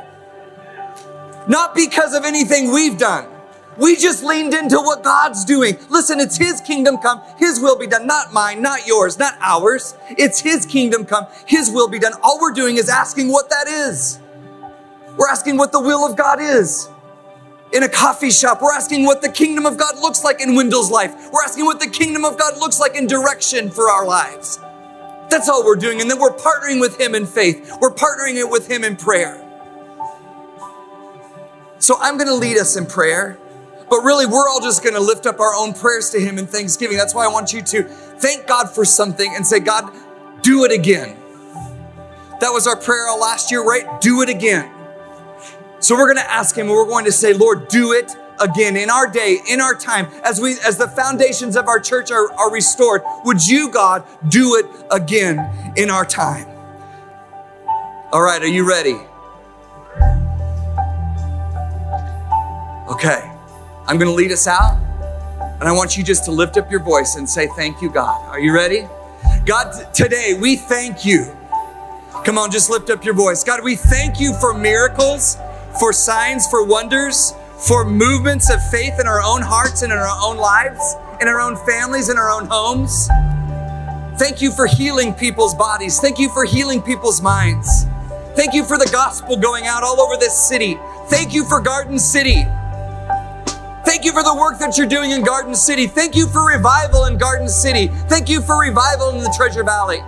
Not 1.48 1.74
because 1.74 2.14
of 2.14 2.24
anything 2.24 2.72
we've 2.72 2.98
done. 2.98 3.28
We 3.78 3.96
just 3.96 4.24
leaned 4.24 4.54
into 4.54 4.78
what 4.78 5.04
God's 5.04 5.46
doing. 5.46 5.78
Listen, 5.90 6.20
it's 6.20 6.38
His 6.38 6.62
kingdom 6.62 6.98
come, 6.98 7.22
His 7.38 7.60
will 7.60 7.78
be 7.78 7.88
done, 7.88 8.06
not 8.06 8.34
mine, 8.34 8.62
not 8.62 8.86
yours, 8.86 9.18
not 9.18 9.36
ours. 9.40 9.96
It's 10.10 10.42
His 10.42 10.66
kingdom 10.66 11.06
come, 11.06 11.26
His 11.48 11.72
will 11.72 11.88
be 11.88 12.00
done. 12.00 12.14
All 12.22 12.40
we're 12.42 12.54
doing 12.54 12.78
is 12.78 12.90
asking 12.90 13.30
what 13.30 13.50
that 13.50 13.68
is. 13.68 14.20
We're 15.18 15.30
asking 15.30 15.58
what 15.58 15.72
the 15.72 15.80
will 15.80 16.06
of 16.06 16.18
God 16.18 16.40
is. 16.42 16.90
In 17.74 17.84
a 17.84 17.90
coffee 17.90 18.32
shop, 18.32 18.62
we're 18.62 18.74
asking 18.74 19.06
what 19.06 19.22
the 19.22 19.30
kingdom 19.30 19.66
of 19.66 19.78
God 19.78 19.98
looks 20.00 20.24
like 20.24 20.42
in 20.42 20.56
Wendell's 20.56 20.92
life. 20.92 21.14
We're 21.32 21.44
asking 21.44 21.66
what 21.66 21.80
the 21.80 21.90
kingdom 21.90 22.26
of 22.26 22.38
God 22.38 22.58
looks 22.58 22.80
like 22.80 22.96
in 22.96 23.08
direction 23.08 23.70
for 23.72 23.90
our 23.90 24.06
lives. 24.06 24.60
That's 25.30 25.48
all 25.48 25.66
we're 25.66 25.78
doing. 25.78 26.02
And 26.02 26.12
then 26.12 26.20
we're 26.20 26.36
partnering 26.36 26.82
with 26.82 27.00
Him 27.00 27.16
in 27.16 27.26
faith. 27.26 27.78
We're 27.80 27.94
partnering 27.94 28.36
it 28.36 28.50
with 28.50 28.70
Him 28.70 28.84
in 28.84 28.98
prayer. 28.98 29.48
So 31.80 31.98
I'm 32.00 32.18
going 32.18 32.28
to 32.28 32.36
lead 32.36 32.58
us 32.58 32.76
in 32.76 32.86
prayer. 32.86 33.40
But 33.92 34.04
really, 34.04 34.26
we're 34.26 34.48
all 34.48 34.62
just 34.62 34.84
going 34.84 34.96
to 34.96 35.02
lift 35.02 35.26
up 35.26 35.42
our 35.42 35.54
own 35.54 35.74
prayers 35.74 36.12
to 36.12 36.20
Him 36.20 36.38
in 36.38 36.48
thanksgiving. 36.48 36.96
That's 36.96 37.14
why 37.14 37.26
I 37.26 37.28
want 37.28 37.52
you 37.52 37.62
to 37.62 37.84
thank 37.84 38.48
God 38.48 38.74
for 38.74 38.86
something 38.86 39.30
and 39.36 39.46
say, 39.46 39.60
God, 39.60 39.94
do 40.42 40.64
it 40.64 40.72
again. 40.72 41.18
That 42.40 42.52
was 42.54 42.68
our 42.68 42.78
prayer 42.78 43.14
last 43.20 43.52
year, 43.52 43.62
right? 43.62 44.00
Do 44.00 44.22
it 44.22 44.30
again. 44.30 44.72
So 45.82 45.96
we're 45.96 46.06
going 46.06 46.26
to 46.26 46.32
ask 46.32 46.56
Him 46.56 46.68
and 46.68 46.72
we're 46.72 46.88
going 46.88 47.04
to 47.04 47.12
say, 47.12 47.34
Lord, 47.34 47.68
do 47.68 47.92
it 47.92 48.16
again 48.40 48.78
in 48.78 48.90
our 48.90 49.08
day, 49.08 49.40
in 49.50 49.60
our 49.60 49.76
time, 49.76 50.08
as 50.24 50.40
we 50.40 50.56
as 50.66 50.78
the 50.78 50.88
foundations 50.88 51.58
of 51.58 51.68
our 51.68 51.80
church 51.82 52.12
are, 52.12 52.32
are 52.36 52.50
restored. 52.50 53.02
Would 53.26 53.46
you, 53.46 53.70
God, 53.72 54.06
do 54.30 54.56
it 54.56 54.68
again 54.90 55.74
in 55.76 55.90
our 55.90 56.06
time? 56.06 56.48
All 58.14 58.22
right, 58.22 58.42
are 58.42 58.48
you 58.48 58.66
ready? 58.66 58.98
Okay. 62.88 63.32
I'm 63.88 63.98
going 63.98 64.10
to 64.10 64.16
lead 64.16 64.32
us 64.32 64.48
out, 64.48 64.78
and 65.60 65.64
I 65.64 65.72
want 65.72 65.98
you 65.98 66.04
just 66.04 66.26
to 66.26 66.32
lift 66.32 66.58
up 66.58 66.72
your 66.72 66.82
voice 66.82 67.16
and 67.16 67.30
say, 67.30 67.48
Thank 67.56 67.82
you, 67.82 67.92
God. 67.92 68.26
Are 68.28 68.40
you 68.40 68.54
ready? 68.54 68.88
God, 69.46 69.94
today 69.94 70.38
we 70.40 70.56
thank 70.56 71.04
you. 71.04 71.36
Come 72.24 72.38
on, 72.38 72.52
just 72.52 72.70
lift 72.70 72.90
up 72.90 73.04
your 73.04 73.16
voice. 73.16 73.44
God, 73.44 73.64
we 73.64 73.76
thank 73.76 74.20
you 74.20 74.34
for 74.40 74.54
miracles, 74.54 75.38
for 75.80 75.92
signs, 75.92 76.48
for 76.48 76.64
wonders, 76.64 77.34
for 77.68 77.84
movements 77.84 78.52
of 78.52 78.60
faith 78.70 79.00
in 79.00 79.08
our 79.08 79.22
own 79.22 79.42
hearts 79.42 79.82
and 79.82 79.92
in 79.92 79.98
our 79.98 80.18
own 80.24 80.38
lives, 80.38 80.96
in 81.20 81.28
our 81.28 81.40
own 81.40 81.56
families, 81.66 82.10
in 82.10 82.18
our 82.18 82.30
own 82.30 82.46
homes. 82.46 83.08
Thank 84.20 84.42
you 84.42 84.52
for 84.52 84.68
healing 84.68 85.14
people's 85.16 85.56
bodies. 85.56 86.00
Thank 86.00 86.20
you 86.20 86.30
for 86.30 86.46
healing 86.46 86.82
people's 86.82 87.22
minds. 87.22 87.86
Thank 88.36 88.54
you 88.54 88.64
for 88.64 88.78
the 88.78 88.90
gospel 88.92 89.36
going 89.36 89.66
out 89.66 89.84
all 89.84 90.00
over 90.00 90.18
this 90.18 90.38
city. 90.38 90.78
Thank 91.08 91.34
you 91.34 91.44
for 91.46 91.60
Garden 91.60 91.98
City. 91.98 92.46
Thank 93.92 94.06
you 94.06 94.14
for 94.14 94.24
the 94.24 94.34
work 94.34 94.58
that 94.60 94.78
you're 94.78 94.88
doing 94.88 95.12
in 95.12 95.22
Garden 95.22 95.54
City. 95.54 95.86
Thank 95.86 96.16
you 96.16 96.26
for 96.26 96.48
revival 96.48 97.08
in 97.08 97.18
Garden 97.18 97.50
City. 97.50 97.90
Thank 98.08 98.30
you 98.30 98.42
for 98.42 98.58
revival 98.58 99.10
in 99.10 99.18
the 99.18 99.34
Treasure 99.36 99.66
Valley. 99.66 100.00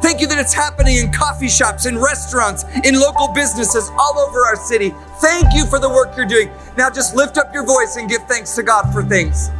Thank 0.00 0.20
you 0.20 0.28
that 0.28 0.38
it's 0.38 0.54
happening 0.54 0.98
in 0.98 1.10
coffee 1.10 1.48
shops, 1.48 1.84
in 1.84 1.98
restaurants, 1.98 2.62
in 2.84 2.94
local 2.94 3.26
businesses 3.34 3.90
all 3.98 4.20
over 4.20 4.46
our 4.46 4.54
city. 4.54 4.94
Thank 5.20 5.52
you 5.52 5.66
for 5.66 5.80
the 5.80 5.88
work 5.88 6.16
you're 6.16 6.26
doing. 6.26 6.48
Now 6.76 6.90
just 6.90 7.16
lift 7.16 7.38
up 7.38 7.52
your 7.52 7.66
voice 7.66 7.96
and 7.96 8.08
give 8.08 8.22
thanks 8.28 8.54
to 8.54 8.62
God 8.62 8.92
for 8.92 9.02
things. 9.02 9.50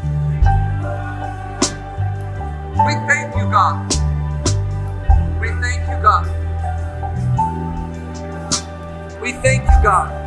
We 2.78 2.94
thank 3.10 3.34
you, 3.34 3.50
God. 3.50 3.90
We 5.40 5.48
thank 5.58 5.82
you, 5.90 5.98
God. 6.00 6.30
We 9.20 9.32
thank 9.32 9.64
you, 9.64 9.82
God. 9.82 10.17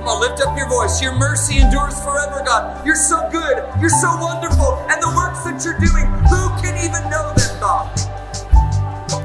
Come 0.00 0.08
on, 0.08 0.20
lift 0.22 0.40
up 0.40 0.56
your 0.56 0.66
voice. 0.66 1.02
Your 1.02 1.14
mercy 1.14 1.58
endures 1.58 2.02
forever, 2.02 2.42
God. 2.42 2.86
You're 2.86 2.94
so 2.94 3.28
good. 3.30 3.62
You're 3.82 3.90
so 3.90 4.16
wonderful. 4.16 4.82
And 4.88 5.02
the 5.02 5.12
works 5.14 5.44
that 5.44 5.62
you're 5.62 5.78
doing, 5.78 6.06
who 6.24 6.48
can 6.62 6.74
even 6.78 7.04
know 7.10 7.34
them, 7.36 7.60
God? 7.60 7.92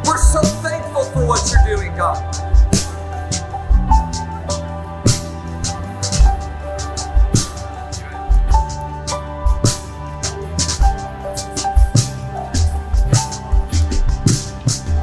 We're 0.06 0.18
so 0.18 0.42
thankful 0.42 1.06
for 1.06 1.26
what 1.26 1.50
you're 1.50 1.78
doing, 1.78 1.96
God. 1.96 2.20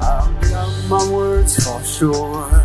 I've 0.02 0.50
got 0.50 0.84
my 0.90 1.10
words 1.10 1.64
fall 1.64 1.80
short. 1.80 2.61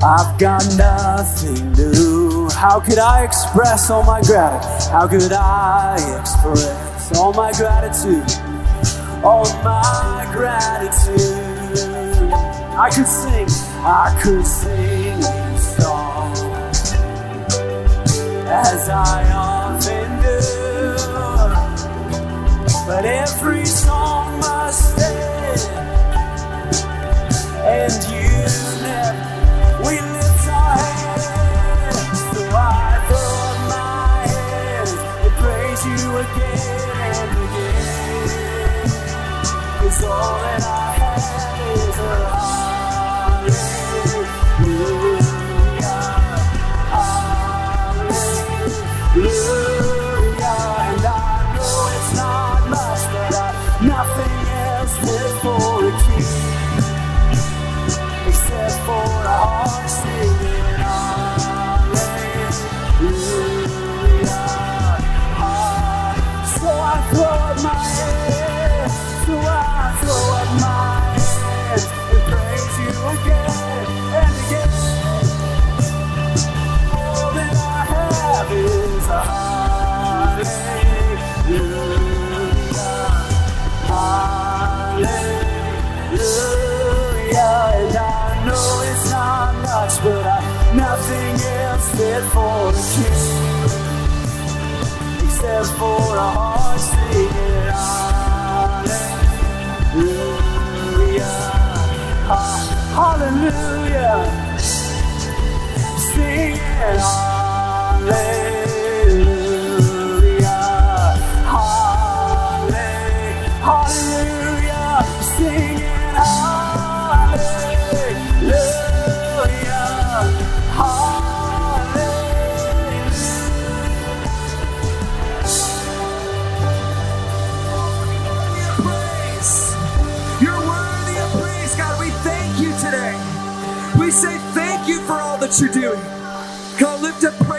I've 0.00 0.38
got 0.38 0.64
nothing 0.76 1.72
new. 1.72 2.48
How 2.50 2.78
could 2.78 3.00
I 3.00 3.24
express 3.24 3.90
all 3.90 4.04
my 4.04 4.22
gratitude? 4.22 4.92
How 4.92 5.08
could 5.08 5.32
I 5.32 5.96
express 6.20 7.18
all 7.18 7.32
my 7.32 7.50
gratitude? 7.52 8.22
All 9.24 9.44
my 9.64 10.24
gratitude. 10.32 11.48
I 12.78 12.90
could 12.90 13.08
sing, 13.08 13.48
I 13.84 14.16
could 14.22 14.46
sing 14.46 15.16
these 15.16 15.76
songs 15.76 16.92
as 18.46 18.88
I 18.88 19.28
often 19.32 20.22
do. 20.22 20.38
But 22.86 23.04
every 23.04 23.66
song 23.66 24.38
must 24.38 24.96
end, 25.00 25.60
and 27.66 28.04
you 28.12 28.27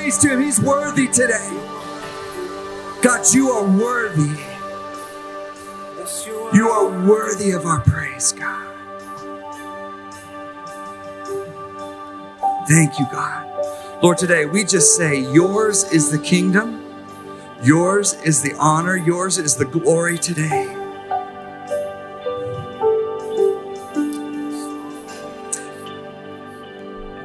praise 0.09 0.21
to 0.21 0.29
Him. 0.29 0.41
He's 0.41 0.59
worthy 0.59 1.07
today. 1.07 1.49
God, 3.01 3.25
you 3.33 3.49
are 3.49 3.63
worthy. 3.63 4.41
You 6.53 6.69
are 6.69 7.07
worthy 7.07 7.51
of 7.51 7.65
our 7.65 7.81
praise, 7.81 8.31
God. 8.31 8.75
Thank 12.67 12.99
you, 12.99 13.05
God. 13.11 13.45
Lord, 14.01 14.17
today 14.17 14.45
we 14.45 14.63
just 14.63 14.95
say, 14.95 15.19
Yours 15.31 15.91
is 15.91 16.11
the 16.11 16.17
kingdom, 16.17 16.83
yours 17.63 18.13
is 18.23 18.41
the 18.41 18.53
honor, 18.55 18.95
yours 18.95 19.37
is 19.37 19.55
the 19.55 19.65
glory 19.65 20.17
today. 20.17 20.75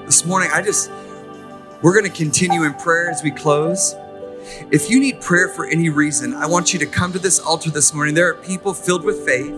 This 0.07 0.25
morning, 0.25 0.51
I 0.53 0.63
just, 0.63 0.91
we're 1.85 1.93
going 1.93 2.11
to 2.11 2.17
continue 2.17 2.65
in 2.65 2.73
prayer 2.73 3.11
as 3.11 3.23
we 3.23 3.31
close. 3.31 3.95
If 4.71 4.89
you 4.89 4.99
need 4.99 5.21
prayer 5.21 5.51
for 5.51 5.67
any 5.67 5.91
reason, 5.91 6.33
I 6.33 6.47
want 6.47 6.73
you 6.73 6.79
to 6.79 6.87
come 6.87 7.13
to 7.13 7.19
this 7.19 7.39
altar 7.39 7.69
this 7.69 7.93
morning. 7.93 8.15
There 8.15 8.27
are 8.27 8.37
people 8.37 8.73
filled 8.73 9.05
with 9.05 9.27
faith 9.27 9.55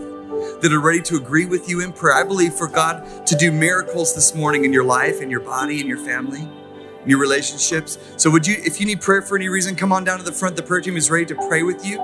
that 0.59 0.73
are 0.73 0.81
ready 0.81 1.01
to 1.03 1.15
agree 1.15 1.45
with 1.45 1.69
you 1.69 1.79
in 1.79 1.93
prayer. 1.93 2.15
I 2.15 2.25
believe 2.25 2.53
for 2.53 2.67
God 2.67 3.25
to 3.27 3.35
do 3.37 3.49
miracles 3.49 4.13
this 4.13 4.35
morning 4.35 4.65
in 4.65 4.73
your 4.73 4.83
life, 4.83 5.21
in 5.21 5.29
your 5.29 5.39
body, 5.39 5.79
in 5.79 5.87
your 5.87 5.99
family, 5.99 6.41
in 6.41 7.09
your 7.09 7.17
relationships. 7.17 7.97
So 8.17 8.29
would 8.29 8.45
you 8.45 8.55
if 8.57 8.81
you 8.81 8.85
need 8.85 8.99
prayer 8.99 9.21
for 9.21 9.37
any 9.37 9.47
reason, 9.47 9.77
come 9.77 9.93
on 9.93 10.03
down 10.03 10.17
to 10.17 10.25
the 10.25 10.33
front. 10.33 10.57
The 10.57 10.63
prayer 10.63 10.81
team 10.81 10.97
is 10.97 11.09
ready 11.09 11.27
to 11.27 11.35
pray 11.47 11.63
with 11.63 11.85
you 11.85 12.01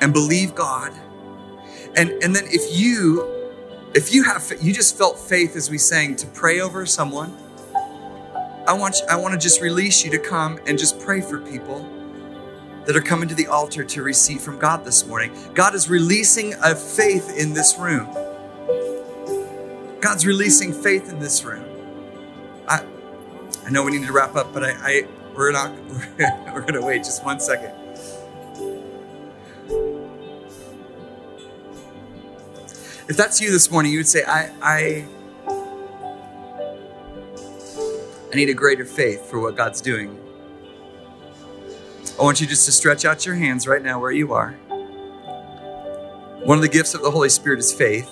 and 0.00 0.12
believe 0.12 0.54
God. 0.54 0.92
And 1.96 2.10
and 2.22 2.36
then 2.36 2.44
if 2.46 2.78
you 2.78 3.26
if 3.92 4.14
you 4.14 4.22
have 4.22 4.52
you 4.60 4.72
just 4.72 4.96
felt 4.96 5.18
faith 5.18 5.56
as 5.56 5.68
we 5.68 5.78
sang 5.78 6.14
to 6.14 6.28
pray 6.28 6.60
over 6.60 6.86
someone, 6.86 7.36
I 8.66 8.74
want 8.74 9.00
you, 9.00 9.06
I 9.08 9.16
want 9.16 9.34
to 9.34 9.40
just 9.40 9.60
release 9.60 10.04
you 10.04 10.10
to 10.12 10.18
come 10.18 10.60
and 10.66 10.78
just 10.78 11.00
pray 11.00 11.20
for 11.20 11.38
people 11.40 11.88
that 12.86 12.96
are 12.96 13.02
coming 13.02 13.28
to 13.28 13.34
the 13.34 13.48
altar 13.48 13.84
to 13.84 14.02
receive 14.02 14.40
from 14.40 14.58
God 14.58 14.84
this 14.84 15.06
morning. 15.06 15.36
God 15.54 15.74
is 15.74 15.88
releasing 15.88 16.54
a 16.62 16.74
faith 16.74 17.36
in 17.36 17.54
this 17.54 17.76
room. 17.76 18.08
God's 20.00 20.26
releasing 20.26 20.72
faith 20.72 21.08
in 21.08 21.18
this 21.18 21.44
room. 21.44 21.64
I 22.68 22.84
I 23.64 23.70
know 23.70 23.84
we 23.84 23.92
need 23.92 24.06
to 24.06 24.12
wrap 24.12 24.36
up, 24.36 24.52
but 24.52 24.64
I, 24.64 24.72
I 24.80 25.08
we're 25.34 25.52
not 25.52 25.72
we're 26.54 26.62
gonna 26.62 26.84
wait 26.84 26.98
just 27.04 27.24
one 27.24 27.40
second. 27.40 27.72
If 33.08 33.16
that's 33.16 33.40
you 33.40 33.50
this 33.50 33.70
morning, 33.70 33.92
you 33.92 33.98
would 33.98 34.08
say, 34.08 34.24
I 34.24 34.52
I 34.62 35.06
I 38.32 38.36
need 38.36 38.48
a 38.48 38.54
greater 38.54 38.86
faith 38.86 39.28
for 39.28 39.40
what 39.40 39.56
God's 39.56 39.82
doing. 39.82 40.18
I 42.18 42.22
want 42.22 42.40
you 42.40 42.46
just 42.46 42.64
to 42.64 42.72
stretch 42.72 43.04
out 43.04 43.26
your 43.26 43.34
hands 43.34 43.66
right 43.66 43.82
now 43.82 44.00
where 44.00 44.10
you 44.10 44.32
are. 44.32 44.52
One 46.44 46.56
of 46.56 46.62
the 46.62 46.68
gifts 46.68 46.94
of 46.94 47.02
the 47.02 47.10
Holy 47.10 47.28
Spirit 47.28 47.58
is 47.58 47.74
faith. 47.74 48.10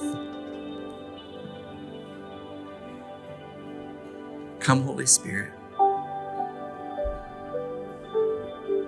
Come, 4.60 4.82
Holy 4.82 5.06
Spirit. 5.06 5.52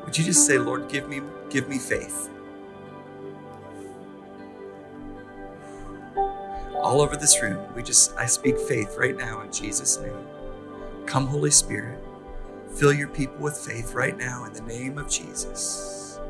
Would 0.04 0.18
you 0.18 0.24
just 0.24 0.46
say, 0.46 0.58
Lord, 0.58 0.90
give 0.90 1.08
me, 1.08 1.22
give 1.48 1.66
me 1.66 1.78
faith? 1.78 2.28
All 6.82 7.00
over 7.00 7.16
this 7.16 7.40
room, 7.42 7.58
we 7.74 7.82
just 7.82 8.14
I 8.16 8.26
speak 8.26 8.58
faith 8.58 8.96
right 8.98 9.16
now 9.16 9.40
in 9.40 9.50
Jesus' 9.50 9.98
name. 9.98 10.31
Come, 11.06 11.26
Holy 11.26 11.50
Spirit. 11.50 11.98
Fill 12.74 12.92
your 12.92 13.08
people 13.08 13.36
with 13.38 13.56
faith 13.56 13.94
right 13.94 14.16
now 14.16 14.44
in 14.44 14.52
the 14.52 14.62
name 14.62 14.96
of 14.96 15.08
Jesus. 15.08 16.20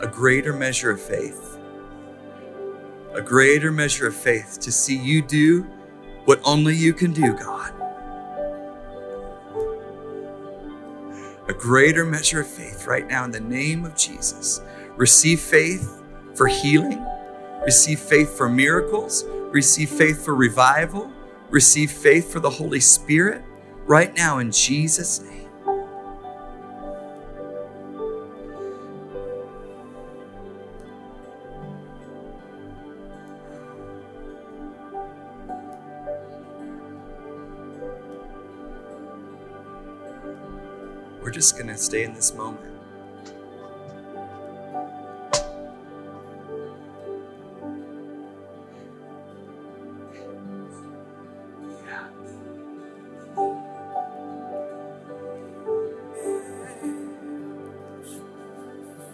A 0.00 0.06
greater 0.06 0.52
measure 0.52 0.90
of 0.90 1.00
faith. 1.00 1.58
A 3.14 3.22
greater 3.22 3.72
measure 3.72 4.06
of 4.06 4.14
faith 4.14 4.58
to 4.60 4.70
see 4.72 4.96
you 4.96 5.22
do 5.22 5.62
what 6.24 6.40
only 6.44 6.74
you 6.74 6.92
can 6.92 7.12
do, 7.12 7.32
God. 7.32 7.72
A 11.48 11.52
greater 11.52 12.04
measure 12.04 12.40
of 12.40 12.46
faith 12.46 12.86
right 12.86 13.06
now 13.06 13.24
in 13.24 13.30
the 13.30 13.40
name 13.40 13.84
of 13.84 13.96
Jesus. 13.96 14.60
Receive 14.96 15.40
faith 15.40 16.02
for 16.34 16.46
healing. 16.46 17.04
Receive 17.64 18.00
faith 18.00 18.36
for 18.36 18.48
miracles. 18.48 19.24
Receive 19.50 19.88
faith 19.88 20.24
for 20.24 20.34
revival. 20.34 21.10
Receive 21.50 21.90
faith 21.90 22.32
for 22.32 22.40
the 22.40 22.50
Holy 22.50 22.80
Spirit 22.80 23.42
right 23.92 24.16
now 24.16 24.38
in 24.38 24.50
Jesus' 24.50 25.20
name. 25.20 25.50
We're 41.20 41.30
just 41.30 41.58
going 41.58 41.66
to 41.66 41.76
stay 41.76 42.04
in 42.04 42.14
this 42.14 42.32
moment. 42.32 42.71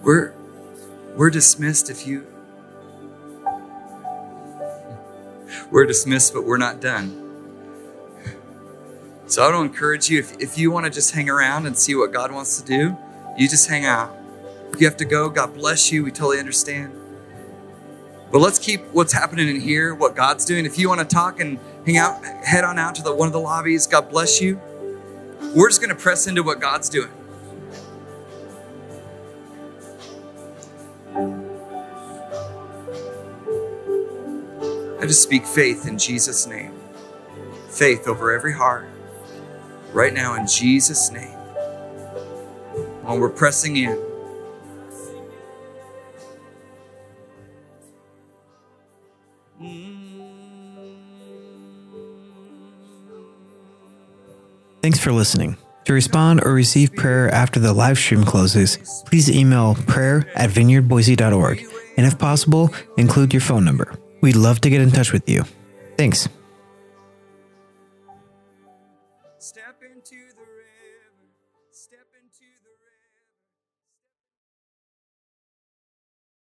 We're 0.09 0.32
we're 1.16 1.28
dismissed 1.28 1.90
if 1.90 2.06
you 2.06 2.26
we're 5.70 5.84
dismissed, 5.84 6.32
but 6.32 6.46
we're 6.46 6.56
not 6.56 6.80
done. 6.80 7.12
So 9.26 9.46
I 9.46 9.50
don't 9.50 9.66
encourage 9.66 10.09
you 10.09 10.20
if, 10.20 10.40
if 10.40 10.56
you 10.56 10.70
want 10.70 10.86
to 10.86 10.90
just 10.90 11.14
hang 11.14 11.28
around 11.28 11.66
and 11.66 11.76
see 11.76 11.94
what 11.94 12.11
God 12.11 12.32
wants 12.32 12.59
to 12.59 12.66
do, 12.66 12.96
you 13.36 13.50
just 13.50 13.68
hang 13.68 13.84
out. 13.84 14.16
If 14.72 14.80
you 14.80 14.86
have 14.86 14.96
to 14.96 15.04
go, 15.04 15.28
God 15.28 15.52
bless 15.52 15.92
you. 15.92 16.04
We 16.04 16.11
totally 16.11 16.38
understand. 16.38 16.98
But 18.32 18.38
let's 18.38 18.59
keep 18.59 18.80
what's 18.92 19.12
happening 19.12 19.46
in 19.46 19.61
here, 19.61 19.94
what 19.94 20.16
God's 20.16 20.46
doing. 20.46 20.64
If 20.64 20.78
you 20.78 20.88
want 20.88 21.00
to 21.00 21.06
talk 21.06 21.38
and 21.38 21.59
hang 21.84 21.98
out, 21.98 22.24
head 22.24 22.64
on 22.64 22.78
out 22.78 22.94
to 22.94 23.02
the 23.02 23.14
one 23.14 23.26
of 23.26 23.34
the 23.34 23.40
lobbies. 23.40 23.86
God 23.86 24.09
bless 24.09 24.40
you. 24.40 24.59
We're 25.54 25.68
just 25.68 25.82
going 25.82 25.94
to 25.94 26.02
press 26.02 26.26
into 26.26 26.42
what 26.42 26.62
God's 26.62 26.88
doing. 26.88 27.11
Just 35.09 35.22
speak 35.22 35.46
faith 35.46 35.88
in 35.88 35.96
Jesus' 35.96 36.46
name. 36.46 36.70
Faith 37.70 38.06
over 38.06 38.30
every 38.30 38.52
heart. 38.52 38.86
Right 39.94 40.12
now, 40.12 40.34
in 40.34 40.46
Jesus' 40.46 41.11
name. 41.11 41.34
While 43.00 43.18
we're 43.18 43.30
pressing 43.30 43.78
in. 43.78 43.98
Thanks 54.82 54.98
for 54.98 55.12
listening. 55.12 55.56
To 55.86 55.94
respond 55.94 56.44
or 56.44 56.52
receive 56.52 56.94
prayer 56.94 57.30
after 57.30 57.59
the 57.59 57.72
live 57.72 57.96
stream 57.96 58.24
closes, 58.24 58.76
please 59.06 59.30
email 59.30 59.74
prayer 59.86 60.30
at 60.34 60.50
vineyardboise.org 60.50 61.64
and 61.96 62.06
if 62.06 62.18
possible, 62.18 62.74
include 62.98 63.32
your 63.32 63.40
phone 63.40 63.64
number. 63.64 63.98
We'd 64.20 64.36
love 64.36 64.60
to 64.62 64.70
get 64.70 64.80
in 64.80 64.90
touch 64.90 65.12
with 65.12 65.28
you. 65.28 65.44
Thanks. 65.96 66.28